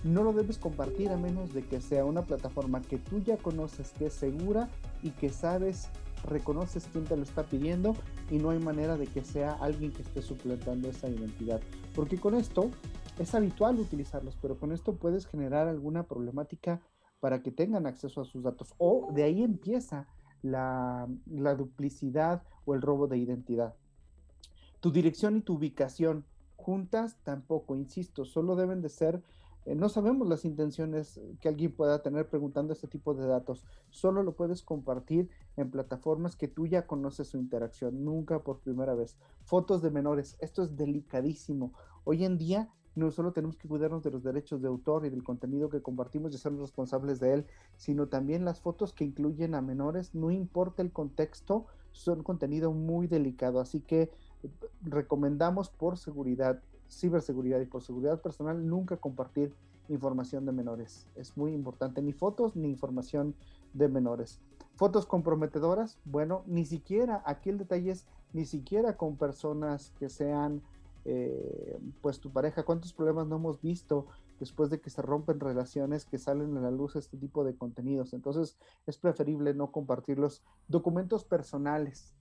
no 0.03 0.23
lo 0.23 0.33
debes 0.33 0.57
compartir 0.57 1.09
a 1.11 1.17
menos 1.17 1.53
de 1.53 1.63
que 1.63 1.79
sea 1.79 2.05
una 2.05 2.23
plataforma 2.23 2.81
que 2.81 2.97
tú 2.97 3.19
ya 3.19 3.37
conoces, 3.37 3.91
que 3.91 4.07
es 4.07 4.13
segura 4.13 4.69
y 5.01 5.11
que 5.11 5.29
sabes, 5.29 5.89
reconoces 6.25 6.87
quién 6.91 7.05
te 7.05 7.15
lo 7.15 7.23
está 7.23 7.43
pidiendo 7.43 7.95
y 8.29 8.37
no 8.37 8.49
hay 8.49 8.59
manera 8.59 8.97
de 8.97 9.07
que 9.07 9.23
sea 9.23 9.53
alguien 9.53 9.91
que 9.91 10.01
esté 10.01 10.21
suplantando 10.21 10.89
esa 10.89 11.09
identidad. 11.09 11.61
Porque 11.95 12.17
con 12.17 12.35
esto 12.35 12.69
es 13.19 13.33
habitual 13.33 13.79
utilizarlos, 13.79 14.37
pero 14.41 14.57
con 14.57 14.71
esto 14.71 14.95
puedes 14.95 15.25
generar 15.25 15.67
alguna 15.67 16.03
problemática 16.03 16.81
para 17.19 17.41
que 17.41 17.51
tengan 17.51 17.85
acceso 17.85 18.21
a 18.21 18.25
sus 18.25 18.43
datos. 18.43 18.73
O 18.77 19.09
de 19.13 19.23
ahí 19.23 19.43
empieza 19.43 20.07
la, 20.41 21.07
la 21.25 21.55
duplicidad 21.55 22.43
o 22.65 22.73
el 22.73 22.81
robo 22.81 23.07
de 23.07 23.17
identidad. 23.17 23.75
Tu 24.81 24.91
dirección 24.91 25.37
y 25.37 25.41
tu 25.41 25.53
ubicación 25.53 26.25
juntas 26.57 27.17
tampoco, 27.23 27.75
insisto, 27.75 28.25
solo 28.25 28.55
deben 28.55 28.81
de 28.81 28.89
ser 28.89 29.21
eh, 29.65 29.75
no 29.75 29.89
sabemos 29.89 30.27
las 30.27 30.45
intenciones 30.45 31.19
que 31.39 31.47
alguien 31.47 31.71
pueda 31.71 32.01
tener 32.01 32.27
preguntando 32.27 32.73
este 32.73 32.87
tipo 32.87 33.13
de 33.13 33.25
datos. 33.25 33.65
Solo 33.89 34.23
lo 34.23 34.35
puedes 34.35 34.61
compartir 34.61 35.29
en 35.55 35.71
plataformas 35.71 36.35
que 36.35 36.47
tú 36.47 36.67
ya 36.67 36.85
conoces 36.85 37.27
su 37.27 37.37
interacción, 37.37 38.03
nunca 38.03 38.39
por 38.39 38.59
primera 38.59 38.93
vez. 38.93 39.17
Fotos 39.43 39.81
de 39.81 39.91
menores, 39.91 40.35
esto 40.39 40.63
es 40.63 40.75
delicadísimo. 40.75 41.73
Hoy 42.03 42.25
en 42.25 42.37
día 42.37 42.69
no 42.95 43.09
solo 43.09 43.31
tenemos 43.31 43.57
que 43.57 43.67
cuidarnos 43.67 44.03
de 44.03 44.11
los 44.11 44.23
derechos 44.23 44.61
de 44.61 44.67
autor 44.67 45.05
y 45.05 45.09
del 45.09 45.23
contenido 45.23 45.69
que 45.69 45.81
compartimos 45.81 46.33
y 46.33 46.37
ser 46.37 46.53
responsables 46.55 47.19
de 47.19 47.33
él, 47.33 47.45
sino 47.75 48.07
también 48.07 48.45
las 48.45 48.59
fotos 48.59 48.93
que 48.93 49.03
incluyen 49.03 49.55
a 49.55 49.61
menores, 49.61 50.13
no 50.13 50.29
importa 50.29 50.81
el 50.81 50.91
contexto, 50.91 51.65
son 51.91 52.23
contenido 52.23 52.71
muy 52.71 53.07
delicado. 53.07 53.59
Así 53.59 53.79
que 53.79 54.11
eh, 54.43 54.49
recomendamos 54.81 55.69
por 55.69 55.97
seguridad 55.97 56.61
ciberseguridad 56.89 57.59
y 57.59 57.65
por 57.65 57.81
seguridad 57.81 58.21
personal 58.21 58.67
nunca 58.67 58.97
compartir 58.97 59.53
información 59.89 60.45
de 60.45 60.51
menores. 60.51 61.07
Es 61.15 61.35
muy 61.37 61.53
importante, 61.53 62.01
ni 62.01 62.13
fotos 62.13 62.55
ni 62.55 62.69
información 62.69 63.35
de 63.73 63.87
menores. 63.89 64.39
Fotos 64.75 65.05
comprometedoras, 65.05 65.99
bueno, 66.05 66.43
ni 66.47 66.65
siquiera, 66.65 67.21
aquí 67.25 67.49
el 67.49 67.57
detalle 67.57 67.91
es, 67.91 68.05
ni 68.33 68.45
siquiera 68.45 68.97
con 68.97 69.17
personas 69.17 69.91
que 69.99 70.09
sean, 70.09 70.61
eh, 71.05 71.79
pues 72.01 72.19
tu 72.19 72.31
pareja, 72.31 72.63
¿cuántos 72.63 72.93
problemas 72.93 73.27
no 73.27 73.35
hemos 73.35 73.61
visto 73.61 74.07
después 74.39 74.69
de 74.69 74.79
que 74.81 74.89
se 74.89 75.01
rompen 75.01 75.39
relaciones 75.39 76.05
que 76.05 76.17
salen 76.17 76.57
a 76.57 76.61
la 76.61 76.71
luz 76.71 76.95
este 76.95 77.17
tipo 77.17 77.43
de 77.43 77.55
contenidos? 77.55 78.13
Entonces 78.13 78.57
es 78.87 78.97
preferible 78.97 79.53
no 79.53 79.71
compartir 79.71 80.17
los 80.17 80.41
documentos 80.67 81.23
personales 81.23 82.15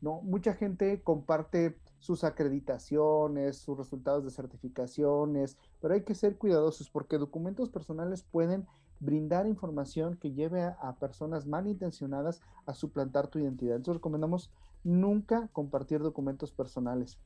¿no? 0.00 0.20
Mucha 0.22 0.54
gente 0.54 1.02
comparte 1.02 1.76
sus 1.98 2.24
acreditaciones, 2.24 3.58
sus 3.58 3.76
resultados 3.76 4.24
de 4.24 4.30
certificaciones, 4.30 5.56
pero 5.80 5.94
hay 5.94 6.02
que 6.02 6.14
ser 6.14 6.36
cuidadosos 6.36 6.90
porque 6.90 7.18
documentos 7.18 7.70
personales 7.70 8.22
pueden 8.22 8.66
brindar 9.00 9.46
información 9.46 10.16
que 10.16 10.32
lleve 10.32 10.62
a, 10.62 10.96
personas 10.98 11.46
malintencionadas 11.46 12.40
a 12.64 12.74
suplantar 12.74 13.28
tu 13.28 13.38
identidad. 13.38 13.76
Entonces 13.76 13.98
recomendamos 13.98 14.50
nunca 14.84 15.48
compartir 15.52 16.00
documentos 16.00 16.52
personales. 16.52 17.18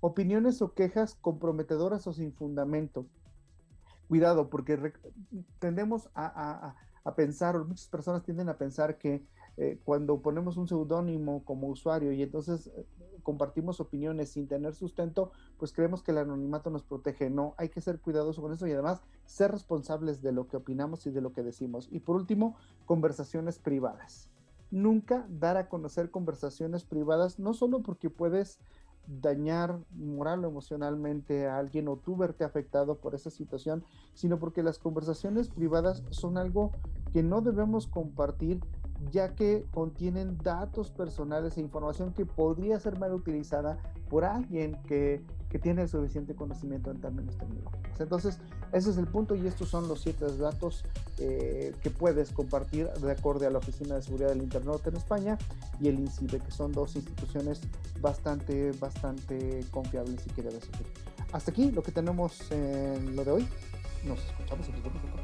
Opiniones 0.00 0.60
o 0.62 0.74
quejas 0.74 1.14
comprometedoras 1.14 2.06
o 2.06 2.12
sin 2.12 2.32
fundamento. 2.32 3.06
Cuidado, 4.08 4.50
porque 4.50 4.92
tendemos 5.58 6.10
a, 6.14 6.74
pensar, 7.16 7.56
o 7.56 7.64
muchas 7.64 7.88
personas 7.88 8.22
tienden 8.22 8.48
a 8.48 8.58
pensar 8.58 8.98
que 8.98 9.24
eh, 9.56 9.78
cuando 9.84 10.20
ponemos 10.20 10.56
un 10.56 10.66
seudónimo 10.66 11.44
como 11.44 11.68
usuario 11.68 12.12
y 12.12 12.22
entonces 12.22 12.68
eh, 12.68 12.86
compartimos 13.22 13.80
opiniones 13.80 14.30
sin 14.30 14.48
tener 14.48 14.74
sustento, 14.74 15.30
pues 15.58 15.72
creemos 15.72 16.02
que 16.02 16.10
el 16.10 16.18
anonimato 16.18 16.70
nos 16.70 16.82
protege. 16.82 17.30
No, 17.30 17.54
hay 17.56 17.68
que 17.68 17.80
ser 17.80 18.00
cuidadosos 18.00 18.42
con 18.42 18.52
eso 18.52 18.66
y 18.66 18.72
además 18.72 19.00
ser 19.26 19.52
responsables 19.52 20.22
de 20.22 20.32
lo 20.32 20.48
que 20.48 20.56
opinamos 20.56 21.06
y 21.06 21.10
de 21.10 21.20
lo 21.20 21.32
que 21.32 21.42
decimos. 21.42 21.88
Y 21.90 22.00
por 22.00 22.16
último, 22.16 22.56
conversaciones 22.84 23.58
privadas. 23.58 24.30
Nunca 24.70 25.26
dar 25.28 25.56
a 25.56 25.68
conocer 25.68 26.10
conversaciones 26.10 26.84
privadas, 26.84 27.38
no 27.38 27.54
solo 27.54 27.82
porque 27.82 28.10
puedes 28.10 28.58
dañar 29.06 29.78
moral 29.94 30.44
o 30.44 30.48
emocionalmente 30.48 31.46
a 31.46 31.58
alguien 31.58 31.88
o 31.88 31.96
tú 31.96 32.16
verte 32.16 32.44
afectado 32.44 32.96
por 32.96 33.14
esa 33.14 33.30
situación, 33.30 33.84
sino 34.14 34.38
porque 34.38 34.62
las 34.62 34.78
conversaciones 34.78 35.48
privadas 35.48 36.02
son 36.10 36.38
algo 36.38 36.72
que 37.12 37.22
no 37.22 37.40
debemos 37.42 37.86
compartir 37.86 38.60
ya 39.10 39.34
que 39.34 39.64
contienen 39.72 40.38
datos 40.38 40.90
personales 40.90 41.56
e 41.56 41.60
información 41.60 42.12
que 42.12 42.26
podría 42.26 42.78
ser 42.80 42.98
mal 42.98 43.12
utilizada 43.12 43.78
por 44.08 44.24
alguien 44.24 44.76
que, 44.86 45.22
tiene 45.62 45.82
el 45.82 45.88
suficiente 45.88 46.34
conocimiento 46.34 46.90
en 46.90 47.00
términos 47.00 47.36
tecnológicos. 47.38 48.00
Entonces, 48.00 48.40
ese 48.72 48.90
es 48.90 48.96
el 48.96 49.06
punto 49.06 49.36
y 49.36 49.46
estos 49.46 49.68
son 49.68 49.86
los 49.86 50.00
siete 50.00 50.26
datos 50.36 50.84
eh, 51.18 51.72
que 51.80 51.90
puedes 51.90 52.32
compartir 52.32 52.88
de 52.88 53.12
acuerdo 53.12 53.46
a 53.46 53.50
la 53.50 53.58
Oficina 53.58 53.94
de 53.94 54.02
Seguridad 54.02 54.30
del 54.30 54.42
Internet 54.42 54.84
en 54.86 54.96
España 54.96 55.38
y 55.80 55.86
el 55.86 56.00
INCIBE, 56.00 56.40
que 56.40 56.50
son 56.50 56.72
dos 56.72 56.96
instituciones 56.96 57.60
bastante, 58.00 58.72
bastante 58.80 59.64
confiables 59.70 60.26
y 60.26 60.30
que 60.30 60.42
debes. 60.42 60.68
Hasta 61.32 61.52
aquí 61.52 61.70
lo 61.70 61.84
que 61.84 61.92
tenemos 61.92 62.50
en 62.50 63.14
lo 63.14 63.24
de 63.24 63.30
hoy. 63.30 63.48
Nos 64.04 64.18
escuchamos 64.24 64.66
en 64.66 64.72
los 64.72 64.82
próximos 64.82 65.23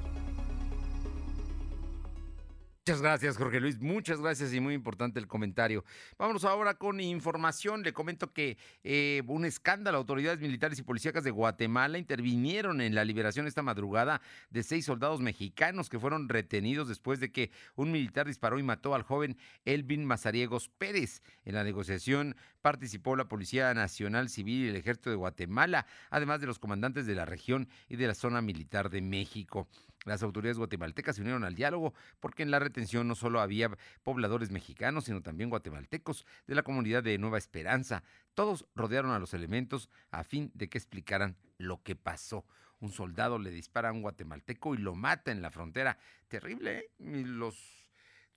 Muchas 2.90 3.02
gracias, 3.02 3.36
Jorge 3.36 3.60
Luis. 3.60 3.78
Muchas 3.78 4.20
gracias 4.20 4.52
y 4.52 4.58
muy 4.58 4.74
importante 4.74 5.20
el 5.20 5.28
comentario. 5.28 5.84
Vámonos 6.18 6.44
ahora 6.44 6.74
con 6.74 6.98
información. 6.98 7.84
Le 7.84 7.92
comento 7.92 8.32
que 8.32 8.58
eh, 8.82 9.22
un 9.28 9.44
escándalo. 9.44 9.96
Autoridades 9.96 10.40
militares 10.40 10.76
y 10.80 10.82
policíacas 10.82 11.22
de 11.22 11.30
Guatemala 11.30 11.98
intervinieron 11.98 12.80
en 12.80 12.96
la 12.96 13.04
liberación 13.04 13.46
esta 13.46 13.62
madrugada 13.62 14.20
de 14.50 14.64
seis 14.64 14.86
soldados 14.86 15.20
mexicanos 15.20 15.88
que 15.88 16.00
fueron 16.00 16.28
retenidos 16.28 16.88
después 16.88 17.20
de 17.20 17.30
que 17.30 17.52
un 17.76 17.92
militar 17.92 18.26
disparó 18.26 18.58
y 18.58 18.64
mató 18.64 18.92
al 18.96 19.04
joven 19.04 19.38
Elvin 19.64 20.04
Mazariegos 20.04 20.68
Pérez. 20.68 21.22
En 21.44 21.54
la 21.54 21.62
negociación 21.62 22.34
participó 22.60 23.16
la 23.16 23.28
Policía 23.28 23.72
Nacional 23.74 24.28
Civil 24.28 24.66
y 24.66 24.68
el 24.68 24.76
Ejército 24.76 25.10
de 25.10 25.16
Guatemala, 25.16 25.86
además 26.10 26.40
de 26.40 26.46
los 26.46 26.58
comandantes 26.58 27.06
de 27.06 27.14
la 27.14 27.24
región 27.24 27.68
y 27.88 27.96
de 27.96 28.06
la 28.06 28.14
zona 28.14 28.40
militar 28.42 28.90
de 28.90 29.00
México. 29.00 29.68
Las 30.04 30.22
autoridades 30.22 30.56
guatemaltecas 30.56 31.16
se 31.16 31.22
unieron 31.22 31.44
al 31.44 31.54
diálogo 31.54 31.92
porque 32.20 32.42
en 32.42 32.50
la 32.50 32.58
retención 32.58 33.06
no 33.06 33.14
solo 33.14 33.40
había 33.40 33.70
pobladores 34.02 34.50
mexicanos, 34.50 35.04
sino 35.04 35.20
también 35.20 35.50
guatemaltecos 35.50 36.24
de 36.46 36.54
la 36.54 36.62
comunidad 36.62 37.02
de 37.02 37.18
Nueva 37.18 37.38
Esperanza. 37.38 38.02
Todos 38.34 38.66
rodearon 38.74 39.10
a 39.10 39.18
los 39.18 39.34
elementos 39.34 39.90
a 40.10 40.24
fin 40.24 40.50
de 40.54 40.68
que 40.68 40.78
explicaran 40.78 41.36
lo 41.58 41.82
que 41.82 41.96
pasó. 41.96 42.46
Un 42.80 42.92
soldado 42.92 43.38
le 43.38 43.50
dispara 43.50 43.90
a 43.90 43.92
un 43.92 44.00
guatemalteco 44.00 44.74
y 44.74 44.78
lo 44.78 44.94
mata 44.94 45.32
en 45.32 45.42
la 45.42 45.50
frontera. 45.50 45.98
Terrible, 46.28 46.78
¿eh? 46.78 46.90
los 46.98 47.79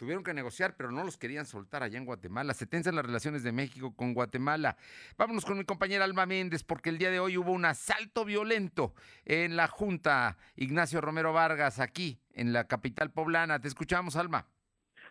Tuvieron 0.04 0.26
que 0.26 0.34
negociar, 0.34 0.76
pero 0.76 0.92
no 0.92 1.06
los 1.06 1.16
querían 1.16 1.46
soltar 1.46 1.82
allá 1.82 1.98
en 1.98 2.04
Guatemala. 2.04 2.54
Se 2.54 2.66
tensan 2.66 2.96
las 2.96 3.06
relaciones 3.06 3.42
de 3.42 3.54
México 3.54 3.96
con 3.96 4.14
Guatemala. 4.14 4.76
Vámonos 5.18 5.46
con 5.46 5.58
mi 5.58 5.64
compañera 5.64 6.04
Alma 6.04 6.26
Méndez, 6.26 6.62
porque 6.62 6.90
el 6.90 6.98
día 6.98 7.10
de 7.10 7.22
hoy 7.22 7.38
hubo 7.38 7.54
un 7.54 7.64
asalto 7.64 8.26
violento 8.26 8.94
en 9.24 9.56
la 9.56 9.70
Junta 9.70 10.36
Ignacio 10.58 11.00
Romero 11.00 11.32
Vargas, 11.32 11.80
aquí 11.80 12.20
en 12.34 12.52
la 12.52 12.68
capital 12.68 13.12
poblana. 13.12 13.62
Te 13.62 13.70
escuchamos, 13.70 14.18
Alma. 14.18 14.46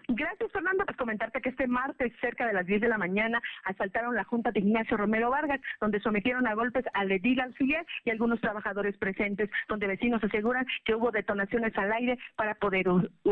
Gracias, 0.09 0.51
Fernando. 0.53 0.85
Pues 0.85 0.97
comentarte 0.97 1.41
que 1.41 1.51
este 1.51 1.67
martes, 1.67 2.13
cerca 2.21 2.47
de 2.47 2.53
las 2.53 2.67
10 2.67 2.81
de 2.81 2.89
la 2.89 2.99
mañana, 2.99 3.41
asaltaron 3.65 4.15
la 4.15 4.25
Junta 4.25 4.51
de 4.51 4.61
Ignacio 4.61 4.97
Romero 4.97 5.31
Vargas, 5.31 5.61
donde 5.81 6.01
sometieron 6.01 6.47
a 6.47 6.55
golpes 6.55 6.85
a 6.95 7.05
Ledil 7.05 7.41
Alfier 7.41 7.87
y 8.05 8.11
algunos 8.11 8.41
trabajadores 8.41 8.97
presentes, 8.99 9.51
donde 9.69 9.87
vecinos 9.87 10.23
aseguran 10.23 10.67
que 10.85 10.95
hubo 10.95 11.11
detonaciones 11.11 11.77
al 11.77 11.93
aire 11.93 12.19
para 12.37 12.55
poder 12.55 12.87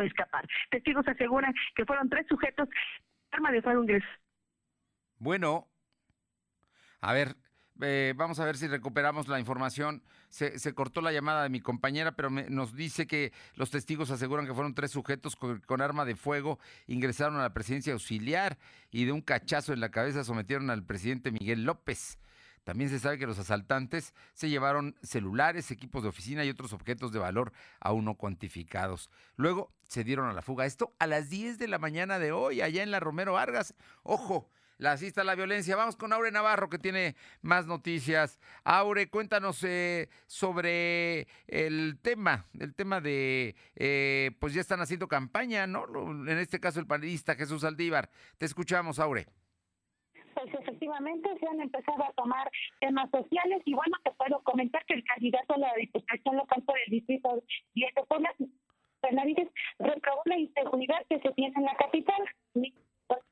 escapar. 0.05 0.47
Testigos 0.71 1.07
aseguran 1.07 1.55
que 1.75 1.85
fueron 1.85 2.09
tres 2.09 2.27
sujetos, 2.29 2.69
arma 3.31 3.53
de 3.53 3.63
fuego 3.63 3.83
ingresó. 3.83 4.07
Bueno, 5.19 5.69
a 7.01 7.13
ver, 7.13 7.37
eh, 7.83 8.15
vamos 8.17 8.41
a 8.41 8.45
ver 8.45 8.57
si 8.57 8.67
recuperamos 8.69 9.29
la 9.29 9.39
información. 9.39 10.03
Se, 10.31 10.75
cortó 10.75 11.01
la 11.01 11.13
llamada 11.13 11.43
de 11.43 11.49
mi 11.49 11.61
compañera, 11.61 12.13
pero 12.13 12.31
nos 12.31 12.75
dice 12.75 13.07
que 13.07 13.33
los 13.57 13.71
testigos 13.71 14.11
aseguran 14.11 14.47
que 14.47 14.55
fueron 14.55 14.75
tres 14.75 14.93
sujetos 14.93 15.37
con, 15.37 15.83
arma 15.83 16.05
de 16.05 16.15
fuego, 16.15 16.59
ingresaron 16.87 17.37
a 17.37 17.43
la 17.43 17.53
presidencia 17.53 17.93
auxiliar 17.93 18.57
y 18.91 19.05
de 19.05 19.13
un 19.13 19.23
cachazo 19.23 19.73
en 19.73 19.81
la 19.81 19.91
cabeza 19.91 20.25
sometieron 20.25 20.71
al 20.71 20.85
presidente 20.85 21.33
Miguel 21.33 21.65
López. 21.65 22.19
También 22.65 22.91
se 22.91 22.99
sabe 22.99 23.19
que 23.19 23.27
los 23.27 23.39
asaltantes 23.39 24.15
se 24.35 24.49
llevaron 24.49 24.95
celulares, 25.03 25.71
equipos 25.71 26.03
de 26.03 26.11
oficina 26.11 26.45
y 26.45 26.51
otros 26.51 26.73
objetos 26.73 27.11
de 27.11 27.19
valor 27.19 27.53
aún 27.81 28.05
no 28.05 28.15
cuantificados. 28.15 29.11
Luego 29.37 29.73
se 29.89 30.05
dieron 30.05 30.29
a 30.29 30.33
la 30.33 30.43
fuga. 30.43 30.67
Esto 30.67 30.95
a 30.99 31.07
las 31.07 31.31
10 31.31 31.59
de 31.59 31.69
la 31.69 31.79
mañana 31.79 32.19
de 32.19 32.33
hoy, 32.33 32.61
allá 32.61 32.83
en 32.83 32.91
la 32.91 33.01
Romero 33.01 33.33
Vargas. 33.33 33.75
Ojo, 34.05 34.49
la 34.81 34.93
asista 34.93 35.21
a 35.21 35.25
la 35.25 35.35
violencia. 35.35 35.77
Vamos 35.77 35.95
con 35.95 36.13
Aure 36.13 36.33
Navarro, 36.33 36.69
que 36.71 36.79
tiene 36.79 37.15
más 37.43 37.67
noticias. 37.67 38.41
Aure, 38.65 39.09
cuéntanos 39.09 39.63
eh, 39.63 40.09
sobre 40.27 41.29
el 41.47 41.99
tema, 42.03 42.47
el 42.59 42.75
tema 42.75 43.01
de, 43.01 43.55
eh, 43.77 44.31
pues 44.41 44.55
ya 44.55 44.63
están 44.63 44.81
haciendo 44.81 45.07
campaña, 45.07 45.67
¿no? 45.67 45.85
En 46.27 46.39
este 46.39 46.61
caso 46.61 46.81
el 46.81 46.87
panelista 46.87 47.35
Jesús 47.35 47.63
Aldívar. 47.63 48.11
Te 48.39 48.47
escuchamos, 48.47 48.99
Aure 48.99 49.27
pues 50.33 50.55
efectivamente 50.55 51.29
se 51.39 51.47
han 51.47 51.61
empezado 51.61 52.03
a 52.03 52.13
tomar 52.13 52.51
temas 52.81 53.11
sociales 53.11 53.61
y 53.67 53.75
bueno, 53.75 53.95
te 54.03 54.11
puedo 54.13 54.41
comentar 54.43 54.83
que 54.87 54.95
el 54.95 55.05
candidato 55.05 55.55
a 55.55 55.59
la 55.59 55.75
diputación 55.75 56.37
local 56.37 56.63
por 56.63 56.79
el 56.79 56.91
distrito 56.91 57.43
10 57.75 57.95
de 57.95 58.03
Puebla, 58.05 58.35
Fernández, 59.03 59.49
reprobó 59.79 60.23
la 60.25 60.39
inseguridad 60.39 61.05
que 61.11 61.21
se 61.21 61.31
tiene 61.33 61.53
en 61.57 61.65
la 61.65 61.75
capital 61.75 62.25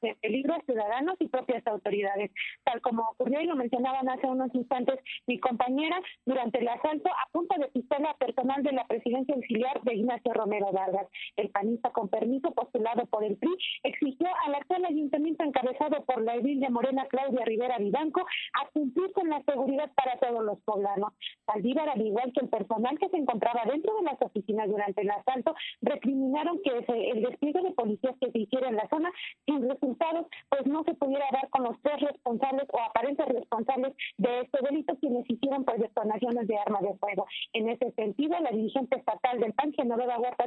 de 0.03 0.15
peligro 0.21 0.55
a 0.55 0.61
ciudadanos 0.63 1.17
y 1.21 1.29
propias 1.29 1.67
autoridades, 1.67 2.31
tal 2.65 2.81
como 2.81 3.03
ocurrió 3.11 3.41
y 3.41 3.47
lo 3.47 3.57
mencionaban 3.57 4.09
hace 4.09 4.27
unos 4.27 4.55
instantes 4.55 4.99
mi 5.27 5.39
compañera 5.39 6.01
durante 6.27 6.59
el 6.59 6.69
asalto 6.69 7.11
a 7.11 7.29
punta 7.33 7.57
de 7.59 7.69
pistola 7.69 8.15
personal 8.15 8.63
de 8.63 8.73
la 8.73 8.87
presidencia 8.87 9.35
auxiliar 9.35 9.81
de 9.83 9.95
Ignacio 9.95 10.33
Romero 10.33 10.73
Vargas. 10.73 11.07
El 11.37 11.51
panista 11.51 11.91
con 11.91 12.09
permiso 12.09 12.53
postulado 12.53 13.07
por 13.07 13.25
el 13.25 13.37
PRI 13.37 13.51
exigió 13.83 14.29
al 14.47 14.55
actual 14.55 14.85
ayuntamiento 14.85 15.45
encabezado 15.45 16.05
por 16.05 16.23
la 16.23 16.37
edil 16.37 16.61
de 16.61 16.71
Morena 16.71 17.07
Claudia 17.07 17.45
Rivera 17.45 17.79
Vivanco 17.79 18.21
a 18.21 18.69
cumplir 18.71 19.13
con 19.13 19.29
la 19.29 19.43
seguridad 19.43 19.91
para 19.95 20.19
todos 20.19 20.45
los 20.45 20.59
poblanos. 20.61 21.13
Saldívar, 21.47 21.89
al 21.89 22.01
igual 22.01 22.33
que 22.33 22.45
el 22.45 22.49
personal 22.49 22.99
que 22.99 23.09
se 23.09 23.17
encontraba 23.17 23.63
dentro 23.71 23.95
de 23.97 24.03
las 24.03 24.21
oficinas 24.21 24.69
durante 24.69 25.03
el 25.03 25.11
asalto, 25.11 25.55
recriminaron 25.83 26.61
que 26.63 26.71
el 27.11 27.23
despliegue 27.23 27.63
de 27.63 27.73
policías 27.73 28.15
que 28.21 28.31
se 28.31 28.39
hiciera 28.39 28.69
en 28.69 28.77
la 28.77 28.89
zona 28.89 29.11
sin 29.47 29.68
resultados, 29.69 30.27
pues 30.49 30.67
no 30.67 30.83
se 30.85 30.95
pudiera 30.95 31.27
dar 31.33 31.49
con 31.51 31.65
los 31.65 31.77
tres 31.83 32.01
responsables 32.01 32.67
o 32.73 32.81
aparentes 32.81 33.27
responsables 33.27 33.95
de 34.17 34.41
este 34.41 34.59
delito 34.63 34.97
quienes 34.99 35.29
hicieron 35.29 35.65
pues 35.65 35.81
detonaciones 35.81 36.49
de 36.49 36.59
armas 36.59 36.83
de 36.83 36.97
fuego. 36.99 37.27
En 37.53 37.69
ese 37.69 37.93
sentido, 37.93 38.39
la 38.41 38.51
dirigente 38.51 38.99
estatal 38.99 39.41
del 39.41 39.53
PAN, 39.53 39.73
Genoveva 39.73 40.19
Huerta 40.19 40.45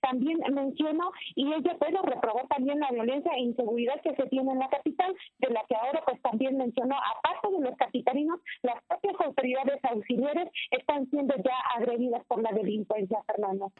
también 0.00 0.38
mencionó 0.52 1.12
y 1.34 1.52
ella 1.52 1.76
pues 1.78 1.92
reprobó 2.02 2.46
también 2.48 2.80
la 2.80 2.90
violencia 2.90 3.32
e 3.32 3.40
inseguridad 3.40 4.00
que 4.02 4.14
se 4.14 4.26
tiene 4.28 4.52
en 4.52 4.58
la 4.58 4.68
capital, 4.68 5.14
de 5.38 5.50
la 5.50 5.62
que 5.68 5.76
ahora 5.76 6.02
pues 6.06 6.20
también 6.22 6.56
mencionó, 6.56 6.96
aparte 6.96 7.50
de 7.50 7.60
los 7.60 7.76
capitalinos, 7.76 8.40
las 8.62 8.82
propias 8.86 9.14
autoridades 9.20 9.80
auxiliares 9.84 10.48
están 10.70 11.08
siendo 11.10 11.34
ya 11.36 11.56
agredidas 11.76 12.24
por 12.26 12.42
la 12.42 12.52
delincuencia, 12.52 13.22
Fernando. 13.26 13.72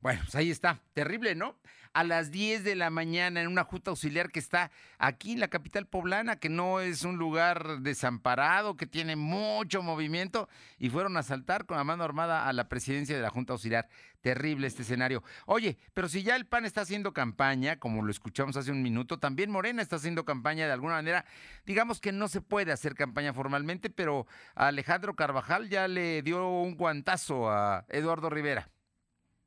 Bueno, 0.00 0.20
pues 0.22 0.34
ahí 0.34 0.50
está. 0.50 0.80
Terrible, 0.94 1.34
¿no? 1.34 1.56
A 1.94 2.04
las 2.04 2.30
10 2.30 2.64
de 2.64 2.74
la 2.74 2.90
mañana 2.90 3.42
en 3.42 3.48
una 3.48 3.64
junta 3.64 3.90
auxiliar 3.90 4.21
que 4.30 4.38
está 4.38 4.70
aquí 4.98 5.32
en 5.32 5.40
la 5.40 5.48
capital 5.48 5.86
poblana, 5.86 6.36
que 6.36 6.48
no 6.48 6.80
es 6.80 7.04
un 7.04 7.16
lugar 7.16 7.80
desamparado, 7.80 8.76
que 8.76 8.86
tiene 8.86 9.16
mucho 9.16 9.82
movimiento, 9.82 10.48
y 10.78 10.90
fueron 10.90 11.16
a 11.16 11.20
asaltar 11.20 11.66
con 11.66 11.76
la 11.76 11.84
mano 11.84 12.04
armada 12.04 12.48
a 12.48 12.52
la 12.52 12.68
presidencia 12.68 13.16
de 13.16 13.22
la 13.22 13.30
junta 13.30 13.52
auxiliar. 13.52 13.88
Terrible 14.20 14.68
este 14.68 14.82
escenario. 14.82 15.24
Oye, 15.46 15.78
pero 15.94 16.08
si 16.08 16.22
ya 16.22 16.36
el 16.36 16.46
PAN 16.46 16.64
está 16.64 16.82
haciendo 16.82 17.12
campaña, 17.12 17.80
como 17.80 18.04
lo 18.04 18.10
escuchamos 18.12 18.56
hace 18.56 18.70
un 18.70 18.80
minuto, 18.80 19.18
también 19.18 19.50
Morena 19.50 19.82
está 19.82 19.96
haciendo 19.96 20.24
campaña 20.24 20.66
de 20.66 20.72
alguna 20.72 20.94
manera. 20.94 21.24
Digamos 21.66 22.00
que 22.00 22.12
no 22.12 22.28
se 22.28 22.40
puede 22.40 22.70
hacer 22.70 22.94
campaña 22.94 23.32
formalmente, 23.32 23.90
pero 23.90 24.26
Alejandro 24.54 25.16
Carvajal 25.16 25.68
ya 25.68 25.88
le 25.88 26.22
dio 26.22 26.48
un 26.48 26.76
guantazo 26.76 27.50
a 27.50 27.84
Eduardo 27.88 28.30
Rivera. 28.30 28.68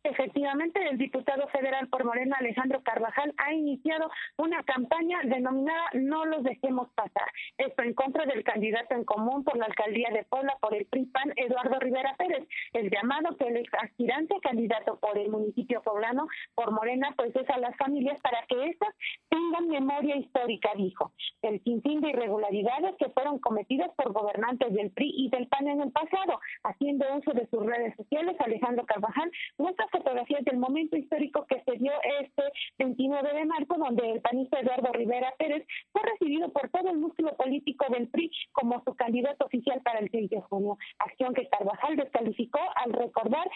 Efectivamente, 0.04 0.80
el 0.88 1.00
diputado 1.00 1.48
federal 1.48 1.90
por 2.06 2.15
Morena, 2.15 2.38
Alejandro 2.39 2.82
Carvajal, 2.84 3.34
ha 3.38 3.54
iniciado 3.54 4.10
una 4.38 4.63
campaña 4.63 5.20
denominada 5.24 5.89
No 5.94 6.26
los 6.26 6.44
dejemos 6.44 6.89
pasar. 6.94 7.28
Esto 7.58 7.84
en 7.84 7.94
contra 7.94 8.26
del 8.26 8.44
candidato 8.44 8.96
en 8.96 9.04
común 9.06 9.44
por 9.44 9.58
la 9.58 9.65
alcaldía 9.65 10.10
de 10.13 10.24
Puebla 10.26 10.56
por 10.62 10.76
el 10.76 10.86
PRI-PAN, 10.86 11.34
Eduardo 11.36 11.80
Rivera 11.80 12.15
Pérez. 12.18 12.48
El 12.74 12.89
llamado 12.91 13.36
que 13.38 13.48
el 13.48 13.65
aspirante 13.82 14.36
candidato 14.41 15.00
por 15.00 15.18
el 15.18 15.30
municipio 15.30 15.82
poblano 15.82 16.28
por 16.54 16.72
Morena, 16.72 17.13
pues 17.18 17.36
es 17.36 17.50
a 17.50 17.58
las 17.58 17.76
familias 17.78 18.20
para 18.22 18.46
que 18.48 18.68
éstas 18.68 18.94
tengan 19.30 19.68
memoria 19.68 20.15
histórica, 20.18 20.70
dijo. 20.76 21.12
El 21.41 21.62
sinfín 21.63 22.02
de 22.02 22.10
irregularidades 22.10 22.96
que 22.98 23.10
fueron 23.10 23.39
cometidas 23.39 23.91
por 23.96 24.13
gobernantes 24.13 24.74
del 24.74 24.91
PRI 24.91 25.12
y 25.15 25.30
del 25.30 25.48
PAN 25.48 25.68
en 25.68 25.82
el 25.82 25.91
pasado. 25.91 26.39
Haciendo 26.63 27.06
uso 27.15 27.32
de 27.32 27.48
sus 27.48 27.65
redes 27.65 27.96
sociales, 27.96 28.36
Alejandro 28.39 28.86
Carvajal 28.86 29.32
muestra 29.58 29.88
fotografías 29.88 30.44
del 30.46 30.58
momento 30.58 30.96
histórico 30.98 31.46
que 31.48 31.63
se 31.65 31.78
dio 31.78 31.91
este 32.21 32.43
29 32.78 33.34
de 33.34 33.45
marzo, 33.45 33.75
donde 33.78 34.12
el 34.12 34.21
panista 34.21 34.60
Eduardo 34.60 34.91
Rivera 34.93 35.34
Pérez 35.38 35.65
fue 35.91 36.01
recibido 36.04 36.51
por 36.51 36.69
todo 36.69 36.89
el 36.89 36.97
músculo 36.97 37.36
político 37.36 37.86
del 37.89 38.08
PRI 38.10 38.32
como 38.51 38.82
su 38.84 38.95
candidato 38.95 39.45
oficial 39.45 39.82
para 39.84 39.99
el 39.99 40.10
6 40.12 40.30
de 40.30 40.41
junio. 40.41 40.78
Acción 40.99 41.34
que 41.34 41.47
Carvajal 41.49 41.95
descalificó 41.97 42.60
al 42.75 42.93
recordar 42.93 43.49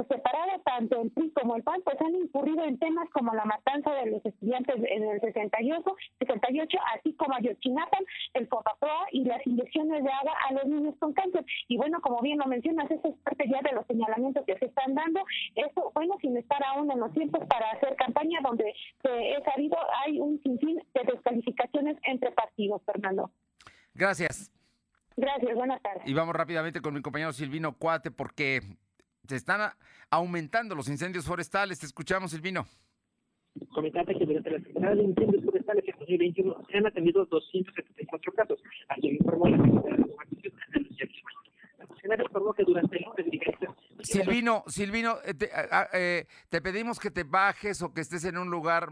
por 0.00 0.16
separado 0.16 0.60
tanto 0.64 1.02
el 1.02 1.10
PRI 1.10 1.30
como 1.30 1.56
el 1.56 1.62
PAN 1.62 1.80
pues 1.84 2.00
han 2.00 2.14
incurrido 2.14 2.64
en 2.64 2.78
temas 2.78 3.08
como 3.10 3.34
la 3.34 3.44
matanza 3.44 3.92
de 3.92 4.10
los 4.10 4.24
estudiantes 4.24 4.76
en 4.76 5.04
el 5.04 5.20
68, 5.20 5.96
68 6.18 6.78
así 6.94 7.12
como 7.14 7.34
Ayotzinapa, 7.34 7.98
el 8.34 8.48
Copaproa 8.48 9.06
y 9.12 9.24
las 9.24 9.46
inyecciones 9.46 10.02
de 10.02 10.10
agua 10.10 10.32
a 10.48 10.52
los 10.54 10.66
niños 10.66 10.94
con 10.98 11.12
cáncer. 11.12 11.44
Y 11.68 11.76
bueno, 11.76 12.00
como 12.00 12.20
bien 12.20 12.38
lo 12.38 12.46
mencionas, 12.46 12.90
eso 12.90 13.08
es 13.08 13.14
parte 13.22 13.48
ya 13.48 13.60
de 13.62 13.74
los 13.74 13.86
señalamientos 13.86 14.44
que 14.46 14.58
se 14.58 14.66
están 14.66 14.94
dando. 14.94 15.20
Eso 15.54 15.90
bueno, 15.94 16.16
sin 16.20 16.36
estar 16.36 16.62
aún 16.64 16.90
en 16.90 17.00
los 17.00 17.12
tiempos 17.12 17.46
para 17.48 17.70
hacer 17.72 17.94
campaña, 17.96 18.40
donde 18.42 18.64
eh, 18.68 19.36
he 19.36 19.42
sabido 19.44 19.76
hay 20.04 20.18
un 20.18 20.40
sinfín 20.42 20.80
de 20.94 21.12
descalificaciones 21.12 21.96
entre 22.04 22.30
partidos, 22.32 22.82
Fernando. 22.84 23.30
Gracias. 23.94 24.50
Gracias, 25.16 25.54
buenas 25.54 25.82
tardes. 25.82 26.02
Y 26.06 26.14
vamos 26.14 26.34
rápidamente 26.34 26.80
con 26.80 26.94
mi 26.94 27.02
compañero 27.02 27.32
Silvino 27.32 27.76
Cuate, 27.76 28.10
porque 28.10 28.60
se 29.30 29.36
están 29.36 29.72
aumentando 30.10 30.74
los 30.74 30.88
incendios 30.88 31.24
forestales. 31.24 31.78
Te 31.78 31.86
escuchamos, 31.86 32.32
Silvino. 32.32 32.66
Comentarte 33.72 34.14
que 34.16 34.26
durante 34.26 34.50
la 34.50 34.58
temporada 34.58 34.96
de 34.96 35.04
incendios 35.04 35.44
forestales 35.44 35.84
en 35.86 35.98
2021 36.00 36.66
se 36.68 36.78
han 36.78 36.86
atendido 36.86 37.24
274 37.26 38.32
casos. 38.32 38.60
Ayer 38.88 39.12
informó 39.14 39.48
la 39.48 39.56
Secretaría 39.58 40.50
de 40.72 41.10
La 41.78 41.86
funcionaria 41.86 42.24
informó 42.24 42.52
que 42.52 42.64
durante 42.64 42.96
el 42.96 43.04
lunes 43.04 43.26
Silvino, 44.02 44.64
Silvino, 44.66 45.18
eh, 45.24 45.34
te, 45.34 45.50
eh, 45.92 46.26
te, 46.48 46.60
pedimos 46.60 46.98
que 46.98 47.10
te 47.10 47.22
bajes 47.22 47.82
o 47.82 47.92
que 47.92 48.00
estés 48.00 48.24
en 48.24 48.38
un 48.38 48.50
lugar 48.50 48.88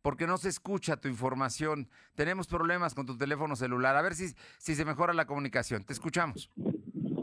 porque 0.00 0.26
no 0.26 0.38
se 0.38 0.48
escucha 0.48 0.96
tu 0.96 1.08
información. 1.08 1.88
Tenemos 2.14 2.46
problemas 2.46 2.94
con 2.94 3.04
tu 3.04 3.18
teléfono 3.18 3.56
celular. 3.56 3.96
A 3.96 4.02
ver 4.02 4.14
si, 4.14 4.28
si 4.58 4.74
se 4.74 4.84
mejora 4.86 5.12
la 5.12 5.26
comunicación. 5.26 5.84
Te 5.84 5.92
escuchamos. 5.92 6.48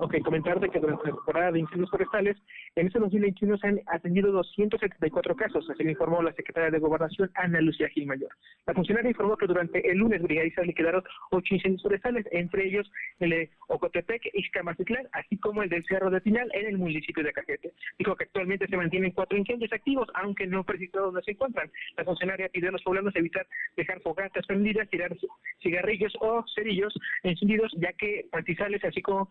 Ok, 0.02 0.16
comentarte 0.24 0.70
que 0.70 0.80
durante 0.80 1.10
la 1.10 1.14
temporada 1.14 1.52
de 1.52 1.60
incendios 1.60 1.90
forestales, 1.90 2.38
en 2.76 2.88
este 2.88 3.00
2021 3.00 3.58
se 3.58 3.68
han 3.68 3.82
atendido 3.88 4.32
274 4.32 5.36
casos, 5.36 5.70
así 5.70 5.84
lo 5.84 5.90
informó 5.90 6.22
la 6.22 6.32
secretaria 6.32 6.72
de 6.72 6.80
Gobernación, 6.80 7.30
Ana 7.36 7.60
Lucía 7.60 7.90
Gil 7.90 8.08
Mayor. 8.08 8.30
La 8.66 8.74
funcionaria 8.74 9.10
informó 9.10 9.36
que 9.36 9.46
durante 9.46 9.92
el 9.92 9.98
lunes 9.98 10.22
brigadistas 10.22 10.66
liquidaron 10.66 11.04
ocho 11.32 11.54
incendios 11.54 11.84
forestales, 11.84 12.26
entre 12.32 12.68
ellos 12.68 12.90
el 13.20 13.32
de 13.32 13.50
Ocotepec, 13.68 14.22
Ixcamacitlán, 14.34 15.10
así 15.12 15.38
como 15.38 15.64
el 15.64 15.70
del 15.70 15.84
Cerro 15.86 16.10
de 16.10 16.22
Tinal 16.22 16.50
en 16.54 16.68
el 16.68 16.78
municipio 16.78 17.22
de 17.22 17.34
Cajete. 17.34 17.74
Dijo 17.98 18.16
que 18.16 18.24
actualmente 18.24 18.68
se 18.68 18.78
mantienen 18.78 19.12
cuatro 19.12 19.38
incendios 19.38 19.74
activos, 19.74 20.08
aunque 20.14 20.48
no 20.48 20.64
precisó 20.64 21.02
dónde 21.02 21.24
se 21.24 21.32
encuentran. 21.32 21.70
La 21.98 22.06
funcionaria 22.06 22.48
pidió 22.48 22.70
a 22.70 22.72
los 22.72 22.84
poblanos 22.84 23.14
evitar 23.18 23.46
dejar 23.76 24.00
fogatas 24.00 24.48
prendidas, 24.48 24.90
tirar 24.90 25.14
cigarrillos 25.62 26.14
o 26.22 26.46
cerillos 26.56 26.94
encendidos, 27.24 27.74
ya 27.78 27.92
que 27.92 28.28
pantizales, 28.32 28.82
así 28.86 29.02
como 29.02 29.30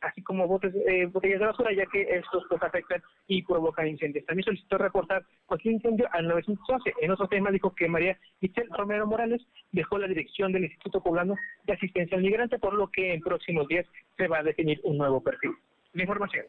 así 0.00 0.22
como 0.22 0.60
eh, 0.62 1.06
botellas 1.06 1.40
de 1.40 1.46
basura, 1.46 1.72
ya 1.72 1.86
que 1.86 2.02
estos 2.02 2.44
pues 2.48 2.62
afectan 2.62 3.02
y 3.26 3.42
provocan 3.42 3.88
incendios. 3.88 4.24
También 4.26 4.44
solicitó 4.44 4.78
reportar 4.78 5.24
cualquier 5.46 5.74
incendio 5.74 6.08
al 6.12 6.28
911. 6.28 6.94
En 7.00 7.10
otro 7.10 7.28
tema 7.28 7.50
dijo 7.50 7.74
que 7.74 7.88
María 7.88 8.18
Michelle 8.40 8.68
Romero 8.76 9.06
Morales 9.06 9.42
dejó 9.72 9.98
la 9.98 10.06
dirección 10.06 10.52
del 10.52 10.64
Instituto 10.64 11.02
Poblano 11.02 11.34
de 11.64 11.72
Asistencia 11.72 12.16
al 12.16 12.22
Migrante, 12.22 12.58
por 12.58 12.74
lo 12.74 12.88
que 12.88 13.14
en 13.14 13.20
próximos 13.20 13.66
días 13.68 13.86
se 14.16 14.28
va 14.28 14.38
a 14.38 14.42
definir 14.42 14.80
un 14.84 14.98
nuevo 14.98 15.22
perfil. 15.22 15.52
La 15.92 16.02
información. 16.02 16.46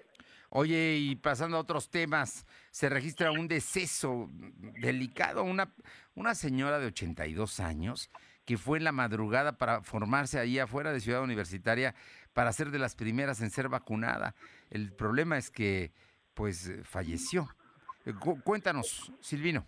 Oye, 0.52 0.98
y 0.98 1.16
pasando 1.16 1.58
a 1.58 1.60
otros 1.60 1.90
temas, 1.90 2.46
se 2.72 2.90
registra 2.90 3.32
un 3.32 3.48
deceso 3.48 4.30
delicado. 4.82 5.44
Una, 5.44 5.72
una 6.16 6.34
señora 6.34 6.80
de 6.80 6.88
82 6.88 7.60
años 7.60 8.10
que 8.50 8.58
fue 8.58 8.80
en 8.80 8.84
la 8.84 8.92
madrugada 8.92 9.60
para 9.60 9.84
formarse 9.84 10.40
ahí 10.40 10.58
afuera 10.58 10.92
de 10.92 11.00
Ciudad 11.00 11.22
Universitaria 11.22 11.94
para 12.34 12.52
ser 12.52 12.72
de 12.72 12.80
las 12.80 12.96
primeras 12.96 13.42
en 13.42 13.52
ser 13.52 13.70
vacunada. 13.70 14.34
El 14.72 14.92
problema 14.92 15.38
es 15.38 15.52
que, 15.52 15.92
pues, 16.34 16.72
falleció. 16.82 17.48
Eh, 18.08 18.14
cuéntanos, 18.44 19.14
Silvino. 19.22 19.68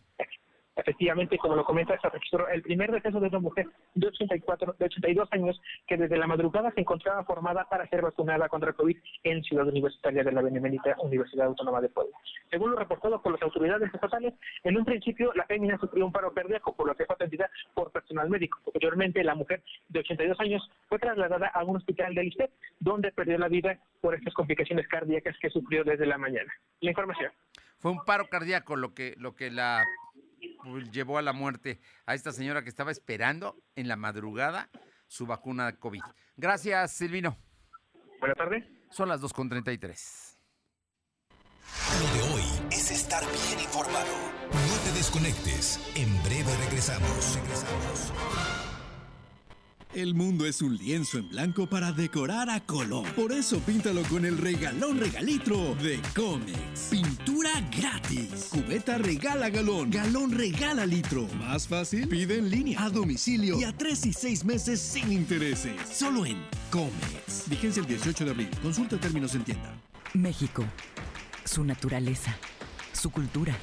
Efectivamente, 0.76 1.38
como 1.38 1.56
lo 1.56 1.66
comenta, 1.66 2.00
se 2.00 2.10
registró 2.10 2.48
el 2.48 2.62
primer 2.62 2.92
deceso 2.92 3.20
de 3.20 3.28
una 3.28 3.40
mujer 3.40 3.68
de 3.94 4.08
84, 4.08 4.76
de 4.80 4.86
82 4.86 5.28
años 5.32 5.62
que 5.86 5.98
desde 5.98 6.18
la 6.18 6.28
madrugada 6.28 6.72
se 6.72 6.82
encontraba 6.82 7.24
formada 7.26 7.66
para 7.70 7.88
ser 7.88 8.02
vacunada 8.02 8.48
contra 8.48 8.74
COVID 8.74 8.98
en 9.24 9.44
Ciudad 9.44 9.68
Universitaria 9.68 10.24
de 10.24 10.32
la 10.32 10.42
Benemérita 10.42 10.96
Universidad 11.00 11.48
Autónoma 11.48 11.82
de 11.82 11.90
Puebla. 11.90 12.16
Según 12.50 12.72
lo 12.72 12.78
reportado 12.78 13.22
por 13.22 13.34
las 13.34 13.42
autoridades 13.42 13.94
estatales, 13.94 14.34
en 14.64 14.78
un 14.78 14.86
principio 14.86 15.34
la 15.36 15.46
fémina 15.46 15.78
sufrió 15.78 16.06
un 16.06 16.12
paro 16.12 16.34
cardíaco, 16.34 16.74
por 16.74 16.88
lo 16.88 16.96
que 16.96 17.06
fue 17.06 17.16
atendida 17.16 17.50
por 17.74 17.92
personal 17.92 18.30
médico. 18.30 18.60
Posteriormente, 18.64 19.24
la 19.24 19.36
mujer 19.36 19.64
de 19.90 20.00
82 20.00 20.40
años 20.40 20.70
fue 20.88 21.00
trasladada 21.00 21.48
a 21.48 21.64
un 21.64 21.76
hospital 21.76 22.16
de 22.16 22.26
ISTEP, 22.26 22.52
donde 22.80 23.12
perdió 23.12 23.38
la 23.38 23.50
vida 23.50 23.78
por 24.00 24.16
estas 24.16 24.34
complicaciones 24.34 24.88
cardíacas 24.88 25.36
que 25.42 25.50
sufrió 25.50 25.84
desde 25.84 26.06
la 26.06 26.18
mañana. 26.18 26.52
La 26.80 26.92
información. 26.92 27.32
Fue 27.80 27.92
un 27.92 28.06
paro 28.06 28.26
cardíaco 28.28 28.76
lo 28.76 28.94
que, 28.94 29.16
lo 29.18 29.36
que 29.36 29.50
la 29.50 29.84
llevó 30.92 31.18
a 31.18 31.22
la 31.22 31.34
muerte 31.34 31.80
a 32.06 32.14
esta 32.14 32.32
señora 32.32 32.64
que 32.64 32.70
estaba 32.70 32.92
esperando 32.92 33.58
en 33.76 33.88
la 33.88 33.96
madrugada 33.96 34.70
su 35.08 35.26
vacuna 35.26 35.66
de 35.68 35.78
COVID. 35.78 36.02
Gracias, 36.38 36.94
Silvino. 36.94 37.38
Buenas 38.20 38.38
tardes. 38.38 38.64
Son 38.90 39.10
las 39.10 39.22
2.33. 39.22 40.38
Lo 42.00 42.14
de 42.14 42.34
hoy 42.34 42.44
es 42.72 42.92
estar 42.92 43.24
bien 43.24 43.60
informado. 43.60 44.14
No 44.52 44.78
te 44.84 44.92
desconectes. 44.98 45.80
En 45.96 46.22
breve 46.24 46.56
regresamos. 46.58 47.36
Regresamos. 47.36 48.61
El 49.94 50.16
mundo 50.16 50.46
es 50.46 50.62
un 50.62 50.78
lienzo 50.78 51.18
en 51.18 51.28
blanco 51.28 51.68
para 51.68 51.92
decorar 51.92 52.50
a 52.50 52.62
color. 52.62 53.06
Por 53.14 53.34
eso 53.34 53.60
píntalo 53.60 54.04
con 54.04 54.24
el 54.24 54.38
regalón 54.38 54.98
regalitro 54.98 55.76
de 55.76 56.00
Comex. 56.16 56.88
Pintura 56.90 57.50
gratis. 57.78 58.48
Cubeta 58.52 58.98
regala 58.98 59.50
galón. 59.50 59.92
Galón 59.92 60.32
regala 60.32 60.86
litro. 60.86 61.28
Más 61.38 61.68
fácil. 61.68 62.08
Pide 62.08 62.38
en 62.38 62.50
línea, 62.50 62.86
a 62.86 62.90
domicilio 62.90 63.60
y 63.60 63.66
a 63.66 63.76
tres 63.76 64.06
y 64.06 64.14
seis 64.14 64.46
meses 64.46 64.80
sin 64.80 65.12
intereses. 65.12 65.74
Solo 65.92 66.26
en 66.26 66.38
Comex. 66.72 67.50
Vigencia 67.50 67.82
el 67.82 67.88
18 67.88 68.24
de 68.24 68.32
abril. 68.32 68.50
Consulta 68.62 68.98
términos 68.98 69.36
en 69.36 69.44
tienda. 69.44 69.76
México. 70.14 70.64
Su 71.44 71.66
naturaleza. 71.66 72.34
Su 72.94 73.10
cultura. 73.10 73.58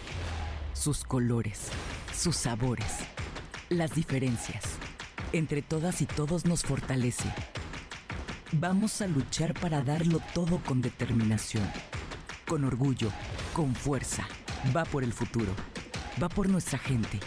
Sus 0.74 1.04
colores. 1.04 1.68
Sus 2.14 2.36
sabores. 2.36 2.98
Las 3.70 3.94
diferencias 3.94 4.78
entre 5.32 5.62
todas 5.62 6.00
y 6.00 6.06
todos 6.06 6.44
nos 6.44 6.62
fortalece. 6.62 7.32
Vamos 8.52 9.02
a 9.02 9.06
luchar 9.06 9.54
para 9.54 9.82
darlo 9.82 10.20
todo 10.34 10.58
con 10.64 10.80
determinación, 10.80 11.68
con 12.46 12.64
orgullo, 12.64 13.10
con 13.52 13.74
fuerza. 13.74 14.26
Va 14.74 14.84
por 14.84 15.04
el 15.04 15.12
futuro, 15.12 15.52
va 16.22 16.28
por 16.28 16.48
nuestra 16.48 16.78
gente, 16.78 17.20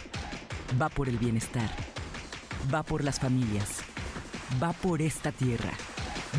va 0.80 0.88
por 0.88 1.08
el 1.08 1.16
bienestar, 1.16 1.70
va 2.72 2.82
por 2.82 3.04
las 3.04 3.20
familias, 3.20 3.80
va 4.62 4.72
por 4.72 5.00
esta 5.00 5.32
tierra, 5.32 5.72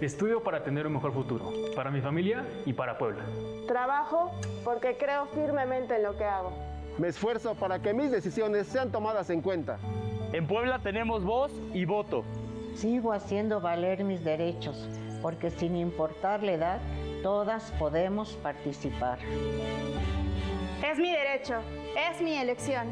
Estudio 0.00 0.42
para 0.42 0.64
tener 0.64 0.88
un 0.88 0.94
mejor 0.94 1.14
futuro, 1.14 1.52
para 1.76 1.88
mi 1.90 2.00
familia 2.00 2.44
y 2.66 2.72
para 2.72 2.98
Puebla. 2.98 3.24
Trabajo 3.68 4.32
porque 4.64 4.96
creo 4.96 5.26
firmemente 5.26 5.94
en 5.96 6.02
lo 6.02 6.16
que 6.16 6.24
hago. 6.24 6.52
Me 6.98 7.06
esfuerzo 7.08 7.54
para 7.54 7.80
que 7.80 7.94
mis 7.94 8.10
decisiones 8.10 8.66
sean 8.66 8.90
tomadas 8.90 9.30
en 9.30 9.40
cuenta. 9.40 9.78
En 10.34 10.48
Puebla 10.48 10.80
tenemos 10.80 11.22
voz 11.22 11.52
y 11.72 11.84
voto. 11.84 12.24
Sigo 12.74 13.12
haciendo 13.12 13.60
valer 13.60 14.02
mis 14.02 14.24
derechos, 14.24 14.88
porque 15.22 15.48
sin 15.48 15.76
importar 15.76 16.42
la 16.42 16.52
edad, 16.54 16.80
todas 17.22 17.70
podemos 17.78 18.32
participar. 18.42 19.20
Es 20.84 20.98
mi 20.98 21.12
derecho, 21.12 21.60
es 22.10 22.20
mi 22.20 22.34
elección. 22.34 22.88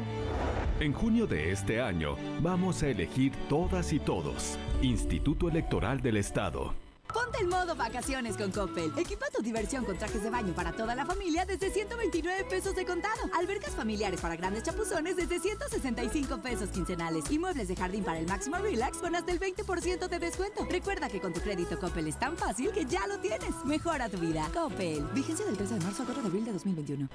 En 0.79 0.93
junio 0.93 1.27
de 1.27 1.51
este 1.51 1.81
año, 1.81 2.15
vamos 2.39 2.81
a 2.81 2.87
elegir 2.87 3.33
todas 3.49 3.91
y 3.91 3.99
todos. 3.99 4.57
Instituto 4.81 5.49
Electoral 5.49 5.99
del 5.99 6.15
Estado. 6.15 6.73
Ponte 7.13 7.39
el 7.41 7.47
modo 7.47 7.75
vacaciones 7.75 8.35
con 8.35 8.51
Coppel. 8.51 8.91
Equipa 8.97 9.27
tu 9.33 9.41
diversión 9.43 9.85
con 9.85 9.97
trajes 9.97 10.23
de 10.23 10.29
baño 10.29 10.53
para 10.53 10.73
toda 10.73 10.95
la 10.95 11.05
familia 11.05 11.45
desde 11.45 11.71
129 11.71 12.45
pesos 12.45 12.75
de 12.75 12.85
contado. 12.85 13.29
Albercas 13.37 13.73
familiares 13.73 14.19
para 14.19 14.35
grandes 14.35 14.63
chapuzones 14.63 15.15
desde 15.15 15.39
165 15.39 16.37
pesos 16.41 16.69
quincenales. 16.69 17.29
Y 17.29 17.37
muebles 17.37 17.67
de 17.67 17.75
jardín 17.75 18.03
para 18.03 18.19
el 18.19 18.27
máximo 18.27 18.57
relax 18.57 18.97
con 18.97 19.15
hasta 19.15 19.31
el 19.31 19.39
20% 19.39 20.07
de 20.07 20.19
descuento. 20.19 20.65
Recuerda 20.69 21.07
que 21.07 21.21
con 21.21 21.33
tu 21.33 21.41
crédito 21.41 21.79
Coppel 21.79 22.07
es 22.07 22.17
tan 22.17 22.35
fácil 22.35 22.71
que 22.71 22.85
ya 22.85 23.05
lo 23.07 23.19
tienes. 23.19 23.53
Mejora 23.65 24.09
tu 24.09 24.17
vida. 24.17 24.49
Coppel. 24.53 25.03
Vigencia 25.13 25.45
del 25.45 25.55
13 25.55 25.75
de 25.75 25.79
marzo 25.81 26.03
a 26.03 26.05
4 26.05 26.23
de 26.23 26.27
abril 26.27 26.45
de 26.45 26.53
2021. 26.53 27.09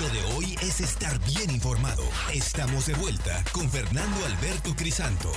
Lo 0.00 0.08
de 0.10 0.34
hoy 0.34 0.56
es 0.62 0.80
estar 0.80 1.18
bien 1.26 1.50
informado. 1.50 2.02
Estamos 2.32 2.86
de 2.86 2.94
vuelta 2.94 3.44
con 3.52 3.68
Fernando 3.70 4.24
Alberto 4.26 4.74
Crisanto. 4.76 5.30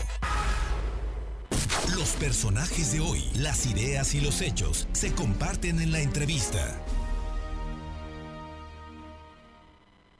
Los 1.99 2.11
personajes 2.11 2.93
de 2.93 3.01
hoy, 3.01 3.21
las 3.35 3.65
ideas 3.65 4.15
y 4.15 4.21
los 4.21 4.41
hechos 4.41 4.87
se 4.93 5.11
comparten 5.13 5.81
en 5.81 5.91
la 5.91 5.99
entrevista. 5.99 6.81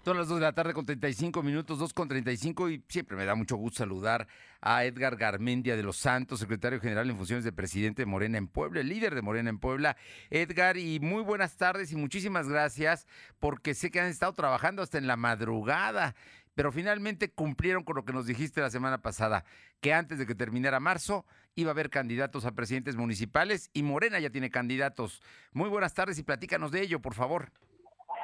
Son 0.03 0.17
las 0.17 0.27
2 0.27 0.39
de 0.39 0.45
la 0.45 0.51
tarde 0.51 0.73
con 0.73 0.85
35 0.85 1.41
minutos, 1.41 1.79
2 1.79 1.93
con 1.93 2.09
35 2.09 2.69
y 2.69 2.83
siempre 2.89 3.15
me 3.15 3.23
da 3.23 3.33
mucho 3.33 3.55
gusto 3.55 3.77
saludar 3.77 4.27
a 4.59 4.83
Edgar 4.83 5.15
Garmendia 5.15 5.77
de 5.77 5.83
los 5.83 5.95
Santos, 5.95 6.39
secretario 6.39 6.81
general 6.81 7.09
en 7.09 7.15
funciones 7.15 7.45
de 7.45 7.53
presidente 7.53 8.01
de 8.01 8.05
Morena 8.07 8.37
en 8.37 8.47
Puebla, 8.47 8.81
el 8.81 8.89
líder 8.89 9.15
de 9.15 9.21
Morena 9.21 9.49
en 9.49 9.59
Puebla. 9.59 9.95
Edgar, 10.29 10.75
y 10.75 10.99
muy 10.99 11.23
buenas 11.23 11.55
tardes 11.55 11.93
y 11.93 11.95
muchísimas 11.95 12.49
gracias 12.49 13.07
porque 13.39 13.73
sé 13.73 13.89
que 13.89 14.01
han 14.01 14.07
estado 14.07 14.33
trabajando 14.33 14.81
hasta 14.81 14.97
en 14.97 15.07
la 15.07 15.15
madrugada 15.15 16.13
pero 16.59 16.73
finalmente 16.73 17.31
cumplieron 17.31 17.85
con 17.85 17.95
lo 17.95 18.03
que 18.03 18.11
nos 18.11 18.27
dijiste 18.27 18.59
la 18.59 18.69
semana 18.69 18.97
pasada, 18.97 19.45
que 19.79 19.93
antes 19.93 20.19
de 20.19 20.25
que 20.25 20.35
terminara 20.35 20.81
marzo 20.81 21.23
iba 21.55 21.69
a 21.69 21.71
haber 21.71 21.89
candidatos 21.89 22.45
a 22.45 22.53
presidentes 22.53 22.97
municipales 22.97 23.71
y 23.73 23.81
Morena 23.81 24.19
ya 24.19 24.29
tiene 24.29 24.49
candidatos. 24.49 25.21
Muy 25.53 25.69
buenas 25.69 25.93
tardes 25.93 26.19
y 26.19 26.23
platícanos 26.23 26.73
de 26.73 26.81
ello, 26.81 26.99
por 26.99 27.13
favor. 27.13 27.53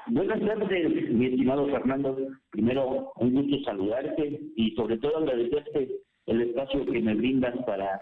Buenas 0.08 0.42
tardes, 0.42 1.14
mi 1.14 1.28
estimado 1.28 1.66
Fernando. 1.68 2.18
Primero, 2.50 3.14
un 3.16 3.36
gusto 3.36 3.64
saludarte 3.64 4.42
y 4.58 4.72
sobre 4.72 4.98
todo 4.98 5.20
agradecerte 5.20 5.92
el 6.26 6.42
espacio 6.42 6.86
que 6.88 7.02
me 7.02 7.16
brindas 7.16 7.56
para 7.66 8.02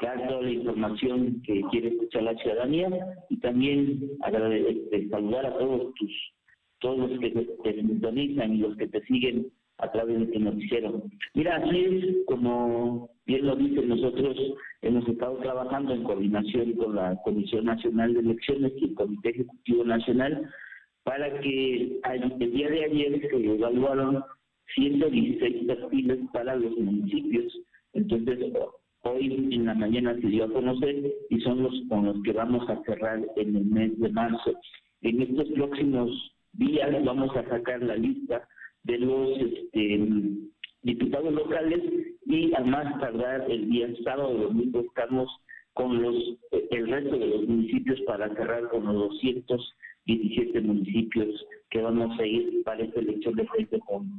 dar 0.00 0.28
toda 0.28 0.42
la 0.42 0.50
información 0.50 1.42
que 1.44 1.60
quiere 1.72 1.88
escuchar 1.88 2.22
la 2.22 2.36
ciudadanía 2.36 2.88
y 3.30 3.40
también 3.40 4.12
agradecer, 4.22 5.08
saludar 5.10 5.46
a 5.46 5.58
todos 5.58 5.92
tus 5.94 6.12
todos 6.78 7.10
los 7.10 7.20
que 7.20 7.30
te 7.30 7.74
sintonizan 7.74 8.54
y 8.54 8.58
los 8.58 8.76
que 8.76 8.88
te 8.88 9.00
siguen 9.06 9.52
a 9.82 9.90
través 9.90 10.16
de 10.18 10.24
este 10.24 10.38
noticiero. 10.38 11.02
Mira, 11.34 11.56
así 11.56 11.84
es 11.84 12.16
como 12.26 13.10
bien 13.26 13.46
lo 13.46 13.56
dicen 13.56 13.88
nosotros 13.88 14.36
hemos 14.80 15.06
estado 15.08 15.36
trabajando 15.38 15.92
en 15.92 16.04
coordinación 16.04 16.72
con 16.72 16.94
la 16.96 17.16
Comisión 17.24 17.66
Nacional 17.66 18.14
de 18.14 18.20
Elecciones 18.20 18.72
y 18.76 18.84
el 18.86 18.94
Comité 18.94 19.30
Ejecutivo 19.30 19.84
Nacional 19.84 20.48
para 21.04 21.40
que 21.40 22.00
el 22.04 22.52
día 22.52 22.70
de 22.70 22.84
ayer 22.84 23.20
se 23.20 23.54
evaluaron 23.54 24.22
116 24.74 25.66
perfiles 25.66 26.18
para 26.32 26.54
los 26.54 26.76
municipios. 26.78 27.58
Entonces, 27.92 28.38
hoy 29.02 29.48
en 29.52 29.66
la 29.66 29.74
mañana 29.74 30.14
se 30.14 30.28
dio 30.28 30.44
a 30.44 30.52
conocer 30.52 31.12
y 31.28 31.40
son 31.40 31.62
los 31.64 31.74
con 31.88 32.06
los 32.06 32.22
que 32.22 32.32
vamos 32.32 32.68
a 32.70 32.80
cerrar 32.84 33.20
en 33.36 33.56
el 33.56 33.64
mes 33.64 33.98
de 33.98 34.08
marzo. 34.10 34.52
En 35.02 35.22
estos 35.22 35.48
próximos 35.50 36.10
días 36.52 37.04
vamos 37.04 37.36
a 37.36 37.48
sacar 37.48 37.82
la 37.82 37.96
lista 37.96 38.46
de 38.84 38.98
los 38.98 39.38
este, 39.38 40.00
diputados 40.82 41.32
locales 41.32 41.80
y 42.26 42.54
a 42.54 42.60
más 42.60 42.98
tardar 43.00 43.50
el 43.50 43.70
día 43.70 43.88
sábado 44.04 44.30
o 44.30 44.42
domingo 44.44 44.80
estamos 44.80 45.28
con 45.74 46.02
los 46.02 46.14
el 46.70 46.88
resto 46.88 47.16
de 47.16 47.26
los 47.26 47.48
municipios 47.48 48.00
para 48.06 48.28
cerrar 48.34 48.68
con 48.68 48.84
los 48.84 48.94
217 49.10 50.60
municipios 50.60 51.46
que 51.70 51.80
vamos 51.80 52.18
a 52.18 52.26
ir 52.26 52.62
para 52.64 52.82
esta 52.82 53.00
elección 53.00 53.34
de 53.34 53.46
frente 53.46 53.80
con 53.80 54.10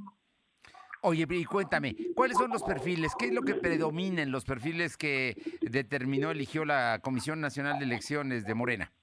Oye, 1.05 1.27
y 1.29 1.43
cuéntame, 1.43 1.97
¿cuáles 2.15 2.37
son 2.37 2.49
los 2.49 2.63
perfiles? 2.63 3.11
¿Qué 3.19 3.25
es 3.25 3.33
lo 3.33 3.41
que 3.41 3.55
predomina 3.55 4.21
en 4.21 4.31
los 4.31 4.45
perfiles 4.45 4.95
que 4.95 5.35
determinó, 5.59 6.31
eligió 6.31 6.63
la 6.63 6.99
Comisión 7.03 7.41
Nacional 7.41 7.77
de 7.77 7.83
Elecciones 7.83 8.45
de 8.45 8.53
Morena? 8.53 8.93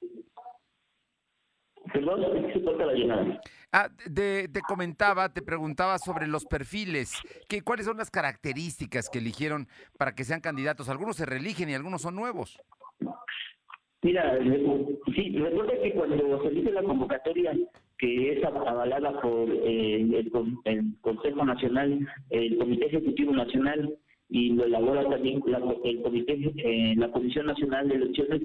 Perdón, 1.92 2.52
se 2.52 2.62
corta 2.62 2.86
la 2.86 2.94
llamada. 2.94 3.40
Ah, 3.72 3.88
te, 4.14 4.48
comentaba, 4.66 5.32
te 5.32 5.42
preguntaba 5.42 5.98
sobre 5.98 6.26
los 6.26 6.44
perfiles. 6.44 7.14
¿Qué, 7.48 7.62
¿Cuáles 7.62 7.86
son 7.86 7.98
las 7.98 8.10
características 8.10 9.08
que 9.08 9.18
eligieron 9.18 9.68
para 9.96 10.14
que 10.14 10.24
sean 10.24 10.40
candidatos? 10.40 10.88
Algunos 10.88 11.16
se 11.16 11.26
reeligen 11.26 11.70
y 11.70 11.74
algunos 11.74 12.02
son 12.02 12.16
nuevos. 12.16 12.58
Mira, 14.02 14.38
sí, 15.14 15.36
recuerda 15.38 15.72
que 15.82 15.92
cuando 15.92 16.42
se 16.42 16.50
dice 16.50 16.72
la 16.72 16.82
convocatoria 16.82 17.52
que 17.98 18.32
es 18.32 18.44
avalada 18.44 19.20
por 19.20 19.48
eh, 19.50 20.00
el, 20.64 20.94
Consejo 21.02 21.44
Nacional, 21.44 22.08
el 22.30 22.56
Comité 22.56 22.86
Ejecutivo 22.86 23.32
Nacional 23.32 23.94
y 24.30 24.50
lo 24.54 24.64
elabora 24.64 25.06
también 25.08 25.42
el 25.84 26.02
Comité, 26.02 26.32
eh, 26.56 26.94
la 26.96 27.10
Comisión 27.12 27.46
Nacional 27.46 27.88
de 27.88 27.96
Elecciones, 27.96 28.42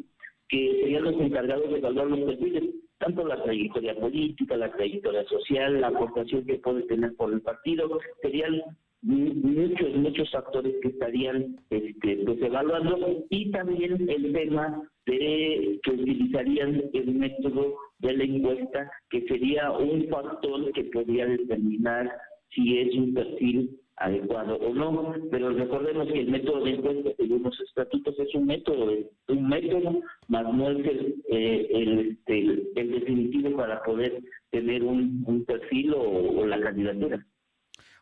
que 0.50 0.80
serían 0.82 1.04
los 1.04 1.22
encargados 1.22 1.70
de 1.72 1.78
evaluar 1.78 2.08
los 2.08 2.20
perfiles 2.20 2.64
tanto 3.06 3.26
la 3.28 3.42
trayectoria 3.44 3.96
política, 3.96 4.58
la 4.58 4.72
trayectoria 4.72 5.24
social, 5.26 5.80
la 5.80 5.88
aportación 5.88 6.44
que 6.46 6.56
puede 6.56 6.82
tener 6.84 7.16
por 7.16 7.32
el 7.32 7.42
partido, 7.42 8.00
serían 8.22 8.62
muchos, 9.04 9.96
muchos 9.96 10.32
factores 10.32 10.74
que 10.82 10.88
estarían 10.88 11.56
este, 11.70 12.18
pues, 12.26 12.42
evaluando. 12.42 13.26
Y 13.30 13.52
también 13.52 14.10
el 14.10 14.34
tema 14.34 14.82
de 15.06 15.80
que 15.84 15.92
utilizarían 15.92 16.84
el 16.94 17.14
método 17.14 17.76
de 18.00 18.14
la 18.14 18.24
encuesta, 18.24 18.92
que 19.12 19.22
sería 19.28 19.72
un 19.72 20.08
factor 20.10 20.72
que 20.72 20.86
podría 20.86 21.28
determinar 21.28 22.12
si 22.50 22.80
es 22.80 22.96
un 22.96 23.14
perfil 23.14 23.80
adecuado 23.98 24.56
o 24.56 24.74
no, 24.74 25.16
pero 25.32 25.52
recordemos 25.52 26.08
que 26.08 26.20
el 26.20 26.32
método 26.32 26.64
de 26.64 26.72
encuesta 26.72 27.10
según 27.18 27.44
los 27.44 27.60
estatutos 27.62 28.16
es 28.20 28.36
un 28.36 28.46
método, 28.46 28.92
un 29.30 29.48
método, 29.48 30.02
más 30.28 30.54
no 30.54 30.70
es 30.70 30.78
el, 30.86 31.24
eh, 31.30 32.18
el, 32.26 32.92
definitivo 32.92 33.56
para 33.56 33.82
poder 33.84 34.22
tener 34.52 34.84
un, 34.84 35.46
perfil 35.46 35.94
o, 35.96 36.46
la 36.46 36.60
candidatura. 36.60 37.26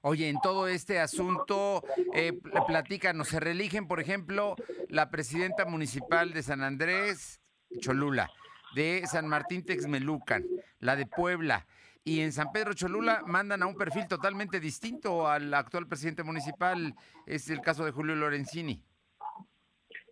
Oye, 0.02 0.30
en 0.30 0.38
todo 0.42 0.68
este 0.68 1.00
asunto, 1.00 1.84
eh, 2.14 2.34
platícanos, 2.68 3.30
se 3.30 3.40
reeligen, 3.40 3.88
por 3.88 4.00
ejemplo, 4.00 4.56
la 4.90 5.10
presidenta 5.10 5.66
municipal 5.66 6.34
de 6.34 6.44
San 6.44 6.62
Andrés, 6.62 7.40
Cholula, 7.80 8.30
de 8.76 9.04
San 9.06 9.28
Martín 9.28 9.64
Texmelucan, 9.64 10.44
la 10.80 10.96
de 10.96 11.06
Puebla, 11.06 11.66
y 12.06 12.20
en 12.20 12.32
San 12.32 12.52
Pedro 12.52 12.74
Cholula 12.74 13.22
mandan 13.26 13.64
a 13.64 13.68
un 13.68 13.76
perfil 13.76 14.08
totalmente 14.08 14.60
distinto 14.60 15.28
al 15.28 15.54
actual 15.54 15.88
presidente 15.88 16.24
municipal. 16.24 16.94
Es 17.26 17.50
el 17.50 17.62
caso 17.62 17.86
de 17.86 17.92
Julio 17.92 18.16
Lorenzini. 18.16 18.82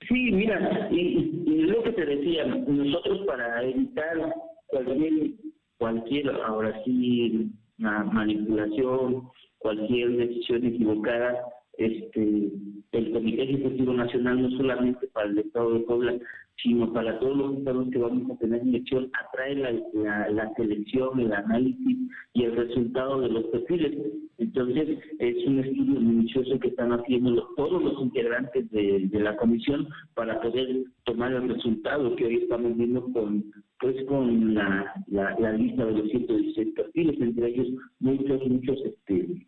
Sí, 0.07 0.31
mira, 0.31 0.89
y, 0.91 1.31
lo 1.45 1.83
que 1.83 1.91
te 1.91 2.05
decía, 2.05 2.45
nosotros 2.45 3.25
para 3.27 3.63
evitar 3.63 4.33
cualquier, 4.67 5.31
cualquier 5.77 6.29
ahora 6.41 6.81
sí, 6.83 7.51
manipulación, 7.77 9.29
cualquier 9.59 10.17
decisión 10.17 10.65
equivocada, 10.65 11.35
este 11.77 12.51
el 12.91 13.11
Comité 13.13 13.43
Ejecutivo 13.43 13.93
Nacional, 13.93 14.41
no 14.41 14.57
solamente 14.57 15.07
para 15.07 15.29
el 15.29 15.37
Estado 15.39 15.75
de 15.75 15.79
Puebla, 15.81 16.13
sino 16.61 16.91
para 16.93 17.19
todos 17.19 17.37
los 17.37 17.57
estados 17.57 17.89
que 17.91 17.97
vamos 17.97 18.29
a 18.31 18.37
tener 18.37 18.61
elección, 18.61 19.09
atrae 19.13 19.55
la, 19.55 19.71
la, 19.93 20.29
la, 20.29 20.53
selección, 20.55 21.19
el 21.19 21.33
análisis 21.33 21.97
y 22.33 22.43
el 22.43 22.55
resultado 22.55 23.21
de 23.21 23.29
los 23.29 23.45
perfiles. 23.45 23.97
Entonces, 24.37 24.99
es 25.19 25.47
un 25.47 25.59
estudio 25.59 25.99
minucioso 25.99 26.59
que 26.59 26.69
están 26.69 26.91
haciendo 26.91 27.47
todos 27.55 27.81
los 27.81 28.01
integrantes 28.01 28.69
de, 28.71 29.07
de, 29.07 29.19
la 29.19 29.35
comisión 29.37 29.87
para 30.13 30.39
poder 30.41 30.83
tomar 31.03 31.33
el 31.33 31.49
resultado 31.49 32.15
que 32.15 32.25
hoy 32.25 32.35
estamos 32.35 32.75
viendo 32.77 33.03
con 33.11 33.43
pues 33.79 33.95
con 34.05 34.53
la, 34.53 34.93
la, 35.07 35.53
lista 35.53 35.83
de 35.83 35.93
los 35.93 36.09
116 36.11 36.75
perfiles, 36.75 37.19
entre 37.19 37.47
ellos 37.47 37.67
muchos, 37.99 38.47
muchos, 38.47 38.77
este, 38.85 39.47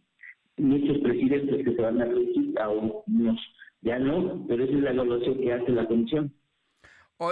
muchos 0.58 0.98
presidentes 1.00 1.64
que 1.64 1.76
se 1.76 1.82
van 1.82 2.02
a 2.02 2.06
elegir, 2.06 2.60
a 2.60 2.68
unos 2.70 3.40
ya 3.84 4.00
no, 4.00 4.46
pero 4.48 4.64
esa 4.64 4.74
es 4.74 4.82
la 4.82 4.92
evaluación 4.92 5.38
que 5.40 5.54
hace 5.54 5.72
la 5.72 5.86
comisión. 5.86 6.32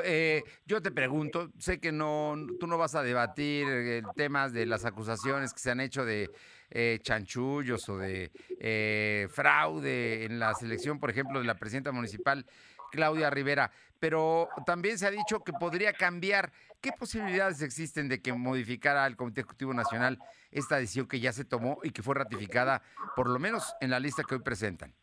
Eh, 0.04 0.44
yo 0.66 0.82
te 0.82 0.92
pregunto, 0.92 1.52
sé 1.58 1.80
que 1.80 1.92
no, 1.92 2.36
tú 2.60 2.68
no 2.68 2.78
vas 2.78 2.96
a 2.96 3.04
debatir 3.04 3.68
el 3.68 4.06
temas 4.16 4.54
de 4.54 4.66
las 4.66 4.86
acusaciones 4.86 5.54
que 5.54 5.60
se 5.60 5.72
han 5.72 5.80
hecho 5.80 6.06
de 6.06 6.30
eh, 6.70 7.00
chanchullos 7.02 7.88
o 7.90 7.98
de 7.98 8.32
eh, 8.60 9.28
fraude 9.30 10.26
en 10.26 10.40
la 10.40 10.54
selección, 10.54 11.00
por 11.00 11.10
ejemplo, 11.10 11.40
de 11.40 11.46
la 11.46 11.56
presidenta 11.56 11.92
municipal 11.92 12.46
Claudia 12.92 13.30
Rivera, 13.30 13.72
pero 14.00 14.50
también 14.66 14.98
se 14.98 15.08
ha 15.08 15.12
dicho 15.12 15.44
que 15.44 15.54
podría 15.54 15.94
cambiar. 15.94 16.52
¿Qué 16.80 16.92
posibilidades 16.92 17.62
existen 17.62 18.10
de 18.10 18.22
que 18.22 18.34
modificara 18.34 19.06
el 19.06 19.16
Comité 19.16 19.42
Ejecutivo 19.42 19.74
Nacional 19.74 20.18
esta 20.50 20.78
decisión 20.78 21.08
que 21.08 21.20
ya 21.20 21.32
se 21.32 21.46
tomó 21.46 21.80
y 21.84 21.92
que 21.92 22.02
fue 22.02 22.16
ratificada, 22.16 22.82
por 23.16 23.30
lo 23.30 23.38
menos 23.40 23.76
en 23.82 23.92
la 23.92 24.00
lista 24.00 24.24
que 24.24 24.36
hoy 24.36 24.42
presentan? 24.42 24.94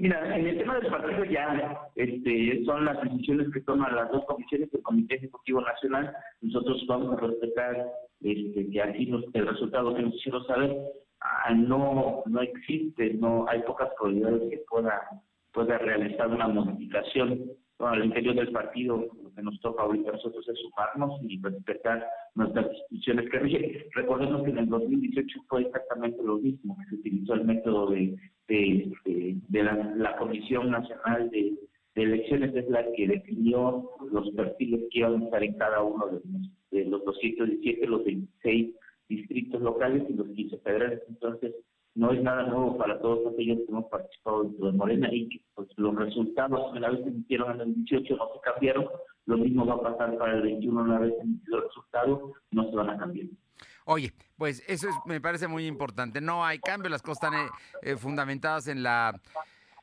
Mira, 0.00 0.36
en 0.36 0.46
el 0.46 0.58
tema 0.58 0.78
del 0.78 0.90
partido 0.92 1.24
ya 1.24 1.76
este, 1.96 2.64
son 2.64 2.84
las 2.84 3.02
decisiones 3.02 3.48
que 3.52 3.60
toman 3.62 3.96
las 3.96 4.10
dos 4.12 4.24
comisiones 4.26 4.70
del 4.70 4.82
Comité 4.82 5.16
Ejecutivo 5.16 5.60
Nacional. 5.60 6.14
Nosotros 6.40 6.84
vamos 6.86 7.18
a 7.18 7.26
respetar 7.26 7.84
este, 8.20 8.70
que 8.70 8.80
así 8.80 9.06
nos, 9.06 9.24
el 9.34 9.48
resultado 9.48 9.94
que 9.96 10.02
nos 10.02 10.14
hicieron 10.14 10.46
saber. 10.46 10.76
Ah, 11.20 11.52
no, 11.52 12.22
no 12.26 12.40
existe, 12.40 13.14
no 13.14 13.48
hay 13.48 13.60
pocas 13.62 13.88
probabilidades 13.98 14.48
que 14.50 14.58
pueda, 14.70 15.02
pueda 15.52 15.78
realizar 15.78 16.28
una 16.28 16.46
modificación 16.46 17.50
al 17.78 18.04
interior 18.04 18.34
del 18.34 18.52
partido. 18.52 19.06
Lo 19.22 19.34
que 19.34 19.42
nos 19.42 19.60
toca 19.60 19.82
ahorita 19.82 20.10
a 20.10 20.12
nosotros 20.14 20.48
es 20.48 20.58
sumarnos 20.58 21.20
y 21.22 21.40
respetar 21.40 22.06
nuestras 22.34 22.66
instituciones 22.72 23.30
que 23.30 23.38
rigen. 23.38 23.72
Recordemos 23.94 24.42
que 24.42 24.50
en 24.50 24.58
el 24.58 24.68
2018 24.68 25.40
fue 25.48 25.62
exactamente 25.62 26.22
lo 26.22 26.38
mismo, 26.38 26.76
se 26.88 26.96
utilizó 26.96 27.34
el 27.34 27.44
método 27.44 27.90
de 27.90 28.16
de, 28.48 29.62
la, 29.62 30.16
Comisión 30.16 30.70
Nacional 30.70 31.30
de, 31.30 31.54
de, 31.94 32.02
Elecciones 32.02 32.54
es 32.54 32.68
la 32.68 32.84
que 32.92 33.06
definió 33.06 33.90
los 34.10 34.30
perfiles 34.30 34.82
que 34.90 35.00
iban 35.00 35.20
a 35.20 35.24
estar 35.24 35.42
en 35.42 35.58
cada 35.58 35.82
uno 35.82 36.06
de 36.06 36.12
los, 36.12 36.22
de 36.70 36.84
los 36.86 37.04
217, 37.04 37.86
los 37.86 38.04
26 38.04 38.74
distritos 39.08 39.60
locales 39.60 40.04
y 40.08 40.14
los 40.14 40.28
15 40.28 40.58
federales. 40.58 41.02
Entonces, 41.08 41.54
no 41.98 42.12
es 42.12 42.22
nada 42.22 42.44
nuevo 42.44 42.78
para 42.78 43.00
todos 43.00 43.32
aquellos 43.32 43.58
que 43.58 43.72
hemos 43.72 43.86
participado 43.86 44.44
dentro 44.44 44.66
de 44.66 44.72
Morena 44.72 45.08
y 45.10 45.28
que 45.28 45.40
pues, 45.56 45.68
los 45.76 45.96
resultados 45.96 46.72
una 46.72 46.90
vez 46.90 47.00
se 47.02 47.08
emitieron 47.08 47.56
en 47.56 47.60
el 47.60 47.74
18 47.74 48.16
no 48.16 48.24
se 48.34 48.40
cambiaron, 48.40 48.86
lo 49.26 49.36
mismo 49.36 49.66
va 49.66 49.74
a 49.74 49.82
pasar 49.82 50.16
para 50.16 50.34
el 50.34 50.42
21 50.42 50.80
una 50.80 51.00
vez 51.00 51.12
emitido 51.20 51.58
el 51.58 51.64
resultado, 51.64 52.32
no 52.52 52.70
se 52.70 52.76
van 52.76 52.90
a 52.90 52.98
cambiar. 52.98 53.26
Oye, 53.84 54.12
pues 54.36 54.62
eso 54.68 54.88
es, 54.88 54.94
me 55.06 55.20
parece 55.20 55.48
muy 55.48 55.66
importante. 55.66 56.20
No 56.20 56.44
hay 56.44 56.60
cambio, 56.60 56.88
las 56.88 57.02
cosas 57.02 57.24
están 57.24 57.46
eh, 57.46 57.50
eh, 57.82 57.96
fundamentadas 57.96 58.68
en 58.68 58.84
la 58.84 59.20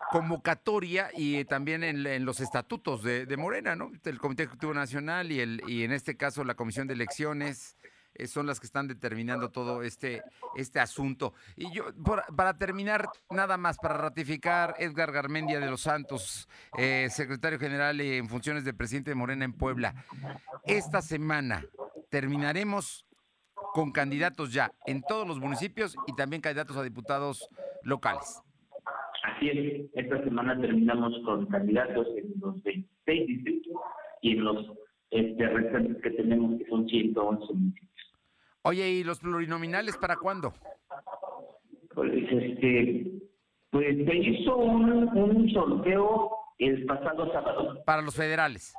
convocatoria 0.09 1.09
y 1.13 1.43
también 1.43 1.83
en, 1.83 2.23
los 2.23 2.39
estatutos 2.39 3.03
de, 3.03 3.25
de, 3.25 3.37
Morena, 3.37 3.75
¿no? 3.75 3.91
El 4.05 4.19
Comité 4.19 4.43
Ejecutivo 4.43 4.73
Nacional 4.73 5.33
y, 5.33 5.41
el, 5.41 5.61
y 5.67 5.83
en 5.83 5.91
este 5.91 6.15
caso 6.15 6.45
la 6.45 6.53
Comisión 6.53 6.87
de 6.87 6.93
Elecciones 6.93 7.75
son 8.27 8.45
las 8.45 8.59
que 8.59 8.65
están 8.65 8.87
determinando 8.87 9.49
todo 9.49 9.83
este, 9.83 10.23
este 10.55 10.79
asunto. 10.79 11.33
Y 11.55 11.71
yo, 11.73 11.85
por, 12.03 12.23
para 12.35 12.57
terminar, 12.57 13.09
nada 13.29 13.57
más, 13.57 13.77
para 13.77 13.97
ratificar, 13.97 14.75
Edgar 14.79 15.11
Garmendia 15.11 15.59
de 15.59 15.69
los 15.69 15.81
Santos, 15.81 16.47
eh, 16.77 17.07
secretario 17.09 17.59
general 17.59 17.99
en 18.01 18.27
funciones 18.27 18.63
de 18.65 18.73
presidente 18.73 19.11
de 19.11 19.15
Morena 19.15 19.45
en 19.45 19.53
Puebla. 19.53 19.93
Esta 20.65 21.01
semana 21.01 21.65
terminaremos 22.09 23.05
con 23.73 23.91
candidatos 23.91 24.53
ya 24.53 24.71
en 24.85 25.01
todos 25.01 25.27
los 25.27 25.39
municipios 25.39 25.95
y 26.07 26.15
también 26.15 26.41
candidatos 26.41 26.77
a 26.77 26.83
diputados 26.83 27.49
locales. 27.83 28.41
Así 29.23 29.49
es, 29.49 29.89
esta 29.95 30.23
semana 30.23 30.59
terminamos 30.59 31.13
con 31.25 31.45
candidatos 31.47 32.07
en 32.15 32.33
los 32.39 32.61
26 32.63 33.27
distritos 33.27 33.73
y 34.21 34.31
en 34.31 34.43
los 34.43 34.65
este, 35.11 35.47
restantes 35.47 36.01
que 36.01 36.11
tenemos, 36.11 36.57
que 36.59 36.65
son 36.69 36.87
111 36.87 37.53
municipios. 37.53 37.94
Oye, 38.67 38.89
¿y 38.89 39.03
los 39.03 39.19
plurinominales 39.19 39.95
para 39.95 40.15
cuándo? 40.15 40.51
Pues, 41.93 42.11
este, 42.31 43.11
pues 43.69 43.95
se 44.05 44.15
hizo 44.15 44.57
un, 44.57 45.07
un 45.15 45.49
sorteo 45.51 46.31
el 46.57 46.83
pasado 46.87 47.31
sábado. 47.31 47.83
Para 47.85 48.01
los 48.01 48.15
federales. 48.15 48.73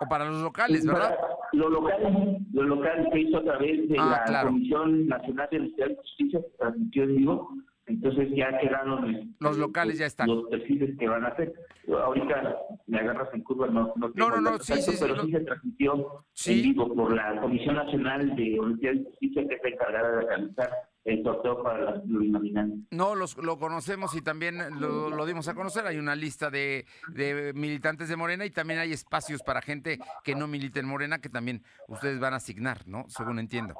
O 0.00 0.08
para 0.08 0.24
los 0.24 0.42
locales, 0.42 0.84
¿verdad? 0.84 1.16
Lo 1.52 1.68
local, 1.70 2.38
lo 2.52 2.62
local 2.64 3.08
se 3.12 3.20
hizo 3.20 3.38
a 3.38 3.44
través 3.44 3.88
de 3.88 3.96
Ah, 3.98 4.10
la 4.18 4.24
claro. 4.24 4.48
Comisión 4.48 5.06
Nacional 5.06 5.48
de 5.50 5.96
Justicia, 5.96 6.40
que 6.40 6.56
transmitió 6.58 7.02
en 7.04 7.16
vivo. 7.16 7.48
Entonces 7.88 8.28
ya 8.36 8.56
quedaron 8.58 9.34
Los 9.40 9.56
locales 9.58 9.98
ya 9.98 10.06
están. 10.06 10.28
los 10.28 10.48
perfiles 10.48 10.96
que 10.98 11.08
van 11.08 11.24
a 11.24 11.28
hacer. 11.28 11.52
Ahorita 11.88 12.56
me 12.86 12.98
agarras 12.98 13.28
en 13.32 13.42
curva, 13.42 13.66
no, 13.68 13.92
no 13.96 14.12
tengo 14.12 14.28
No, 14.30 14.36
no, 14.40 14.50
no, 14.52 14.58
sí, 14.58 14.74
sí, 14.74 14.92
sí, 14.92 14.96
pero 15.00 15.16
no. 15.16 15.22
sí 15.24 15.32
se 15.32 15.40
transmitió 15.40 16.24
Sí. 16.34 16.52
en 16.52 16.62
vivo 16.62 16.94
por 16.94 17.14
la 17.14 17.40
Comisión 17.40 17.76
Nacional 17.76 18.36
de 18.36 18.60
Universidad 18.60 18.92
de 18.92 19.04
Justicia, 19.10 19.48
que 19.48 19.54
es 19.54 19.60
la 19.62 19.68
encargada 19.70 20.10
de 20.16 20.20
realizar 20.26 20.70
el 21.04 21.22
sorteo 21.22 21.62
para 21.62 21.84
las 21.92 22.00
plurinominales. 22.02 22.74
No, 22.90 23.14
los, 23.14 23.38
lo 23.38 23.58
conocemos 23.58 24.14
y 24.14 24.20
también 24.20 24.58
lo, 24.78 25.08
lo 25.08 25.24
dimos 25.26 25.48
a 25.48 25.54
conocer. 25.54 25.86
Hay 25.86 25.96
una 25.96 26.14
lista 26.14 26.50
de, 26.50 26.84
de 27.14 27.52
militantes 27.54 28.10
de 28.10 28.16
Morena 28.16 28.44
y 28.44 28.50
también 28.50 28.80
hay 28.80 28.92
espacios 28.92 29.42
para 29.42 29.62
gente 29.62 29.98
que 30.24 30.34
no 30.34 30.46
milita 30.46 30.80
en 30.80 30.86
Morena 30.86 31.18
que 31.20 31.30
también 31.30 31.62
ustedes 31.88 32.20
van 32.20 32.34
a 32.34 32.36
asignar, 32.36 32.86
¿no? 32.86 33.04
Según 33.08 33.38
entiendo. 33.38 33.74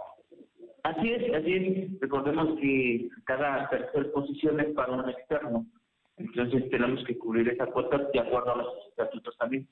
Así 0.89 1.12
es, 1.12 1.34
así 1.34 1.53
es. 1.55 2.01
Recordemos 2.01 2.59
que 2.61 3.09
cada 3.24 3.68
tercer 3.68 4.12
posición 4.12 4.61
es 4.61 4.74
para 4.74 4.93
un 4.93 5.09
externo. 5.11 5.66
Entonces 6.16 6.68
tenemos 6.70 7.05
que 7.05 7.16
cubrir 7.18 7.49
esa 7.49 7.66
cuota 7.66 7.99
de 8.12 8.20
acuerdo 8.20 8.53
a 8.53 8.57
los 8.57 8.68
estatutos 8.91 9.36
también. 9.39 9.68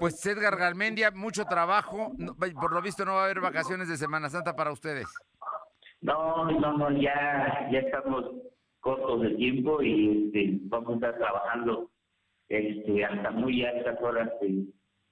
Pues 0.00 0.24
Edgar 0.26 0.56
Garmendia, 0.56 1.10
mucho 1.10 1.44
trabajo. 1.44 2.12
No- 2.18 2.34
por 2.36 2.72
lo 2.72 2.82
visto 2.82 3.04
no 3.04 3.14
va 3.14 3.22
a 3.22 3.24
haber 3.24 3.40
vacaciones 3.40 3.88
de 3.88 3.96
Semana 3.96 4.28
Santa 4.28 4.54
para 4.54 4.70
ustedes. 4.72 5.06
No, 6.00 6.50
no, 6.50 6.76
no, 6.76 6.90
ya, 6.92 7.68
ya 7.72 7.80
estamos 7.80 8.24
cortos 8.80 9.22
de 9.22 9.30
tiempo 9.30 9.82
y 9.82 10.26
este, 10.26 10.58
vamos 10.68 10.90
a 10.90 10.94
estar 10.94 11.18
trabajando 11.18 11.90
este, 12.48 13.04
hasta 13.04 13.30
muy 13.32 13.64
altas 13.64 13.98
horas 14.02 14.30
de- 14.40 14.66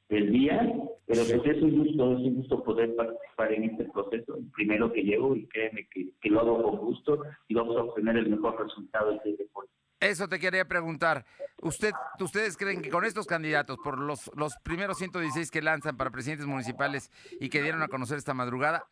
del 0.08 0.30
día, 0.30 0.60
pero 1.06 1.22
pues 1.24 1.56
es 1.56 1.62
un 1.62 1.78
gusto, 1.78 2.12
es 2.12 2.18
un 2.18 2.34
gusto 2.36 2.62
poder 2.62 2.94
participar 2.94 3.52
en 3.52 3.64
este 3.64 3.84
proceso, 3.86 4.36
el 4.36 4.50
primero 4.52 4.92
que 4.92 5.02
llevo 5.02 5.34
y 5.34 5.46
créeme 5.46 5.88
que, 5.88 6.10
que 6.20 6.30
lo 6.30 6.40
hago 6.40 6.62
con 6.62 6.76
gusto 6.78 7.22
y 7.48 7.54
vamos 7.54 7.76
a 7.76 7.82
obtener 7.82 8.16
el 8.16 8.30
mejor 8.30 8.62
resultado 8.62 9.10
de 9.10 9.16
este 9.16 9.36
deporte. 9.36 9.70
Eso 10.00 10.28
te 10.28 10.38
quería 10.38 10.66
preguntar. 10.66 11.24
¿Usted, 11.62 11.92
¿Ustedes 12.20 12.56
creen 12.56 12.82
que 12.82 12.90
con 12.90 13.04
estos 13.04 13.26
candidatos, 13.26 13.78
por 13.82 13.98
los, 13.98 14.30
los 14.36 14.54
primeros 14.62 14.98
116 14.98 15.50
que 15.50 15.62
lanzan 15.62 15.96
para 15.96 16.10
presidentes 16.10 16.46
municipales 16.46 17.10
y 17.40 17.48
que 17.48 17.62
dieron 17.62 17.82
a 17.82 17.88
conocer 17.88 18.18
esta 18.18 18.34
madrugada, 18.34 18.84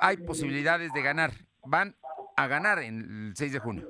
hay 0.00 0.16
posibilidades 0.16 0.92
de 0.94 1.02
ganar? 1.02 1.32
Van 1.66 1.94
a 2.36 2.46
ganar 2.46 2.78
en 2.78 3.28
el 3.28 3.36
6 3.36 3.52
de 3.52 3.58
junio. 3.58 3.88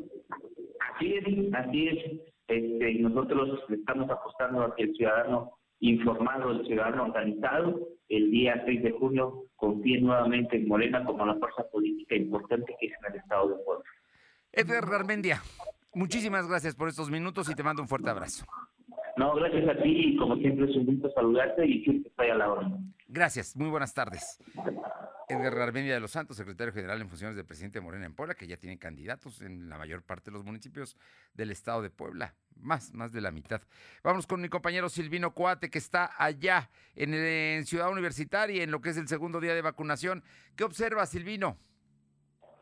Así 0.95 1.14
es, 1.14 1.55
así 1.55 1.89
es. 1.89 2.20
Este, 2.49 2.95
nosotros 2.95 3.61
estamos 3.70 4.11
apostando 4.11 4.62
a 4.62 4.74
que 4.74 4.84
el 4.84 4.95
ciudadano 4.95 5.56
informado, 5.81 6.51
el 6.51 6.66
ciudadano 6.66 7.05
organizado, 7.05 7.89
el 8.09 8.31
día 8.31 8.62
6 8.64 8.83
de 8.83 8.91
junio 8.93 9.45
confíe 9.57 10.01
nuevamente 10.01 10.57
en 10.57 10.68
Morena 10.68 11.05
como 11.05 11.27
la 11.27 11.35
fuerza 11.35 11.64
política 11.70 12.14
importante 12.14 12.74
que 12.79 12.87
es 12.87 12.93
en 13.01 13.12
el 13.12 13.20
Estado 13.20 13.49
de 13.49 13.64
Puebla. 13.64 13.85
Edgar 14.53 14.89
Garmendia, 14.89 15.43
muchísimas 15.95 16.49
gracias 16.49 16.74
por 16.74 16.89
estos 16.89 17.11
minutos 17.11 17.51
y 17.51 17.55
te 17.55 17.62
mando 17.62 17.83
un 17.83 17.89
fuerte 17.89 18.11
abrazo. 18.11 18.47
No, 19.16 19.35
gracias 19.35 19.68
a 19.68 19.83
ti 19.83 20.12
y 20.12 20.16
como 20.16 20.37
siempre 20.37 20.70
es 20.70 20.77
un 20.77 20.87
gusto 20.87 21.11
saludarte 21.12 21.66
y 21.66 21.83
siempre 21.85 22.11
estoy 22.11 22.29
a 22.29 22.35
la 22.35 22.53
orden. 22.53 22.95
Gracias, 23.09 23.57
muy 23.57 23.70
buenas 23.70 23.95
tardes. 23.95 24.39
Edgar 25.29 25.55
Garmendia 25.57 25.95
de 25.95 26.01
los 26.01 26.12
Santos, 26.12 26.37
secretario 26.37 26.72
general 26.72 27.01
en 27.01 27.09
funciones 27.09 27.37
del 27.37 27.45
presidente 27.45 27.79
de 27.81 27.85
Morena 27.85 28.07
en 28.07 28.14
Puebla, 28.14 28.35
que 28.35 28.47
ya 28.47 28.57
tiene 28.57 28.79
candidatos 28.79 29.41
en 29.43 29.68
la 29.68 29.77
mayor 29.77 30.03
parte 30.03 30.31
de 30.31 30.37
los 30.37 30.45
municipios 30.45 30.97
del 31.35 31.51
estado 31.51 31.83
de 31.83 31.91
Puebla, 31.91 32.35
más, 32.57 32.93
más 32.95 33.12
de 33.12 33.20
la 33.20 33.33
mitad. 33.33 33.61
Vamos 34.05 34.27
con 34.27 34.41
mi 34.41 34.49
compañero 34.49 34.89
Silvino 34.89 35.35
Coate, 35.35 35.68
que 35.68 35.79
está 35.79 36.12
allá 36.16 36.70
en, 36.95 37.12
el- 37.12 37.24
en 37.59 37.66
Ciudad 37.66 37.91
Universitaria, 37.91 38.62
en 38.62 38.70
lo 38.70 38.81
que 38.81 38.91
es 38.91 38.97
el 38.99 39.09
segundo 39.09 39.41
día 39.41 39.55
de 39.55 39.62
vacunación. 39.62 40.22
¿Qué 40.57 40.64
observa, 40.64 41.05
Silvino? 41.07 41.57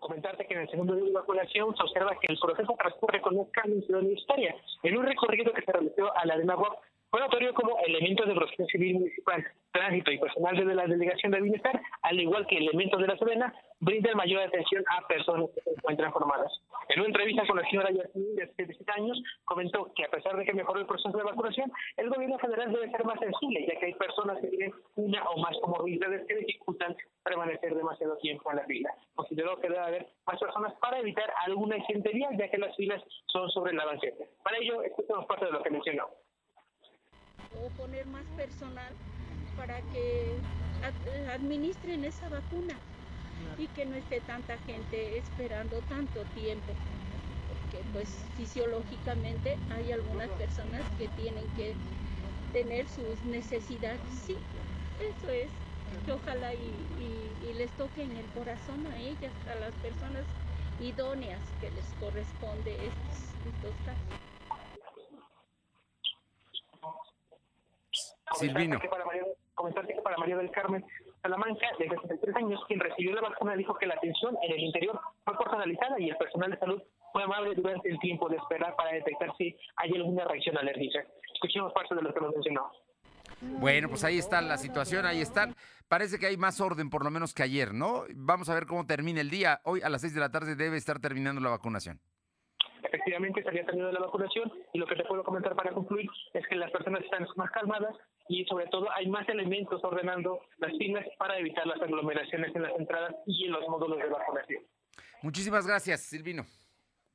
comentarte 0.00 0.46
que 0.46 0.52
en 0.52 0.60
el 0.60 0.68
segundo 0.68 0.94
día 0.96 1.06
de 1.06 1.12
vacunación 1.12 1.74
se 1.74 1.82
observa 1.82 2.12
que 2.20 2.30
el 2.30 2.38
proceso 2.38 2.74
transcurre 2.78 3.22
con 3.22 3.38
un 3.38 3.50
cambio 3.50 3.76
en 3.76 3.84
Ciudad 3.86 4.00
Universitaria. 4.02 4.54
En 4.82 4.98
un 4.98 5.06
recorrido 5.06 5.50
que 5.54 5.62
se 5.62 5.72
realizó 5.72 6.14
a 6.14 6.26
la 6.26 6.34
Arena 6.34 6.56
Box 6.56 6.76
fue 7.14 7.20
notorio 7.20 7.54
como 7.54 7.78
elementos 7.78 8.26
de 8.26 8.34
protección 8.34 8.66
civil 8.66 8.94
municipal, 8.94 9.46
tránsito 9.70 10.10
y 10.10 10.18
personal 10.18 10.56
de 10.56 10.74
la 10.74 10.84
Delegación 10.84 11.30
de 11.30 11.42
Bienestar, 11.42 11.80
al 12.02 12.18
igual 12.18 12.44
que 12.48 12.56
elementos 12.56 13.00
de 13.00 13.06
la 13.06 13.16
Sedena, 13.16 13.54
brindan 13.78 14.16
mayor 14.16 14.42
atención 14.42 14.82
a 14.90 15.06
personas 15.06 15.48
que 15.54 15.60
se 15.60 15.70
encuentran 15.70 16.12
formadas. 16.12 16.50
En 16.88 16.98
una 16.98 17.10
entrevista 17.10 17.46
con 17.46 17.56
la 17.56 17.70
señora 17.70 17.92
Yasmin, 17.92 18.34
de 18.34 18.48
77 18.48 18.92
años, 18.96 19.22
comentó 19.44 19.92
que 19.94 20.04
a 20.04 20.10
pesar 20.10 20.36
de 20.36 20.44
que 20.44 20.54
mejoró 20.54 20.80
el 20.80 20.86
proceso 20.86 21.16
de 21.16 21.22
vacunación, 21.22 21.70
el 21.98 22.10
gobierno 22.10 22.36
federal 22.40 22.72
debe 22.72 22.90
ser 22.90 23.04
más 23.04 23.20
sensible, 23.20 23.64
ya 23.64 23.78
que 23.78 23.86
hay 23.86 23.94
personas 23.94 24.40
que 24.40 24.48
tienen 24.48 24.72
una 24.96 25.22
o 25.28 25.38
más 25.38 25.56
comorbilidades 25.62 26.26
que 26.26 26.34
dificultan 26.34 26.96
permanecer 27.22 27.76
demasiado 27.76 28.16
tiempo 28.16 28.50
en 28.50 28.56
la 28.56 28.64
fila. 28.64 28.90
Consideró 29.14 29.60
que 29.60 29.68
debe 29.68 29.78
haber 29.78 30.08
más 30.26 30.40
personas 30.40 30.74
para 30.80 30.98
evitar 30.98 31.32
alguna 31.46 31.76
exentería, 31.76 32.28
ya 32.36 32.50
que 32.50 32.58
las 32.58 32.74
filas 32.74 33.00
son 33.26 33.48
sobre 33.50 33.72
la 33.72 33.84
banqueta. 33.84 34.24
Para 34.42 34.58
ello, 34.58 34.82
escuchamos 34.82 35.26
parte 35.26 35.44
de 35.44 35.52
lo 35.52 35.62
que 35.62 35.70
mencionó 35.70 36.08
o 37.62 37.68
poner 37.70 38.06
más 38.06 38.24
personal 38.36 38.92
para 39.56 39.80
que 39.92 40.36
administren 41.30 42.04
esa 42.04 42.28
vacuna 42.28 42.78
y 43.58 43.66
que 43.68 43.86
no 43.86 43.96
esté 43.96 44.20
tanta 44.20 44.56
gente 44.58 45.18
esperando 45.18 45.80
tanto 45.82 46.20
tiempo. 46.34 46.72
Porque 47.48 47.84
pues 47.92 48.08
fisiológicamente 48.36 49.56
hay 49.70 49.92
algunas 49.92 50.30
personas 50.30 50.82
que 50.98 51.08
tienen 51.08 51.44
que 51.56 51.74
tener 52.52 52.88
sus 52.88 53.22
necesidades. 53.24 54.00
Sí 54.26 54.36
eso 55.00 55.28
es. 55.30 55.50
Que 56.06 56.12
ojalá 56.12 56.52
y, 56.54 57.52
les 57.54 57.70
toque 57.72 58.02
en 58.02 58.16
el 58.16 58.26
corazón 58.32 58.86
a 58.86 58.98
ellas 58.98 59.32
a 59.48 59.54
las 59.60 59.72
personas 59.74 60.24
idóneas 60.80 61.40
que 61.60 61.70
les 61.70 61.84
corresponde 62.00 62.72
estos, 62.72 63.16
estos 63.46 63.74
casos 63.86 64.33
Silvino. 68.48 68.80
Comentar 69.54 69.86
que 69.86 69.94
para 70.02 70.16
María 70.16 70.36
del 70.36 70.50
Carmen 70.50 70.84
Salamanca, 71.22 71.66
de 71.78 71.88
63 71.88 72.36
años, 72.36 72.60
quien 72.66 72.80
recibió 72.80 73.14
la 73.14 73.22
vacuna, 73.22 73.54
dijo 73.56 73.74
que 73.74 73.86
la 73.86 73.94
atención 73.94 74.36
en 74.42 74.52
el 74.52 74.60
interior 74.60 75.00
fue 75.24 75.38
personalizada 75.38 76.00
y 76.00 76.10
el 76.10 76.16
personal 76.16 76.50
de 76.50 76.58
salud 76.58 76.82
fue 77.12 77.22
amable 77.22 77.54
durante 77.54 77.88
el 77.88 77.98
tiempo 78.00 78.28
de 78.28 78.36
esperar 78.36 78.74
para 78.76 78.92
detectar 78.92 79.30
si 79.38 79.56
hay 79.76 79.92
alguna 79.94 80.24
reacción 80.24 80.58
alérgica. 80.58 81.04
Escuchemos 81.34 81.72
parte 81.72 81.94
de 81.94 82.02
lo 82.02 82.12
que 82.12 82.20
nos 82.20 82.32
mencionó. 82.32 82.70
Bueno, 83.40 83.88
pues 83.88 84.04
ahí 84.04 84.18
está 84.18 84.40
la 84.40 84.58
situación, 84.58 85.06
ahí 85.06 85.20
están. 85.20 85.54
Parece 85.88 86.18
que 86.18 86.26
hay 86.26 86.36
más 86.36 86.60
orden, 86.60 86.90
por 86.90 87.04
lo 87.04 87.10
menos 87.10 87.32
que 87.32 87.42
ayer, 87.42 87.74
¿no? 87.74 88.04
Vamos 88.14 88.48
a 88.48 88.54
ver 88.54 88.66
cómo 88.66 88.86
termina 88.86 89.20
el 89.20 89.30
día. 89.30 89.60
Hoy 89.64 89.82
a 89.82 89.88
las 89.88 90.00
6 90.00 90.14
de 90.14 90.20
la 90.20 90.30
tarde 90.30 90.56
debe 90.56 90.76
estar 90.76 90.98
terminando 90.98 91.40
la 91.40 91.50
vacunación 91.50 92.00
efectivamente 92.84 93.40
estaría 93.40 93.64
teniendo 93.64 93.92
la 93.92 94.00
vacunación 94.00 94.52
y 94.72 94.78
lo 94.78 94.86
que 94.86 94.96
te 94.96 95.04
puedo 95.04 95.24
comentar 95.24 95.54
para 95.54 95.72
concluir 95.72 96.08
es 96.32 96.46
que 96.46 96.56
las 96.56 96.70
personas 96.70 97.02
están 97.02 97.26
más 97.36 97.50
calmadas 97.50 97.94
y 98.28 98.44
sobre 98.46 98.66
todo 98.66 98.88
hay 98.92 99.06
más 99.08 99.28
elementos 99.28 99.82
ordenando 99.84 100.40
las 100.58 100.72
filas 100.78 101.04
para 101.18 101.38
evitar 101.38 101.66
las 101.66 101.80
aglomeraciones 101.80 102.54
en 102.54 102.62
las 102.62 102.72
entradas 102.78 103.14
y 103.26 103.46
en 103.46 103.52
los 103.52 103.68
módulos 103.68 103.98
de 103.98 104.08
vacunación. 104.08 104.62
Muchísimas 105.22 105.66
gracias, 105.66 106.00
Silvino. 106.02 106.44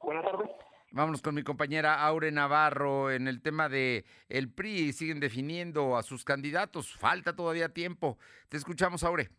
Buenas 0.01 0.25
tardes. 0.25 0.49
Vámonos 0.91 1.21
con 1.21 1.35
mi 1.35 1.43
compañera 1.43 2.03
Aure 2.03 2.31
Navarro 2.31 3.11
en 3.11 3.27
el 3.27 3.41
tema 3.41 3.69
de 3.69 4.05
el 4.27 4.51
PRI. 4.51 4.91
Siguen 4.91 5.19
definiendo 5.19 5.95
a 5.95 6.01
sus 6.01 6.25
candidatos. 6.25 6.95
Falta 6.95 7.35
todavía 7.35 7.69
tiempo. 7.69 8.17
Te 8.49 8.57
escuchamos, 8.57 9.03
Aure. 9.03 9.29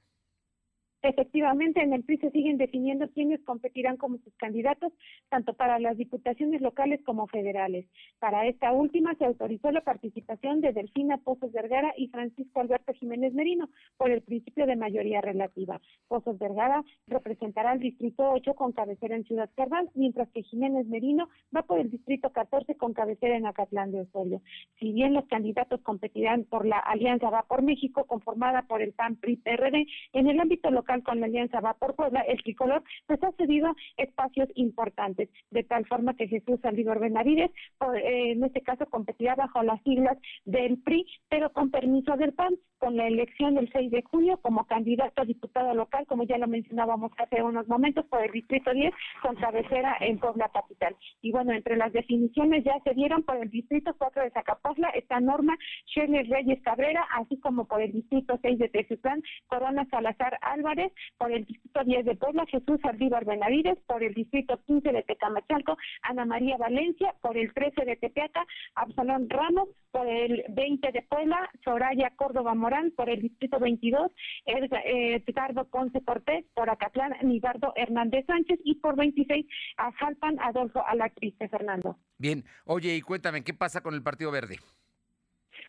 Efectivamente, 1.03 1.81
en 1.81 1.95
el 1.95 2.05
PRI 2.05 2.19
se 2.19 2.31
siguen 2.31 2.59
definiendo 2.59 3.09
quiénes 3.09 3.41
competirán 3.45 3.97
como 3.97 4.19
sus 4.19 4.35
candidatos, 4.37 4.93
tanto 5.31 5.55
para 5.55 5.79
las 5.79 5.97
diputaciones 5.97 6.61
locales 6.61 7.01
como 7.05 7.27
federales. 7.27 7.87
Para 8.19 8.47
esta 8.47 8.73
última 8.73 9.15
se 9.15 9.25
autorizó 9.25 9.73
la 9.73 9.81
participación 9.81 10.61
de 10.61 10.73
Delfina 10.73 11.17
Pozos 11.17 11.53
Vergara 11.53 11.95
y 11.97 12.09
Francisco 12.09 12.61
Alberto 12.61 12.93
Jiménez 12.93 13.33
Merino 13.33 13.71
por 13.97 14.11
el 14.11 14.21
principio 14.21 14.67
de 14.67 14.77
mayoría 14.77 15.23
relativa. 15.23 15.81
Pozos 16.07 16.39
Vergara 16.39 16.85
representará 17.07 17.71
al 17.71 17.81
Distrito 17.81 18.31
8 18.31 18.55
con 18.55 18.73
cabecera 18.73 19.17
en 19.17 19.25
Ciudad 19.25 19.49
Carval, 19.57 19.89
mientras 19.95 20.29
que 20.33 20.43
Jiménez 20.43 20.87
Merino 20.87 21.31
va 21.57 21.63
por 21.63 21.79
el 21.79 21.91
Distrito 21.91 22.31
14 22.31 22.75
con 22.75 22.93
cabecera 22.93 23.37
en 23.37 23.47
Acatlán 23.47 23.91
de 23.91 24.03
Osorio. 24.03 24.43
Si 24.79 24.93
bien 24.93 25.15
los 25.15 25.27
candidatos 25.29 25.81
competirán 25.81 26.45
por 26.45 26.67
la 26.67 26.79
Alianza 26.79 27.31
Va 27.31 27.45
por 27.45 27.63
México, 27.63 28.05
conformada 28.07 28.63
por 28.63 28.83
el 28.83 28.93
PAN-PRI-PRD, 28.93 29.87
en 30.13 30.27
el 30.27 30.41
ámbito 30.41 30.71
local 30.71 30.90
con 31.03 31.21
la 31.21 31.27
Alianza 31.27 31.61
Va 31.61 31.75
por 31.75 31.95
Puebla, 31.95 32.21
el 32.23 32.43
tricolor 32.43 32.83
pues 33.07 33.23
ha 33.23 33.31
cedido 33.33 33.75
espacios 33.97 34.49
importantes, 34.57 35.29
de 35.51 35.63
tal 35.63 35.87
forma 35.87 36.15
que 36.15 36.27
Jesús 36.27 36.61
Saldívar 36.61 36.99
Benavides, 36.99 37.51
eh, 37.95 38.33
en 38.33 38.45
este 38.45 38.63
caso 38.63 38.87
competirá 38.87 39.37
bajo 39.37 39.63
las 39.63 39.81
siglas 39.83 40.19
del 40.45 40.79
PRI, 40.83 41.07
pero 41.29 41.53
con 41.53 41.71
permiso 41.71 42.17
del 42.17 42.33
PAN, 42.33 42.55
con 42.79 42.97
la 42.97 43.07
elección 43.07 43.55
del 43.55 43.71
6 43.71 43.91
de 43.91 44.03
junio 44.03 44.39
como 44.39 44.65
candidato 44.67 45.23
a 45.23 45.27
diputado 45.27 45.75
local, 45.75 46.07
como 46.07 46.25
ya 46.25 46.39
lo 46.39 46.49
mencionábamos 46.49 47.13
hace 47.19 47.43
unos 47.43 47.69
momentos, 47.69 48.07
por 48.07 48.25
el 48.25 48.33
Distrito 48.33 48.73
10, 48.73 48.93
con 49.23 49.37
cabecera 49.37 49.97
en 50.01 50.19
Puebla 50.19 50.51
Capital. 50.53 50.97
Y 51.21 51.31
bueno, 51.31 51.53
entre 51.53 51.77
las 51.77 51.93
definiciones 51.93 52.65
ya 52.65 52.81
se 52.83 52.95
dieron 52.95 53.23
por 53.23 53.37
el 53.37 53.51
Distrito 53.51 53.95
4 53.99 54.23
de 54.23 54.31
Zacapazla, 54.31 54.89
esta 54.91 55.21
Norma 55.21 55.57
Shirley 55.87 56.25
Reyes 56.25 56.63
Cabrera, 56.63 57.07
así 57.15 57.39
como 57.39 57.67
por 57.67 57.83
el 57.83 57.93
Distrito 57.93 58.39
6 58.41 58.59
de 58.59 58.69
Tezutlán, 58.71 59.23
Corona 59.47 59.87
Salazar 59.91 60.39
Álvarez, 60.41 60.80
por 61.19 61.33
el 61.33 61.45
Distrito 61.45 61.85
10 61.85 62.05
de 62.05 62.17
Puebla, 62.17 62.47
Jesús 62.47 62.79
Aldívar 62.83 63.25
Benavides, 63.25 63.79
por 63.87 64.03
el 64.03 64.15
Distrito 64.15 64.61
15 64.67 64.93
de 64.93 65.03
Tecamachalco, 65.03 65.77
Ana 66.03 66.25
María 66.25 66.57
Valencia, 66.57 67.15
por 67.21 67.37
el 67.37 67.53
13 67.53 67.85
de 67.85 67.97
Tepeaca, 67.97 68.47
Absalón 68.75 69.29
Ramos, 69.29 69.69
por 69.91 70.07
el 70.07 70.45
20 70.49 70.93
de 70.93 71.03
Puebla, 71.03 71.51
Soraya 71.65 72.11
Córdoba 72.17 72.55
Morán, 72.55 72.93
por 72.93 73.11
el 73.11 73.21
Distrito 73.21 73.59
22, 73.59 74.13
Edgardo 74.47 75.65
Ponce 75.69 76.01
Cortés, 76.05 76.45
por 76.55 76.71
Acatlán, 76.71 77.15
Nibardo 77.23 77.73
Hernández 77.77 78.25
Sánchez 78.27 78.61
y 78.65 78.77
por 78.77 78.97
26, 78.97 79.47
a 79.77 79.93
Jalpan, 79.93 80.39
Adolfo 80.41 80.85
Alacriste 80.87 81.49
Fernando. 81.49 81.99
Bien, 82.19 82.45
oye, 82.65 82.95
y 82.95 83.01
cuéntame, 83.01 83.43
¿qué 83.43 83.55
pasa 83.55 83.83
con 83.83 83.95
el 83.95 84.03
Partido 84.03 84.31
Verde? 84.31 84.59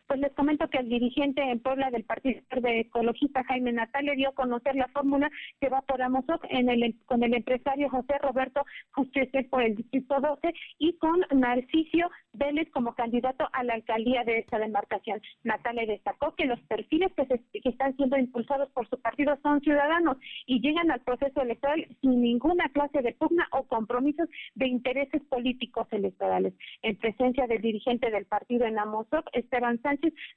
Pues 0.06 0.20
les 0.20 0.32
comento 0.32 0.68
que 0.68 0.78
el 0.78 0.88
dirigente 0.88 1.42
en 1.42 1.60
Puebla 1.60 1.90
del 1.90 2.04
Partido 2.04 2.40
Verde 2.50 2.80
Ecologista, 2.80 3.44
Jaime 3.44 3.72
Natal, 3.72 4.04
le 4.04 4.16
dio 4.16 4.30
a 4.30 4.34
conocer 4.34 4.74
la 4.74 4.88
fórmula 4.88 5.30
que 5.60 5.68
va 5.68 5.80
por 5.82 6.02
Amozoc 6.02 6.44
en 6.50 6.68
el, 6.68 6.94
con 7.06 7.22
el 7.22 7.34
empresario 7.34 7.88
José 7.88 8.18
Roberto 8.18 8.64
José 8.90 9.30
por 9.50 9.62
el 9.62 9.76
Distrito 9.76 10.20
12 10.20 10.52
y 10.78 10.94
con 10.98 11.20
Narcisio 11.30 12.10
Vélez 12.32 12.68
como 12.70 12.94
candidato 12.94 13.48
a 13.52 13.64
la 13.64 13.74
alcaldía 13.74 14.24
de 14.24 14.38
esta 14.38 14.58
demarcación. 14.58 15.20
Natal 15.44 15.76
le 15.76 15.86
destacó 15.86 16.34
que 16.34 16.46
los 16.46 16.60
perfiles 16.62 17.12
que, 17.14 17.26
que 17.26 17.68
están 17.68 17.96
siendo 17.96 18.18
impulsados 18.18 18.70
por 18.70 18.88
su 18.88 19.00
partido 19.00 19.38
son 19.42 19.60
ciudadanos 19.60 20.16
y 20.46 20.60
llegan 20.60 20.90
al 20.90 21.00
proceso 21.00 21.40
electoral 21.40 21.86
sin 22.00 22.20
ninguna 22.20 22.68
clase 22.70 23.02
de 23.02 23.12
pugna 23.12 23.48
o 23.52 23.64
compromisos 23.64 24.28
de 24.54 24.66
intereses 24.66 25.22
políticos 25.28 25.86
electorales. 25.90 26.54
En 26.82 26.96
presencia 26.96 27.46
del 27.46 27.62
dirigente 27.62 28.10
del 28.10 28.26
partido 28.26 28.66
en 28.66 28.78
Amozoc, 28.78 29.28
Esteban 29.32 29.80
Sánchez, 29.80 29.91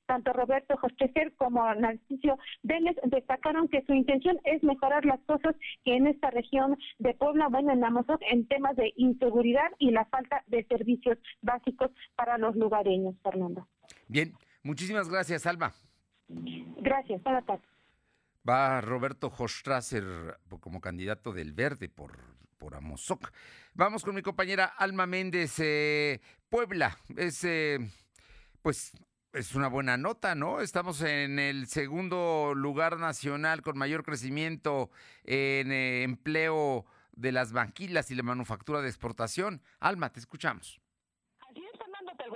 tanto 0.05 0.33
Roberto 0.33 0.77
Jostecer 0.77 1.33
como 1.35 1.73
Narciso 1.75 2.37
Vélez 2.63 2.95
destacaron 3.03 3.67
que 3.67 3.83
su 3.85 3.93
intención 3.93 4.39
es 4.43 4.63
mejorar 4.63 5.05
las 5.05 5.19
cosas 5.21 5.55
que 5.83 5.95
en 5.95 6.07
esta 6.07 6.29
región 6.31 6.77
de 6.99 7.13
Puebla, 7.13 7.47
bueno, 7.49 7.73
en 7.73 7.83
Amozoc, 7.83 8.21
en 8.29 8.47
temas 8.47 8.75
de 8.75 8.93
inseguridad 8.95 9.71
y 9.79 9.91
la 9.91 10.05
falta 10.05 10.43
de 10.47 10.63
servicios 10.65 11.17
básicos 11.41 11.91
para 12.15 12.37
los 12.37 12.55
lugareños, 12.55 13.15
Fernando. 13.23 13.67
Bien, 14.07 14.33
muchísimas 14.63 15.09
gracias, 15.09 15.45
Alma. 15.45 15.73
Gracias, 16.27 17.21
buenas 17.23 17.45
tardes. 17.45 17.65
Va 18.47 18.79
Roberto 18.81 19.31
Hostrasser 19.35 20.03
como 20.59 20.79
candidato 20.79 21.31
del 21.33 21.53
Verde 21.53 21.89
por, 21.89 22.19
por 22.57 22.75
Amozoc. 22.75 23.31
Vamos 23.73 24.03
con 24.03 24.15
mi 24.15 24.21
compañera 24.21 24.65
Alma 24.65 25.07
Méndez, 25.07 25.59
eh, 25.59 26.21
Puebla. 26.49 26.95
Es, 27.17 27.43
eh, 27.43 27.79
pues, 28.61 28.93
es 29.35 29.53
una 29.53 29.67
buena 29.67 29.97
nota, 29.97 30.33
¿no? 30.33 30.61
Estamos 30.61 31.01
en 31.01 31.39
el 31.39 31.67
segundo 31.67 32.53
lugar 32.55 32.97
nacional 32.97 33.61
con 33.61 33.77
mayor 33.77 34.03
crecimiento 34.03 34.89
en 35.25 35.71
eh, 35.71 36.03
empleo 36.03 36.85
de 37.11 37.33
las 37.33 37.51
banquilas 37.51 38.11
y 38.11 38.15
la 38.15 38.23
manufactura 38.23 38.81
de 38.81 38.87
exportación. 38.87 39.61
Alma, 39.79 40.11
te 40.11 40.21
escuchamos 40.21 40.79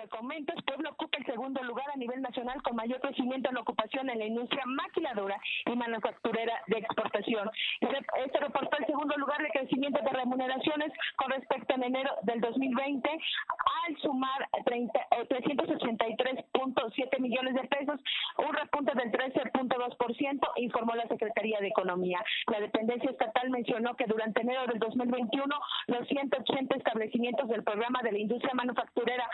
comentas, 0.10 0.56
Puebla 0.66 0.90
ocupa 0.92 1.18
el 1.18 1.26
segundo 1.26 1.64
lugar 1.64 1.86
a 1.94 1.98
nivel 1.98 2.22
nacional 2.22 2.62
con 2.62 2.76
mayor 2.76 3.00
crecimiento 3.00 3.48
en 3.50 3.56
la 3.56 3.62
ocupación 3.62 4.08
en 4.10 4.20
la 4.20 4.26
industria 4.26 4.64
maquiladora 4.66 5.40
y 5.66 5.76
manufacturera 5.76 6.62
de 6.68 6.78
exportación. 6.78 7.50
Este 7.82 8.40
reportó 8.40 8.78
el 8.78 8.86
segundo 8.86 9.18
lugar 9.18 9.42
de 9.42 9.50
crecimiento 9.50 10.00
de 10.02 10.10
remuneraciones 10.10 10.92
con 11.16 11.32
respecto 11.32 11.74
en 11.76 11.84
enero 11.84 12.12
del 12.24 12.42
2020 12.42 13.10
al 13.10 13.98
sumar 13.98 14.50
383.7 14.66 17.10
eh, 17.12 17.20
millones 17.20 17.56
de 17.56 17.64
pesos, 17.68 18.00
un 18.38 18.54
repunte 18.54 18.94
del 18.96 19.12
13.2%, 19.12 20.50
informó 20.58 20.96
la 20.96 21.08
Secretaría 21.08 21.60
de 21.60 21.68
Economía. 21.68 22.24
La 22.48 22.60
dependencia 22.60 23.10
estatal 23.10 23.50
mencionó 23.50 23.96
que 23.96 24.06
durante 24.06 24.42
enero 24.42 24.68
del 24.68 24.80
2021 24.80 25.56
los 25.88 26.08
180 26.08 26.76
establecimientos 26.76 27.48
del 27.50 27.64
programa 27.64 28.02
de 28.04 28.12
la 28.12 28.20
industria 28.20 28.54
manufacturera 28.54 29.28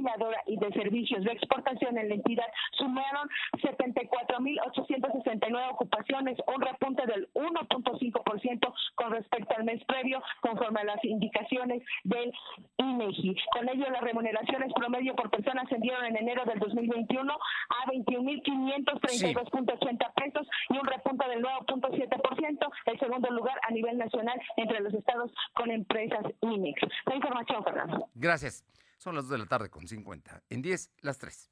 maquiladora 0.00 0.42
y 0.46 0.56
de 0.56 0.72
servicios 0.72 1.22
de 1.24 1.32
exportación 1.32 1.98
en 1.98 2.08
la 2.08 2.14
entidad 2.14 2.46
sumaron 2.72 3.28
74.869 3.58 5.72
ocupaciones, 5.72 6.38
un 6.46 6.60
repunte 6.60 7.04
del 7.06 7.28
1.5% 7.34 8.74
con 8.94 9.10
respecto 9.12 9.56
al 9.56 9.64
mes 9.64 9.82
previo, 9.84 10.22
conforme 10.40 10.80
a 10.80 10.84
las 10.84 11.04
indicaciones 11.04 11.82
del 12.04 12.32
INEGI. 12.78 13.36
Con 13.52 13.68
ello, 13.68 13.90
las 13.90 14.00
remuneraciones 14.02 14.72
promedio 14.74 15.14
por 15.14 15.30
persona 15.30 15.60
ascendieron 15.62 16.06
en 16.06 16.16
enero 16.16 16.44
del 16.44 16.58
2021 16.58 17.32
a 17.32 17.86
21.532.80 17.90 20.12
pesos 20.14 20.48
y 20.70 20.78
un 20.78 20.86
repunte 20.86 21.28
del 21.28 21.42
9.7%, 21.42 22.70
el 22.86 22.98
segundo 22.98 23.30
lugar 23.30 23.60
a 23.68 23.72
nivel 23.72 23.98
nacional 23.98 24.40
entre 24.56 24.80
los 24.80 24.94
estados 24.94 25.30
con 25.54 25.70
empresas 25.70 26.24
INEX. 26.40 26.80
La 27.06 27.16
información, 27.16 27.62
Fernando. 27.64 28.08
Gracias. 28.14 28.64
Son 29.02 29.16
las 29.16 29.24
2 29.24 29.32
de 29.32 29.38
la 29.38 29.46
tarde 29.46 29.68
con 29.68 29.88
50. 29.88 30.44
En 30.48 30.62
10, 30.62 30.90
las 31.00 31.18
3. 31.18 31.50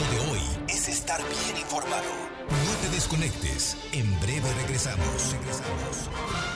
Lo 0.00 0.10
de 0.10 0.30
hoy 0.30 0.40
es 0.66 0.88
estar 0.88 1.20
bien 1.20 1.58
informado. 1.58 2.10
No 2.48 2.74
te 2.82 2.88
desconectes. 2.92 3.76
En 3.92 4.18
breve 4.18 4.52
regresamos. 4.54 5.32
Regresamos. 5.32 6.55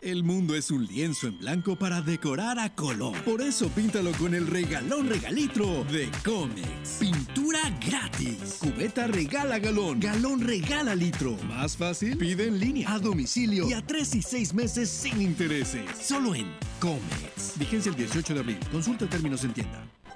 El 0.00 0.22
mundo 0.22 0.54
es 0.54 0.70
un 0.70 0.86
lienzo 0.86 1.26
en 1.26 1.38
blanco 1.38 1.74
para 1.74 2.00
decorar 2.00 2.60
a 2.60 2.72
color. 2.72 3.20
Por 3.24 3.40
eso 3.40 3.68
píntalo 3.70 4.12
con 4.12 4.32
el 4.32 4.46
regalón 4.46 5.08
regalitro 5.08 5.82
de 5.90 6.08
Comex. 6.24 6.98
Pintura 7.00 7.58
gratis. 7.84 8.58
Cubeta 8.60 9.08
regala 9.08 9.58
galón. 9.58 9.98
Galón 9.98 10.40
regala 10.40 10.94
litro. 10.94 11.36
Más 11.48 11.76
fácil, 11.76 12.16
pide 12.16 12.46
en 12.46 12.60
línea, 12.60 12.92
a 12.92 13.00
domicilio 13.00 13.68
y 13.68 13.72
a 13.72 13.84
tres 13.84 14.14
y 14.14 14.22
seis 14.22 14.54
meses 14.54 14.88
sin 14.88 15.20
intereses. 15.20 15.84
Solo 16.00 16.36
en 16.36 16.46
Comex. 16.78 17.58
Vigencia 17.58 17.90
el 17.90 17.96
18 17.96 18.34
de 18.34 18.40
abril. 18.40 18.58
Consulta 18.70 19.08
términos 19.08 19.42
en 19.42 19.52
tienda. 19.52 19.84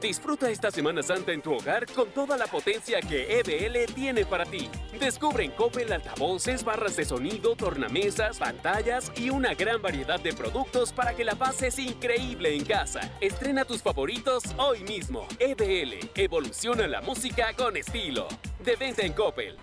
Disfruta 0.00 0.48
esta 0.48 0.70
Semana 0.70 1.02
Santa 1.02 1.32
en 1.32 1.42
tu 1.42 1.54
hogar 1.54 1.84
con 1.86 2.10
toda 2.10 2.36
la 2.36 2.46
potencia 2.46 3.00
que 3.00 3.40
EBL 3.40 3.92
tiene 3.94 4.24
para 4.24 4.44
ti. 4.44 4.70
Descubre 4.98 5.44
en 5.44 5.50
Coppel 5.50 5.92
altavoces, 5.92 6.62
barras 6.62 6.96
de 6.96 7.04
sonido, 7.04 7.56
tornamesas, 7.56 8.38
pantallas 8.38 9.10
y 9.16 9.30
una 9.30 9.54
gran 9.54 9.82
variedad 9.82 10.20
de 10.20 10.32
productos 10.32 10.92
para 10.92 11.14
que 11.14 11.24
la 11.24 11.34
pases 11.34 11.80
increíble 11.80 12.54
en 12.54 12.64
casa. 12.64 13.12
Estrena 13.20 13.64
tus 13.64 13.82
favoritos 13.82 14.44
hoy 14.56 14.84
mismo. 14.84 15.26
EBL, 15.40 16.10
evoluciona 16.14 16.86
la 16.86 17.00
música 17.00 17.52
con 17.56 17.76
estilo. 17.76 18.28
De 18.64 18.76
venta 18.76 19.02
en 19.02 19.12
Coppel. 19.14 19.56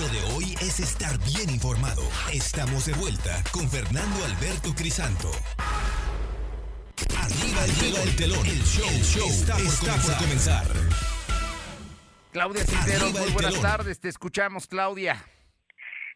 Lo 0.00 0.08
de 0.08 0.34
hoy 0.34 0.54
es 0.60 0.78
estar 0.78 1.18
bien 1.24 1.50
informado. 1.50 2.02
Estamos 2.32 2.86
de 2.86 2.92
vuelta 2.94 3.42
con 3.52 3.68
Fernando 3.68 4.24
Alberto 4.24 4.72
Crisanto. 4.74 5.30
Arriba, 7.16 7.62
arriba 7.62 8.02
el 8.02 8.16
telón. 8.16 8.46
El 8.46 8.62
show, 8.64 8.88
el 8.88 9.04
show 9.04 9.28
está, 9.28 9.56
por, 9.56 10.16
comenzar. 10.16 10.66
Claudia 12.32 12.64
Cisneros, 12.64 13.12
muy 13.12 13.30
buenas 13.30 13.60
tardes. 13.60 14.00
Te 14.00 14.08
escuchamos, 14.08 14.66
Claudia. 14.66 15.22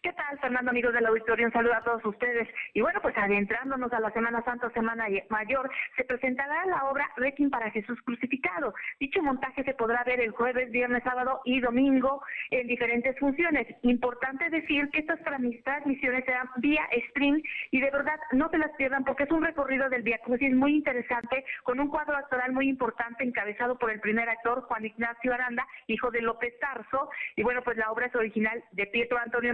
¿Qué 0.07 0.13
tal, 0.13 0.39
Fernando, 0.39 0.71
amigos 0.71 0.95
del 0.95 1.05
auditorio? 1.05 1.47
Un 1.47 1.53
saludo 1.53 1.75
a 1.75 1.83
todos 1.83 2.05
ustedes. 2.05 2.49
Y 2.75 2.81
bueno, 2.81 3.01
pues 3.03 3.19
adentrándonos 3.19 3.93
a 3.93 3.99
la 3.99 4.13
Semana 4.13 4.41
Santa, 4.45 4.71
Semana 4.71 5.07
Mayor, 5.31 5.69
se 5.97 6.05
presentará 6.05 6.65
la 6.67 6.85
obra 6.85 7.11
Requiem 7.17 7.51
para 7.51 7.73
Jesús 7.73 8.01
Crucificado. 8.03 8.73
Dicho 9.01 9.21
montaje 9.21 9.65
se 9.65 9.75
podrá 9.75 10.05
ver 10.05 10.21
el 10.21 10.31
jueves, 10.31 10.71
viernes, 10.71 11.03
sábado 11.03 11.41
y 11.45 11.59
domingo 11.59 12.23
en 12.53 12.69
diferentes 12.69 13.19
funciones. 13.19 13.67
Importante 13.83 14.49
decir 14.49 14.89
que 14.93 15.01
estas 15.01 15.19
transmisiones 15.25 16.25
serán 16.25 16.51
vía 16.59 16.87
stream 17.11 17.43
y 17.73 17.81
de 17.81 17.91
verdad 17.91 18.21
no 18.31 18.49
se 18.51 18.59
las 18.59 18.71
pierdan 18.77 19.03
porque 19.03 19.25
es 19.25 19.31
un 19.33 19.43
recorrido 19.43 19.91
del 19.91 20.05
Via 20.05 20.19
Crucis 20.19 20.55
muy 20.55 20.77
interesante 20.77 21.45
con 21.65 21.81
un 21.81 21.89
cuadro 21.89 22.17
actoral 22.17 22.53
muy 22.53 22.69
importante 22.69 23.25
encabezado 23.25 23.77
por 23.77 23.91
el 23.91 23.99
primer 23.99 24.29
actor 24.29 24.63
Juan 24.69 24.85
Ignacio 24.85 25.35
Aranda, 25.35 25.67
hijo 25.89 26.13
de 26.13 26.23
López 26.23 26.57
Tarso. 26.61 27.11
Y 27.35 27.43
bueno, 27.43 27.63
pues 27.65 27.77
la 27.77 27.91
obra 27.91 28.07
es 28.07 28.15
original 28.15 28.63
de 28.71 28.87
Pietro 28.87 29.19
Antonio 29.19 29.53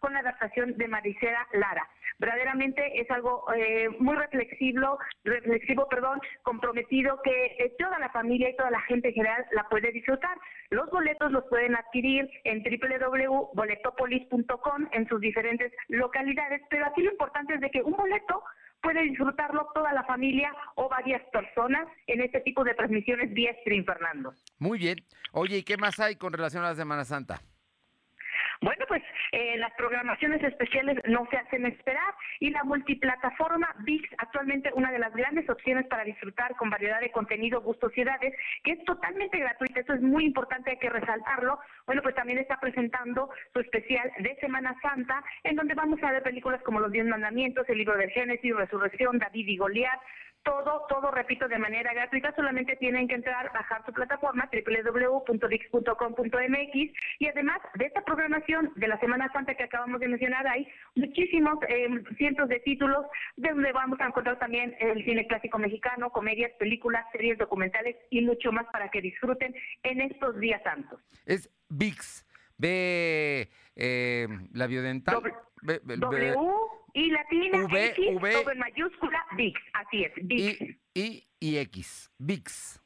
Con 0.00 0.12
la 0.12 0.20
adaptación 0.20 0.76
de 0.76 0.86
Maricela 0.88 1.46
Lara. 1.52 1.88
Verdaderamente 2.18 3.00
es 3.00 3.10
algo 3.10 3.46
eh, 3.54 3.88
muy 3.98 4.14
reflexivo, 4.16 4.98
reflexivo, 5.24 5.88
perdón, 5.88 6.20
comprometido 6.42 7.22
que 7.22 7.56
eh, 7.58 7.74
toda 7.78 7.98
la 7.98 8.10
familia 8.10 8.50
y 8.50 8.56
toda 8.56 8.70
la 8.70 8.82
gente 8.82 9.08
en 9.08 9.14
general 9.14 9.46
la 9.52 9.66
puede 9.68 9.90
disfrutar. 9.92 10.36
Los 10.68 10.90
boletos 10.90 11.32
los 11.32 11.44
pueden 11.44 11.74
adquirir 11.76 12.28
en 12.44 12.62
www.boletopolis.com 12.62 14.88
en 14.92 15.08
sus 15.08 15.20
diferentes 15.20 15.72
localidades, 15.88 16.60
pero 16.68 16.84
aquí 16.86 17.00
lo 17.02 17.12
importante 17.12 17.54
es 17.54 17.60
de 17.60 17.70
que 17.70 17.82
un 17.82 17.96
boleto 17.96 18.42
puede 18.82 19.02
disfrutarlo 19.02 19.68
toda 19.74 19.92
la 19.92 20.04
familia 20.04 20.52
o 20.74 20.88
varias 20.88 21.22
personas 21.30 21.86
en 22.06 22.20
este 22.20 22.40
tipo 22.40 22.64
de 22.64 22.74
transmisiones 22.74 23.32
vía 23.32 23.54
stream, 23.60 23.84
Fernando. 23.84 24.32
Muy 24.58 24.78
bien. 24.78 24.96
Oye, 25.32 25.58
¿y 25.58 25.62
qué 25.62 25.76
más 25.76 26.00
hay 26.00 26.16
con 26.16 26.32
relación 26.32 26.64
a 26.64 26.70
la 26.70 26.74
Semana 26.74 27.04
Santa? 27.04 27.40
Bueno, 28.62 28.84
pues 28.88 29.02
eh, 29.32 29.56
las 29.56 29.72
programaciones 29.72 30.42
especiales 30.44 30.98
no 31.08 31.26
se 31.30 31.38
hacen 31.38 31.64
esperar 31.64 32.12
y 32.40 32.50
la 32.50 32.62
multiplataforma 32.62 33.74
VIX, 33.84 34.06
actualmente 34.18 34.70
una 34.74 34.92
de 34.92 34.98
las 34.98 35.14
grandes 35.14 35.48
opciones 35.48 35.86
para 35.86 36.04
disfrutar 36.04 36.54
con 36.56 36.68
variedad 36.68 37.00
de 37.00 37.10
contenido, 37.10 37.62
gustos 37.62 37.90
y 37.96 38.02
edades, 38.02 38.34
que 38.62 38.72
es 38.72 38.84
totalmente 38.84 39.38
gratuita, 39.38 39.80
eso 39.80 39.94
es 39.94 40.02
muy 40.02 40.26
importante, 40.26 40.72
hay 40.72 40.78
que 40.78 40.90
resaltarlo. 40.90 41.58
Bueno, 41.86 42.02
pues 42.02 42.14
también 42.14 42.38
está 42.38 42.60
presentando 42.60 43.30
su 43.54 43.60
especial 43.60 44.12
de 44.18 44.36
Semana 44.36 44.76
Santa, 44.82 45.24
en 45.44 45.56
donde 45.56 45.72
vamos 45.72 46.02
a 46.02 46.12
ver 46.12 46.22
películas 46.22 46.60
como 46.62 46.80
Los 46.80 46.92
Diez 46.92 47.06
Mandamientos, 47.06 47.66
El 47.66 47.78
Libro 47.78 47.96
del 47.96 48.10
Génesis, 48.10 48.54
Resurrección, 48.54 49.18
David 49.18 49.48
y 49.48 49.56
Goliat, 49.56 50.00
todo, 50.42 50.86
todo, 50.88 51.10
repito, 51.10 51.48
de 51.48 51.58
manera 51.58 51.92
gratuita. 51.92 52.34
Solamente 52.34 52.76
tienen 52.76 53.08
que 53.08 53.14
entrar, 53.14 53.52
bajar 53.52 53.84
su 53.84 53.92
plataforma 53.92 54.48
www.dix.com.mx 54.52 56.74
y 57.18 57.26
además 57.26 57.60
de 57.74 57.86
esta 57.86 58.02
programación 58.02 58.72
de 58.76 58.88
la 58.88 58.98
Semana 59.00 59.30
Santa 59.32 59.54
que 59.54 59.64
acabamos 59.64 60.00
de 60.00 60.08
mencionar, 60.08 60.46
hay 60.46 60.66
muchísimos 60.94 61.58
em, 61.68 62.04
cientos 62.16 62.48
de 62.48 62.60
títulos 62.60 63.06
donde 63.36 63.72
vamos 63.72 64.00
a 64.00 64.06
encontrar 64.06 64.38
también 64.38 64.74
el 64.80 65.04
cine 65.04 65.26
clásico 65.26 65.58
mexicano, 65.58 66.10
comedias, 66.10 66.52
películas, 66.58 67.04
series 67.12 67.38
documentales 67.38 67.96
y 68.10 68.22
mucho 68.22 68.52
más 68.52 68.66
para 68.72 68.88
que 68.90 69.00
disfruten 69.00 69.54
en 69.82 70.00
estos 70.00 70.38
días 70.38 70.62
santos. 70.62 71.00
Es 71.26 71.50
VIX. 71.68 72.29
Ve 72.60 73.50
eh, 73.74 74.28
la 74.52 74.66
biodental. 74.66 75.22
w, 75.62 76.36
y 76.92 77.10
latina, 77.10 77.66
v, 77.70 77.86
X, 77.86 77.98
v, 78.20 78.32
todo 78.32 78.50
en 78.50 78.58
mayúscula, 78.58 79.24
VIX, 79.36 79.60
así 79.74 80.04
es, 80.04 80.12
VIX. 80.16 80.60
Y, 80.94 81.28
y, 81.40 81.56
X, 81.58 82.10
VIX. 82.18 82.82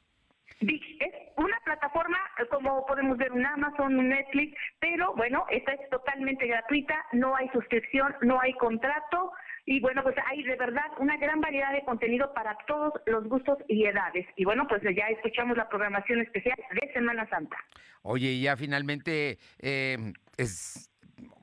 Es 0.61 1.13
una 1.35 1.59
plataforma, 1.65 2.17
eh, 2.39 2.45
como 2.49 2.85
podemos 2.85 3.17
ver, 3.17 3.31
un 3.31 3.45
Amazon, 3.45 3.97
un 3.97 4.09
Netflix, 4.09 4.57
pero 4.79 5.13
bueno, 5.15 5.45
esta 5.49 5.73
es 5.73 5.89
totalmente 5.89 6.47
gratuita, 6.47 6.95
no 7.11 7.35
hay 7.35 7.49
suscripción, 7.49 8.15
no 8.21 8.39
hay 8.39 8.53
contrato, 8.53 9.31
y 9.65 9.79
bueno, 9.79 10.03
pues 10.03 10.15
hay 10.27 10.43
de 10.43 10.55
verdad 10.55 10.85
una 10.99 11.17
gran 11.17 11.41
variedad 11.41 11.73
de 11.73 11.83
contenido 11.83 12.31
para 12.33 12.55
todos 12.67 12.93
los 13.07 13.27
gustos 13.27 13.57
y 13.67 13.85
edades. 13.85 14.25
Y 14.35 14.45
bueno, 14.45 14.67
pues 14.67 14.81
ya 14.83 15.07
escuchamos 15.07 15.57
la 15.57 15.67
programación 15.67 16.21
especial 16.21 16.55
de 16.81 16.93
Semana 16.93 17.27
Santa. 17.29 17.57
Oye, 18.03 18.39
ya 18.39 18.55
finalmente 18.55 19.39
eh, 19.59 20.13
es 20.37 20.91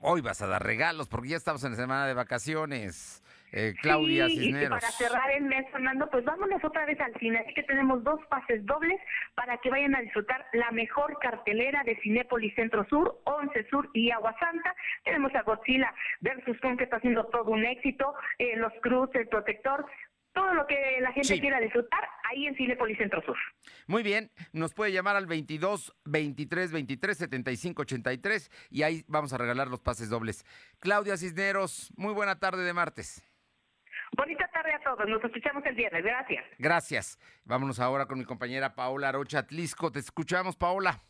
hoy 0.01 0.21
vas 0.21 0.41
a 0.41 0.47
dar 0.47 0.63
regalos 0.63 1.07
porque 1.07 1.29
ya 1.29 1.37
estamos 1.37 1.63
en 1.63 1.71
la 1.71 1.77
semana 1.77 2.07
de 2.07 2.13
vacaciones. 2.13 3.21
Eh, 3.53 3.73
Claudia 3.81 4.27
Sí, 4.27 4.33
y 4.33 4.39
Cisneros. 4.45 4.69
para 4.79 4.91
cerrar 4.91 5.31
el 5.31 5.43
mes, 5.45 5.65
Fernando, 5.71 6.09
pues 6.09 6.25
vámonos 6.25 6.63
otra 6.63 6.85
vez 6.85 6.99
al 6.99 7.13
cine. 7.19 7.37
Así 7.39 7.53
que 7.53 7.63
tenemos 7.63 8.03
dos 8.03 8.19
pases 8.29 8.65
dobles 8.65 8.99
para 9.35 9.57
que 9.59 9.69
vayan 9.69 9.95
a 9.95 10.01
disfrutar 10.01 10.45
la 10.53 10.71
mejor 10.71 11.17
cartelera 11.19 11.83
de 11.83 11.95
Cinépolis 12.01 12.53
Centro 12.55 12.85
Sur, 12.89 13.21
Once 13.25 13.65
Sur 13.69 13.89
y 13.93 14.11
Agua 14.11 14.35
Santa. 14.39 14.75
Tenemos 15.05 15.33
a 15.35 15.43
Godzilla 15.43 15.93
versus 16.21 16.59
Kong, 16.61 16.77
que 16.77 16.83
está 16.85 16.97
haciendo 16.97 17.25
todo 17.27 17.51
un 17.51 17.63
éxito, 17.63 18.13
eh, 18.39 18.57
Los 18.57 18.73
Cruz, 18.81 19.09
El 19.13 19.27
Protector, 19.27 19.85
todo 20.33 20.53
lo 20.55 20.65
que 20.65 20.97
la 20.99 21.11
gente 21.11 21.35
Sí. 21.35 21.39
quiera 21.39 21.59
disfrutar 21.59 22.07
ahí 22.23 22.47
en 22.47 22.55
Cinépolis 22.55 22.97
Centro 22.97 23.21
Sur. 23.21 23.37
Muy 23.85 24.01
bien, 24.01 24.31
nos 24.51 24.73
puede 24.73 24.91
llamar 24.91 25.15
al 25.15 25.27
22 25.27 25.93
23 26.05 26.71
23 26.71 27.15
75 27.15 27.83
83 27.83 28.49
y 28.71 28.81
ahí 28.81 29.03
vamos 29.07 29.31
a 29.33 29.37
regalar 29.37 29.67
los 29.67 29.79
pases 29.79 30.09
dobles. 30.09 30.43
Claudia 30.79 31.17
Cisneros, 31.17 31.93
muy 31.97 32.13
buena 32.15 32.39
tarde 32.39 32.63
de 32.63 32.73
martes. 32.73 33.21
Bonita 34.15 34.47
tarde 34.47 34.73
a 34.73 34.79
todos, 34.79 35.09
nos 35.09 35.23
escuchamos 35.23 35.65
el 35.65 35.75
viernes, 35.75 36.03
gracias. 36.03 36.45
Gracias. 36.59 37.19
Vámonos 37.45 37.79
ahora 37.79 38.05
con 38.05 38.19
mi 38.19 38.25
compañera 38.25 38.75
Paola 38.75 39.09
Arocha 39.09 39.39
Atlisco. 39.39 39.91
Te 39.91 39.99
escuchamos, 39.99 40.55
Paola. 40.55 41.01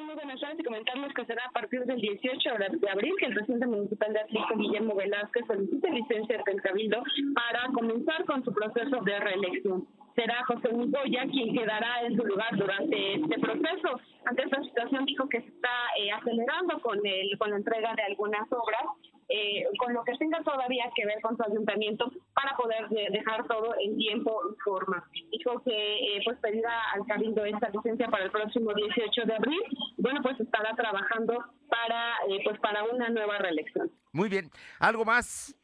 Muy 0.00 0.14
buenas 0.14 0.40
tardes 0.40 0.58
y 0.58 0.64
comentarles 0.64 1.14
que 1.14 1.24
será 1.24 1.44
a 1.44 1.52
partir 1.52 1.84
del 1.84 2.00
18 2.00 2.50
de 2.80 2.90
abril 2.90 3.14
que 3.20 3.26
el 3.26 3.34
presidente 3.34 3.66
municipal 3.66 4.12
de 4.12 4.20
Atlisco, 4.20 4.56
Guillermo 4.56 4.94
Velázquez, 4.96 5.46
solicite 5.46 5.88
licencia 5.88 6.42
del 6.44 6.60
Cabildo 6.62 7.02
para 7.34 7.68
comenzar 7.72 8.24
con 8.24 8.44
su 8.44 8.52
proceso 8.52 9.00
de 9.02 9.20
reelección. 9.20 9.86
Será 10.16 10.44
José 10.46 10.72
Migoya 10.72 11.26
quien 11.30 11.54
quedará 11.54 12.02
en 12.02 12.16
su 12.16 12.24
lugar 12.26 12.56
durante 12.56 13.14
este 13.14 13.38
proceso. 13.38 14.00
Ante 14.24 14.42
esta 14.42 14.62
situación 14.64 15.04
dijo 15.04 15.28
que 15.28 15.40
se 15.42 15.48
está 15.48 15.70
eh, 15.96 16.10
acelerando 16.10 16.80
con, 16.80 16.98
el, 17.04 17.38
con 17.38 17.50
la 17.50 17.56
entrega 17.58 17.94
de 17.94 18.02
algunas 18.02 18.50
obras 18.50 18.82
eh, 19.30 19.64
con 19.78 19.94
lo 19.94 20.02
que 20.04 20.12
tenga 20.18 20.42
todavía 20.42 20.90
que 20.94 21.06
ver 21.06 21.20
con 21.22 21.36
su 21.36 21.42
ayuntamiento 21.42 22.10
para 22.34 22.56
poder 22.56 22.88
de- 22.88 23.08
dejar 23.10 23.46
todo 23.46 23.74
en 23.80 23.96
tiempo 23.96 24.40
y 24.52 24.56
forma. 24.62 25.08
Dijo 25.30 25.62
que 25.64 26.16
eh, 26.16 26.20
pues 26.24 26.38
pedirá 26.40 26.90
al 26.94 27.06
Cabildo 27.06 27.44
esta 27.44 27.68
licencia 27.70 28.08
para 28.08 28.24
el 28.24 28.30
próximo 28.30 28.74
18 28.74 29.22
de 29.26 29.34
abril. 29.34 29.60
Bueno, 29.98 30.20
pues 30.22 30.38
estará 30.40 30.74
trabajando 30.74 31.44
para 31.68 32.14
eh, 32.28 32.40
pues 32.44 32.58
para 32.60 32.84
una 32.84 33.08
nueva 33.08 33.38
reelección. 33.38 33.90
Muy 34.12 34.28
bien. 34.28 34.50
¿Algo 34.80 35.04
más? 35.04 35.54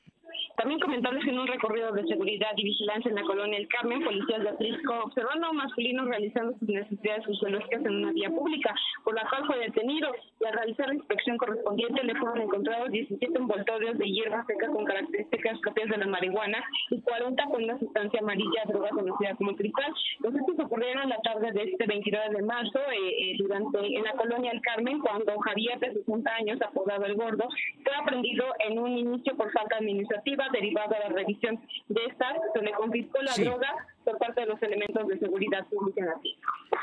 También 0.57 0.81
comentarles 0.81 1.23
que 1.25 1.31
en 1.31 1.39
un 1.39 1.47
recorrido 1.47 1.93
de 1.93 2.07
seguridad 2.07 2.51
y 2.57 2.65
vigilancia 2.65 3.11
en 3.11 3.17
la 3.17 3.23
colonia 3.23 3.59
El 3.59 3.69
Carmen, 3.69 4.03
policías 4.03 4.43
de 4.43 4.49
Atlisco 4.49 4.95
observaron 5.05 5.45
a 5.45 5.51
un 5.51 5.57
masculino 5.57 6.05
realizando 6.07 6.59
sus 6.59 6.69
necesidades 6.69 7.27
fisiológicas 7.27 7.85
en 7.85 7.97
una 7.97 8.13
vía 8.13 8.31
pública, 8.31 8.75
por 9.05 9.15
la 9.15 9.29
cual 9.29 9.47
fue 9.47 9.59
detenido 9.59 10.11
y 10.41 10.47
al 10.47 10.55
realizar 10.55 10.89
la 10.89 10.95
inspección 10.95 11.37
correspondiente 11.37 12.03
le 12.05 12.15
fueron 12.15 12.41
encontrados 12.41 12.91
17 12.91 13.39
envoltorios 13.39 13.99
de 13.99 14.07
hierba 14.07 14.45
seca 14.47 14.69
con 14.69 14.85
características 14.85 15.59
propias 15.61 15.89
de 15.91 15.99
la 15.99 16.07
marihuana 16.07 16.65
y 16.91 17.01
40 17.01 17.45
con 17.45 17.65
una 17.65 17.79
sustancia 17.79 18.21
amarilla, 18.21 18.65
droga 18.67 18.89
conocida 18.91 19.35
como 19.37 19.55
cristal. 19.57 19.93
Los 20.21 20.35
hechos 20.35 20.59
ocurrieron 20.59 21.09
la 21.09 21.19
tarde 21.19 21.53
de 21.53 21.65
este 21.65 21.87
29 21.87 22.35
de 22.35 22.43
marzo 22.43 22.79
eh, 22.79 23.33
eh, 23.33 23.37
durante 23.39 23.79
en 23.79 24.05
la 24.05 24.13
colonia 24.13 24.53
El 24.53 24.61
Carmen, 24.63 25.01
cuando 25.01 25.39
Javier, 25.39 25.79
de 25.81 25.93
60 25.93 26.35
años, 26.35 26.63
apodado 26.63 27.05
El 27.05 27.17
Gordo, 27.17 27.49
fue 27.85 27.95
aprendido 27.95 28.45
en 28.61 28.79
un 28.79 28.97
inicio 28.97 29.37
por 29.37 29.53
falta 29.53 29.77
administrativa 29.77 30.46
derivada 30.53 30.89
de 30.89 30.99
la 31.01 31.09
revisión 31.11 31.61
de 31.89 32.05
esta, 32.07 32.35
se 32.55 32.61
le 32.63 32.73
confiscó 32.73 33.21
la 33.23 33.33
Sí. 33.33 33.45
droga 33.45 33.69
por 34.05 34.19
parte 34.19 34.41
de 34.43 34.47
los 34.47 34.63
elementos 34.63 35.07
de 35.09 35.19
seguridad 35.19 35.67
pública. 35.69 36.15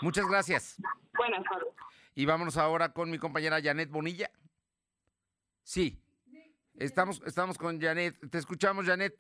Muchas 0.01 0.28
gracias. 0.28 0.82
Buenas 1.16 1.43
tardes. 1.43 1.74
Y 2.16 2.26
vámonos 2.26 2.57
ahora 2.57 2.93
con 2.93 3.09
mi 3.09 3.18
compañera 3.18 3.61
Janet 3.61 3.89
Bonilla. 3.89 4.30
Sí. 5.64 5.99
Estamos, 6.78 7.22
estamos 7.26 7.57
con 7.57 7.80
Janet. 7.80 8.16
Te 8.30 8.38
escuchamos, 8.38 8.86
Janet. 8.86 9.16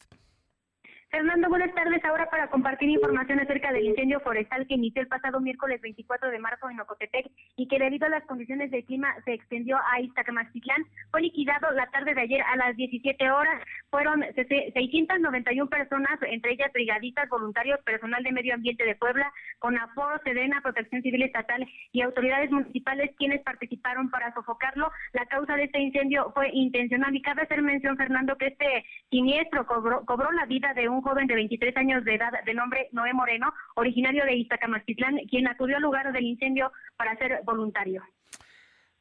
Fernando, 1.13 1.47
buenas 1.47 1.71
tardes. 1.75 2.03
Ahora 2.05 2.27
para 2.27 2.47
compartir 2.47 2.89
información 2.89 3.39
acerca 3.39 3.71
del 3.71 3.85
incendio 3.85 4.19
forestal 4.21 4.65
que 4.65 4.73
inició 4.73 5.03
el 5.03 5.07
pasado 5.07 5.39
miércoles 5.39 5.79
24 5.79 6.31
de 6.31 6.39
marzo 6.39 6.67
en 6.71 6.79
Ocotepec 6.79 7.29
y 7.55 7.67
que 7.67 7.77
debido 7.77 8.07
a 8.07 8.09
las 8.09 8.23
condiciones 8.25 8.71
del 8.71 8.83
clima 8.83 9.13
se 9.23 9.33
extendió 9.33 9.77
a 9.91 10.01
Iztacamastitlán, 10.01 10.83
fue 11.11 11.21
liquidado 11.21 11.69
la 11.73 11.85
tarde 11.91 12.15
de 12.15 12.21
ayer 12.21 12.41
a 12.41 12.55
las 12.55 12.75
17 12.77 13.29
horas. 13.29 13.61
Fueron 13.91 14.21
sese- 14.33 14.71
691 14.73 15.69
personas, 15.69 16.19
entre 16.23 16.53
ellas 16.53 16.73
brigadistas, 16.73 17.29
voluntarios, 17.29 17.79
personal 17.81 18.23
de 18.23 18.31
medio 18.31 18.55
ambiente 18.55 18.83
de 18.83 18.95
Puebla, 18.95 19.31
con 19.59 19.77
aforo, 19.77 20.19
Sedena, 20.23 20.61
Protección 20.61 21.03
Civil 21.03 21.21
Estatal 21.21 21.63
y 21.91 22.01
autoridades 22.01 22.49
municipales 22.49 23.11
quienes 23.19 23.43
participaron 23.43 24.09
para 24.09 24.33
sofocarlo. 24.33 24.91
La 25.11 25.27
causa 25.27 25.57
de 25.57 25.65
este 25.65 25.79
incendio 25.79 26.31
fue 26.33 26.49
intencional 26.53 27.15
y 27.15 27.21
cabe 27.21 27.43
hacer 27.43 27.61
mención, 27.61 27.97
Fernando, 27.97 28.35
que 28.35 28.47
este 28.47 28.83
siniestro 29.11 29.67
cobró, 29.67 30.03
cobró 30.05 30.31
la 30.31 30.47
vida 30.47 30.73
de 30.73 30.89
un 30.89 31.02
joven 31.03 31.27
de 31.27 31.35
23 31.35 31.75
años 31.77 32.03
de 32.05 32.15
edad 32.15 32.31
de 32.45 32.53
nombre 32.53 32.89
Noé 32.91 33.13
Moreno, 33.13 33.53
originario 33.75 34.25
de 34.25 34.35
Iztacamastitlán, 34.37 35.17
quien 35.29 35.47
acudió 35.47 35.77
al 35.77 35.83
lugar 35.83 36.11
del 36.11 36.23
incendio 36.23 36.71
para 36.97 37.15
ser 37.17 37.41
voluntario. 37.45 38.01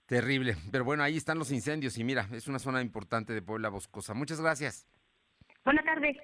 Terrible. 0.06 0.56
Pero 0.70 0.84
bueno, 0.84 1.02
ahí 1.02 1.16
están 1.16 1.38
los 1.38 1.50
incendios 1.52 1.96
y 1.96 2.04
mira, 2.04 2.26
es 2.32 2.46
una 2.48 2.58
zona 2.58 2.82
importante 2.82 3.32
de 3.32 3.40
Puebla 3.40 3.70
Boscosa. 3.70 4.12
Muchas 4.14 4.40
gracias. 4.40 4.86
Buenas 5.64 5.84
tardes. 5.84 6.16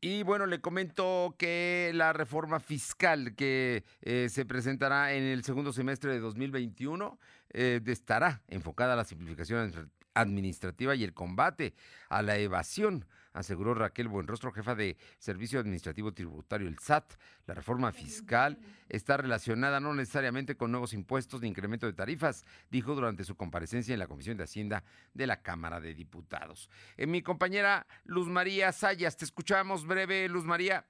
Y 0.00 0.24
bueno, 0.24 0.46
le 0.46 0.60
comento 0.60 1.34
que 1.38 1.92
la 1.94 2.12
reforma 2.12 2.58
fiscal 2.58 3.34
que 3.36 3.84
eh, 4.02 4.28
se 4.28 4.44
presentará 4.44 5.12
en 5.14 5.22
el 5.22 5.44
segundo 5.44 5.72
semestre 5.72 6.12
de 6.12 6.18
2021 6.18 7.18
eh, 7.52 7.80
estará 7.86 8.42
enfocada 8.48 8.94
a 8.94 8.96
la 8.96 9.04
simplificación 9.04 9.60
administra- 9.60 9.88
administrativa 10.14 10.94
y 10.96 11.04
el 11.04 11.14
combate 11.14 11.74
a 12.08 12.20
la 12.22 12.36
evasión, 12.36 13.06
aseguró 13.32 13.74
Raquel 13.74 14.08
Buenrostro, 14.08 14.52
jefa 14.52 14.74
de 14.74 14.96
Servicio 15.18 15.60
Administrativo 15.60 16.12
Tributario, 16.12 16.68
el 16.68 16.78
SAT. 16.78 17.14
La 17.46 17.54
reforma 17.54 17.92
fiscal 17.92 18.58
está 18.88 19.16
relacionada 19.16 19.80
no 19.80 19.94
necesariamente 19.94 20.56
con 20.56 20.70
nuevos 20.70 20.92
impuestos 20.92 21.40
ni 21.40 21.48
incremento 21.48 21.86
de 21.86 21.92
tarifas, 21.92 22.44
dijo 22.70 22.94
durante 22.94 23.24
su 23.24 23.36
comparecencia 23.36 23.92
en 23.92 23.98
la 23.98 24.06
Comisión 24.06 24.36
de 24.36 24.44
Hacienda 24.44 24.84
de 25.14 25.26
la 25.26 25.42
Cámara 25.42 25.80
de 25.80 25.94
Diputados. 25.94 26.70
Eh, 26.96 27.06
mi 27.06 27.22
compañera 27.22 27.86
Luz 28.04 28.28
María 28.28 28.72
Sayas, 28.72 29.16
te 29.16 29.24
escuchamos 29.24 29.86
breve, 29.86 30.28
Luz 30.28 30.44
María. 30.44 30.84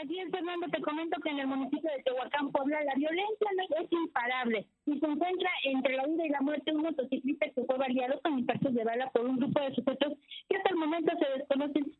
Así 0.00 0.18
es, 0.18 0.30
Fernando, 0.30 0.66
te 0.68 0.80
comento 0.80 1.20
que 1.20 1.28
en 1.28 1.40
el 1.40 1.46
municipio 1.46 1.90
de 1.90 2.02
Tehuacán, 2.02 2.50
Puebla, 2.50 2.82
la 2.82 2.94
violencia 2.94 3.48
no 3.56 3.84
es 3.84 3.92
imparable 3.92 4.66
y 4.86 4.98
se 4.98 5.06
encuentra 5.06 5.50
entre 5.64 5.96
la 5.96 6.06
vida 6.06 6.26
y 6.26 6.30
la 6.30 6.40
muerte 6.40 6.74
un 6.74 6.82
motociclista 6.82 7.50
que 7.50 7.64
fue 7.64 7.76
baleado 7.76 8.18
con 8.22 8.38
impactos 8.38 8.72
de 8.72 8.84
bala 8.84 9.10
por 9.10 9.26
un 9.26 9.36
grupo 9.36 9.60
de 9.60 9.74
sujetos 9.74 10.14
que 10.48 10.56
hasta 10.56 10.70
el 10.70 10.76
momento 10.76 11.12
se 11.18 11.38
desconocen 11.38 11.92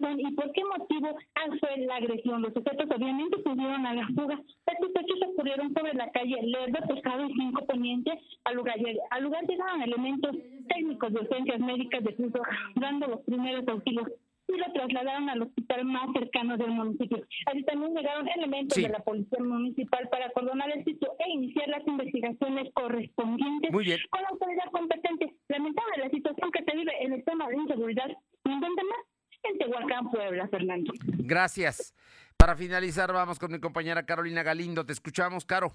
son 0.00 0.20
y 0.20 0.30
por 0.32 0.52
qué 0.52 0.62
motivo 0.64 1.16
fue 1.60 1.78
la 1.78 1.96
agresión. 1.96 2.42
Los 2.42 2.54
sujetos 2.54 2.86
obviamente 2.94 3.38
pudieron 3.38 3.86
a 3.86 3.94
la 3.94 4.06
fuga. 4.08 4.40
Estos 4.66 4.90
hechos 4.90 5.18
ocurrieron 5.32 5.74
sobre 5.74 5.94
la 5.94 6.10
calle 6.10 6.36
Lerdo, 6.42 6.78
Pescado 6.88 7.26
y 7.26 7.34
5 7.34 7.66
Poniente. 7.66 8.12
Al 8.44 8.56
lugar, 8.56 8.76
al 9.10 9.22
lugar 9.22 9.44
llegaron 9.46 9.82
elementos 9.82 10.36
técnicos 10.68 11.12
de 11.12 11.20
urgencias 11.20 11.60
médicas 11.60 12.04
de 12.04 12.14
Cruz 12.14 12.32
dando 12.76 13.06
los 13.08 13.20
primeros 13.22 13.66
auxilios 13.68 14.08
y 14.46 14.56
lo 14.58 14.72
trasladaron 14.72 15.28
al 15.30 15.42
hospital 15.42 15.84
más 15.86 16.10
cercano 16.12 16.56
del 16.56 16.70
municipio. 16.70 17.24
Allí 17.46 17.64
también 17.64 17.94
llegaron 17.94 18.28
elementos 18.28 18.74
Sí. 18.76 18.82
de 18.82 18.88
la 18.90 18.98
policía 19.00 19.38
municipal 19.42 20.08
para 20.10 20.26
acordonar 20.26 20.70
el 20.76 20.84
sitio 20.84 21.14
e 21.18 21.30
iniciar 21.30 21.68
las 21.68 21.86
investigaciones 21.86 22.68
correspondientes 22.74 23.70
con 24.10 24.22
la 24.22 24.28
autoridad 24.28 24.70
competente. 24.72 25.34
Lamentable 25.48 25.96
la 25.98 26.10
situación 26.10 26.50
que 26.50 26.62
se 26.64 26.76
vive 26.76 26.92
en 27.02 27.12
el 27.14 27.24
tema 27.24 27.48
de 27.48 27.56
inseguridad. 27.56 28.08
¿En 28.44 28.60
dónde 28.60 28.82
más? 28.84 29.00
En 29.44 29.58
Tehuacán, 29.58 30.10
Puebla, 30.10 30.48
Fernando. 30.48 30.92
Gracias. 31.18 31.94
Para 32.36 32.56
finalizar, 32.56 33.12
vamos 33.12 33.38
con 33.38 33.52
mi 33.52 33.60
compañera 33.60 34.04
Carolina 34.06 34.42
Galindo. 34.42 34.84
Te 34.84 34.92
escuchamos, 34.92 35.44
Caro. 35.44 35.72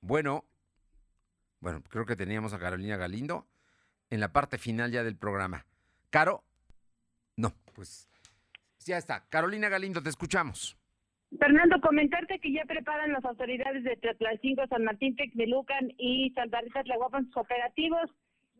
Bueno, 0.00 0.44
bueno, 1.60 1.82
creo 1.88 2.06
que 2.06 2.16
teníamos 2.16 2.52
a 2.54 2.58
Carolina 2.58 2.96
Galindo 2.96 3.46
en 4.08 4.20
la 4.20 4.32
parte 4.32 4.58
final 4.58 4.90
ya 4.90 5.02
del 5.04 5.16
programa. 5.16 5.66
Caro, 6.10 6.42
pues 7.74 8.08
ya 8.84 8.98
está. 8.98 9.24
Carolina 9.28 9.68
Galindo, 9.68 10.02
te 10.02 10.10
escuchamos. 10.10 10.76
Fernando, 11.38 11.80
comentarte 11.80 12.40
que 12.40 12.52
ya 12.52 12.64
preparan 12.64 13.12
las 13.12 13.24
autoridades 13.24 13.84
de 13.84 13.96
Tlaxcinco, 13.96 14.66
San 14.66 14.84
Martín, 14.84 15.14
Texmelucan 15.14 15.92
y 15.96 16.32
Santa 16.34 16.60
Rita 16.60 16.82
Tlahuapan 16.82 17.26
sus 17.26 17.36
operativos. 17.36 18.10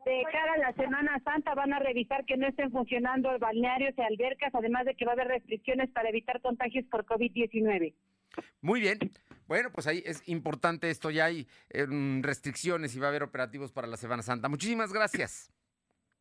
De 0.05 0.23
cara 0.33 0.55
a 0.55 0.59
la 0.59 0.73
Semana 0.75 1.21
Santa 1.25 1.55
van 1.55 1.73
a 1.73 1.79
revisar 1.79 2.25
que 2.25 2.37
no 2.37 2.47
estén 2.47 2.71
funcionando 2.71 3.37
balnearios 3.39 3.93
y 3.99 4.01
albercas, 4.01 4.55
además 4.55 4.87
de 4.87 4.95
que 4.95 5.05
va 5.05 5.13
a 5.13 5.15
haber 5.15 5.29
restricciones 5.29 5.91
para 5.91 6.09
evitar 6.09 6.41
contagios 6.41 6.87
por 6.87 7.05
COVID-19. 7.05 7.93
Muy 8.63 8.81
bien. 8.81 8.99
Bueno, 9.47 9.71
pues 9.73 9.87
ahí 9.89 10.03
es 10.07 10.27
importante 10.29 10.91
esto. 10.91 11.11
Ya 11.11 11.27
hay 11.27 11.49
em, 11.71 12.23
restricciones 12.23 12.95
y 12.95 13.01
va 13.01 13.07
a 13.07 13.11
haber 13.11 13.25
operativos 13.25 13.73
para 13.73 13.89
la 13.89 13.97
Semana 13.97 14.23
Santa. 14.23 14.49
Muchísimas 14.49 14.93
gracias. 14.93 15.51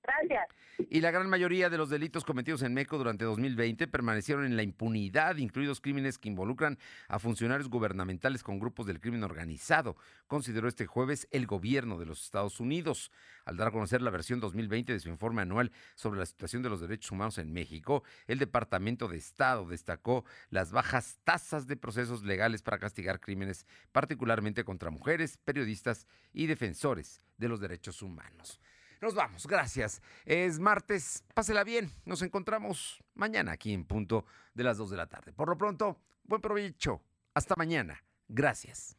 Gracias. 0.09 0.47
Y 0.89 1.01
la 1.01 1.11
gran 1.11 1.29
mayoría 1.29 1.69
de 1.69 1.77
los 1.77 1.89
delitos 1.89 2.23
cometidos 2.23 2.61
en 2.61 2.73
México 2.73 2.97
durante 2.97 3.25
2020 3.25 3.87
permanecieron 3.87 4.45
en 4.45 4.55
la 4.55 4.63
impunidad, 4.63 5.35
incluidos 5.35 5.81
crímenes 5.81 6.17
que 6.17 6.29
involucran 6.29 6.77
a 7.09 7.19
funcionarios 7.19 7.69
gubernamentales 7.69 8.43
con 8.43 8.59
grupos 8.59 8.85
del 8.87 9.01
crimen 9.01 9.23
organizado, 9.23 9.97
consideró 10.27 10.69
este 10.69 10.85
jueves 10.85 11.27
el 11.31 11.47
gobierno 11.47 11.99
de 11.99 12.05
los 12.05 12.23
Estados 12.23 12.61
Unidos. 12.61 13.11
Al 13.43 13.57
dar 13.57 13.67
a 13.67 13.71
conocer 13.71 14.01
la 14.01 14.09
versión 14.09 14.39
2020 14.39 14.93
de 14.93 14.99
su 15.01 15.09
informe 15.09 15.41
anual 15.41 15.71
sobre 15.95 16.19
la 16.19 16.25
situación 16.25 16.63
de 16.63 16.69
los 16.69 16.79
derechos 16.79 17.11
humanos 17.11 17.37
en 17.39 17.51
México, 17.51 18.03
el 18.27 18.39
Departamento 18.39 19.09
de 19.09 19.17
Estado 19.17 19.65
destacó 19.67 20.23
las 20.49 20.71
bajas 20.71 21.19
tasas 21.25 21.67
de 21.67 21.75
procesos 21.75 22.23
legales 22.23 22.61
para 22.61 22.79
castigar 22.79 23.19
crímenes, 23.19 23.67
particularmente 23.91 24.63
contra 24.63 24.91
mujeres, 24.91 25.37
periodistas 25.43 26.07
y 26.31 26.47
defensores 26.47 27.21
de 27.37 27.49
los 27.49 27.59
derechos 27.59 28.01
humanos. 28.01 28.61
Nos 29.01 29.15
vamos, 29.15 29.47
gracias. 29.47 30.01
Es 30.25 30.59
martes, 30.59 31.23
pásela 31.33 31.63
bien. 31.63 31.91
Nos 32.05 32.21
encontramos 32.21 33.01
mañana 33.15 33.53
aquí 33.53 33.73
en 33.73 33.85
punto 33.85 34.25
de 34.53 34.63
las 34.63 34.77
2 34.77 34.91
de 34.91 34.97
la 34.97 35.07
tarde. 35.07 35.31
Por 35.33 35.47
lo 35.47 35.57
pronto, 35.57 36.01
buen 36.23 36.41
provecho. 36.41 37.01
Hasta 37.33 37.55
mañana. 37.55 38.03
Gracias. 38.27 38.97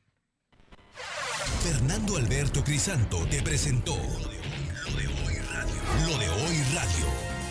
Fernando 1.63 2.17
Alberto 2.17 2.65
Crisanto 2.65 3.27
te 3.27 3.43
presentó 3.43 3.95
Lo 3.97 4.97
de 4.97 5.07
Hoy 5.07 5.39
Radio. 5.53 5.75
Lo 6.07 6.19
de 6.19 6.29
Hoy 6.29 6.63
Radio. 6.75 7.30